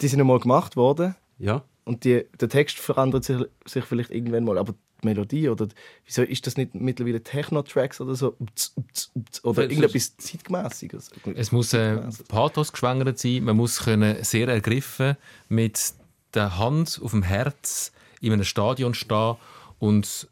[0.00, 1.62] die sind einmal gemacht worden Ja.
[1.84, 5.68] und die, der Text verändert sich, sich vielleicht irgendwann mal, aber die Melodie oder
[6.06, 11.10] wieso ist das nicht mittlerweile Techno-Tracks oder so Ups, ups, ups, oder Vielleicht irgendetwas zeitgemäßiges?
[11.34, 11.98] Es muss äh,
[12.28, 13.44] Pathos geschwängert sein.
[13.44, 15.16] Man muss können sehr ergriffen
[15.48, 15.92] mit
[16.34, 19.36] der Hand auf dem Herz in einem Stadion stehen
[19.78, 20.28] und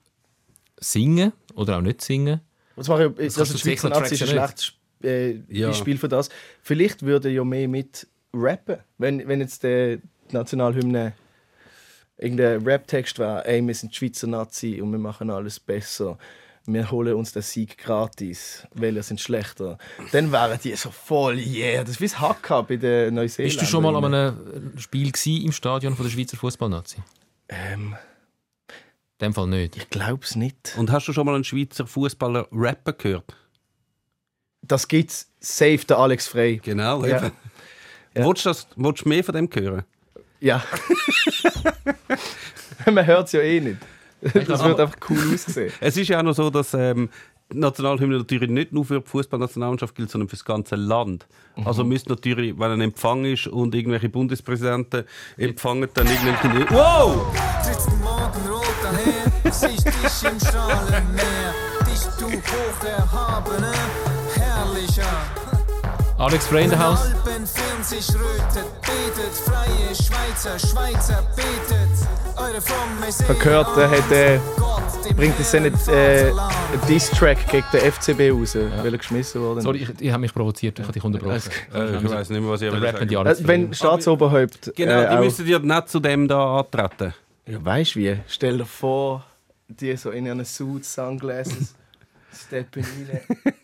[0.81, 2.41] singen oder auch nicht singen.
[2.76, 4.72] Das du die Schweizer Techno-Tracks Nazi ist ein schlechtes
[5.03, 5.68] äh, Ja.
[5.68, 6.29] Beispiel für das.
[6.62, 9.99] Vielleicht würde ja mehr mit rappen, wenn, wenn jetzt der
[10.31, 11.14] die Nationalhymne
[12.18, 16.18] irgendein Rap-Text wäre, ey, wir sind Schweizer Nazi und wir machen alles besser.
[16.66, 19.79] Wir holen uns den Sieg gratis, weil wir sind schlechter.
[20.12, 21.81] Dann wären die so voll, yeah.
[21.81, 23.59] Das ist wie das Haka bei den Neuseeländern.
[23.59, 26.99] Bist du schon mal an einem Spiel im Stadion von der Schweizer Fußballnazi?
[27.49, 27.97] Ähm,
[29.21, 29.77] dem Fall nicht.
[29.77, 30.75] ich glaube es nicht.
[30.79, 33.37] Und hast du schon mal einen Schweizer Fußballer rappen gehört?
[34.62, 36.59] Das gibt's safe der Alex Frey.
[36.62, 37.19] Genau, Ja.
[37.19, 37.33] eben.
[38.14, 38.25] Ja.
[38.27, 39.85] Willst, du das, willst du mehr von dem hören?
[40.41, 40.62] Ja.
[42.91, 43.77] Man hört es ja eh nicht.
[44.21, 45.73] Das wird einfach cool aussehen.
[45.81, 47.09] Es ist ja auch noch so, dass ähm,
[47.53, 51.27] die Nationalhymne natürlich nicht nur für die Fußballnationalmannschaft gilt, sondern für das ganze Land.
[51.64, 55.05] Also müsste natürlich, wenn ein Empfang ist und irgendwelche Bundespräsidenten
[55.37, 56.71] empfangen, dann irgendwelche...
[56.75, 57.97] Wow!
[59.61, 61.54] Daher, siehst dich im Strahlenmeer,
[61.86, 63.72] dich du hoch erhabene,
[64.34, 65.02] herrlicher.
[66.18, 67.00] Alex Frey in the House.
[67.00, 67.46] Alpen
[67.82, 72.09] sich rötet, betet, freie Schweizer, Schweizer betet.
[72.36, 73.22] Eure fromme Seele.
[73.22, 74.38] Ich habe gehört, er hat, äh,
[75.14, 79.61] bringt es nicht äh, einen Diss-Track gegen den FCB raus, weil er geschmissen wurde.
[79.62, 81.40] Sorry, ich, ich habe mich provoziert, ich habe dich unterbrochen.
[81.74, 83.26] Äh, ich weiß nicht mehr, was ich Der will sagen.
[83.26, 83.74] Äh, wenn.
[83.74, 84.72] Staatsoberhaupt.
[84.74, 87.14] Genau, äh, die auch, müssen ja nicht zu dem da antreten.
[87.46, 88.16] ja, weißt du wie?
[88.26, 89.24] Stell dir vor,
[89.69, 91.75] die so in ihren Suits, Sunglasses,
[92.33, 93.55] steppen rein.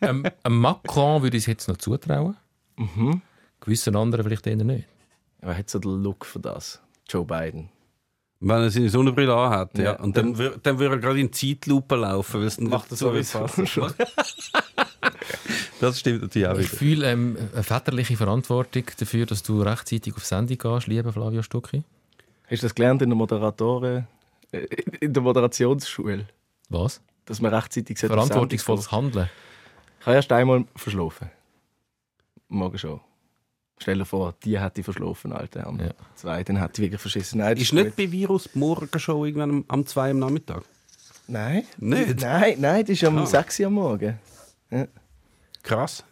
[0.00, 2.36] ähm, einem Macron würde ich es jetzt noch zutrauen.
[3.60, 4.86] Gewissen anderen vielleicht eher nicht.
[5.40, 6.80] Wer hat so den Look für das?
[7.08, 7.68] Joe Biden.
[8.40, 9.84] Wenn er seine Sonnenbrille anhat, ja.
[9.84, 12.90] Ja, Und dann, wür- dann würde er gerade in Zeitlupe laufen, weil es dann Macht
[12.90, 13.66] er so sowieso passen.
[13.66, 13.92] schon.
[15.80, 16.76] Das stimmt natürlich auch Ich wieder.
[16.78, 21.82] fühle ähm, eine väterliche Verantwortung dafür, dass du rechtzeitig auf Sendung gehst, lieber Flavio Stucki.
[22.48, 24.06] Hast du das gelernt in der Moderatoren,
[25.00, 26.26] in der Moderationsschule?
[26.68, 27.00] Was?
[27.26, 29.28] Dass man rechtzeitig Verantwortungsvolles Handeln.
[30.00, 31.30] Ich habe erst einmal verschlafen.
[32.48, 33.00] Morgen schon.
[33.78, 35.66] Stell dir vor, die hätte ich verschlafen, Alter.
[35.66, 35.90] Am Ja.
[36.14, 37.38] zwei, dann hätte ich wirklich verschissen.
[37.38, 40.62] Nein, Ist nicht bei Virus die Morgenshow irgendwann am, am 2 am Nachmittag?
[41.26, 41.64] Nein.
[41.78, 42.20] Nicht?
[42.20, 43.26] Nein, nein, das ist um Ah.
[43.26, 44.18] 6 Uhr am Morgen.
[45.62, 46.04] Krass.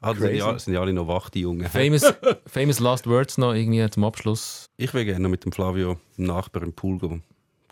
[0.00, 1.66] Also sind, ja, sind ja alle noch wach, die Jungen.
[1.68, 2.02] Famous,
[2.46, 4.66] famous Last Words noch irgendwie zum Abschluss.
[4.76, 7.22] Ich will gerne noch mit dem Flavio, dem Nachbar, im Pool gehen.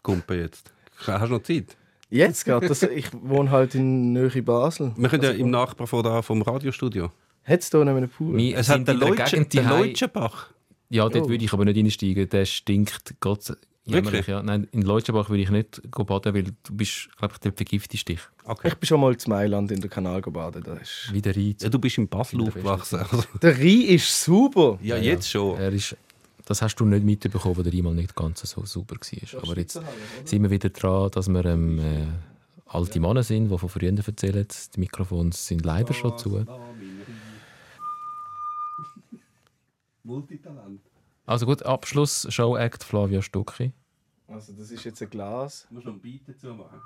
[0.04, 0.72] Kumpen jetzt.
[1.06, 1.76] Hast du noch Zeit?
[2.10, 2.68] Jetzt gerade.
[2.68, 4.92] Das, ich wohne halt in Nähe Basel.
[4.96, 7.10] Wir können ja im Nachbar von da, vom Radiostudio.
[7.42, 8.36] Hat es hier noch einen Pool?
[8.36, 10.50] Wir Es sind hat den der den Leutschenbach.
[10.90, 11.28] Ja, dort Oh.
[11.28, 12.28] würde ich aber nicht einsteigen.
[12.28, 13.48] Der stinkt Gott
[13.84, 14.12] jämmerlich.
[14.12, 14.26] Wirklich?
[14.28, 14.42] Ja.
[14.42, 18.08] Nein, in Leutschenbach würde ich nicht go baden, weil du bist, glaube ich, dort vergiftest
[18.08, 18.20] dich.
[18.44, 18.68] Okay.
[18.68, 20.62] Ich bin schon mal zu Mailand in der Kanal gebaden.
[20.64, 21.08] Da ist...
[21.12, 21.62] Wie der Reiz.
[21.62, 23.00] Ja, du bist in Basel der aufgewachsen.
[23.00, 24.78] Also, Der Rhein ist super.
[24.82, 25.58] ja, jetzt schon.
[25.58, 25.96] Er ist,
[26.44, 29.42] das hast du nicht mitbekommen, weil der einmal nicht ganz so super war.
[29.42, 29.80] Aber jetzt
[30.24, 32.06] sind wir wieder dran, dass wir ähm, äh,
[32.66, 34.46] alte Männer sind, die von früher erzählen.
[34.74, 36.44] Die Mikrofons sind leider schon zu.
[40.02, 40.80] Multitalent.
[41.26, 43.72] Also gut, Abschluss, Show-Act Flavia Stucki.
[44.28, 45.66] Also das ist jetzt ein Glas.
[45.68, 46.80] Du musst noch einen Beat dazu machen.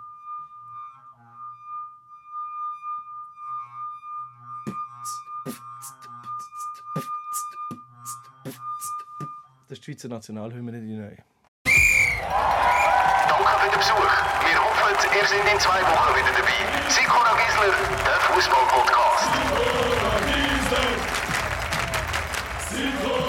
[9.69, 11.19] Das ist die Schweizer Nationalhymne, die neue.
[13.29, 14.13] Danke für den Besuch.
[14.49, 16.57] Wir hoffen, ihr seid in zwei Wochen wieder dabei.
[16.89, 17.75] Sikora Gisler,
[18.07, 19.29] der Fußball-Podcast.
[22.71, 23.28] Sikora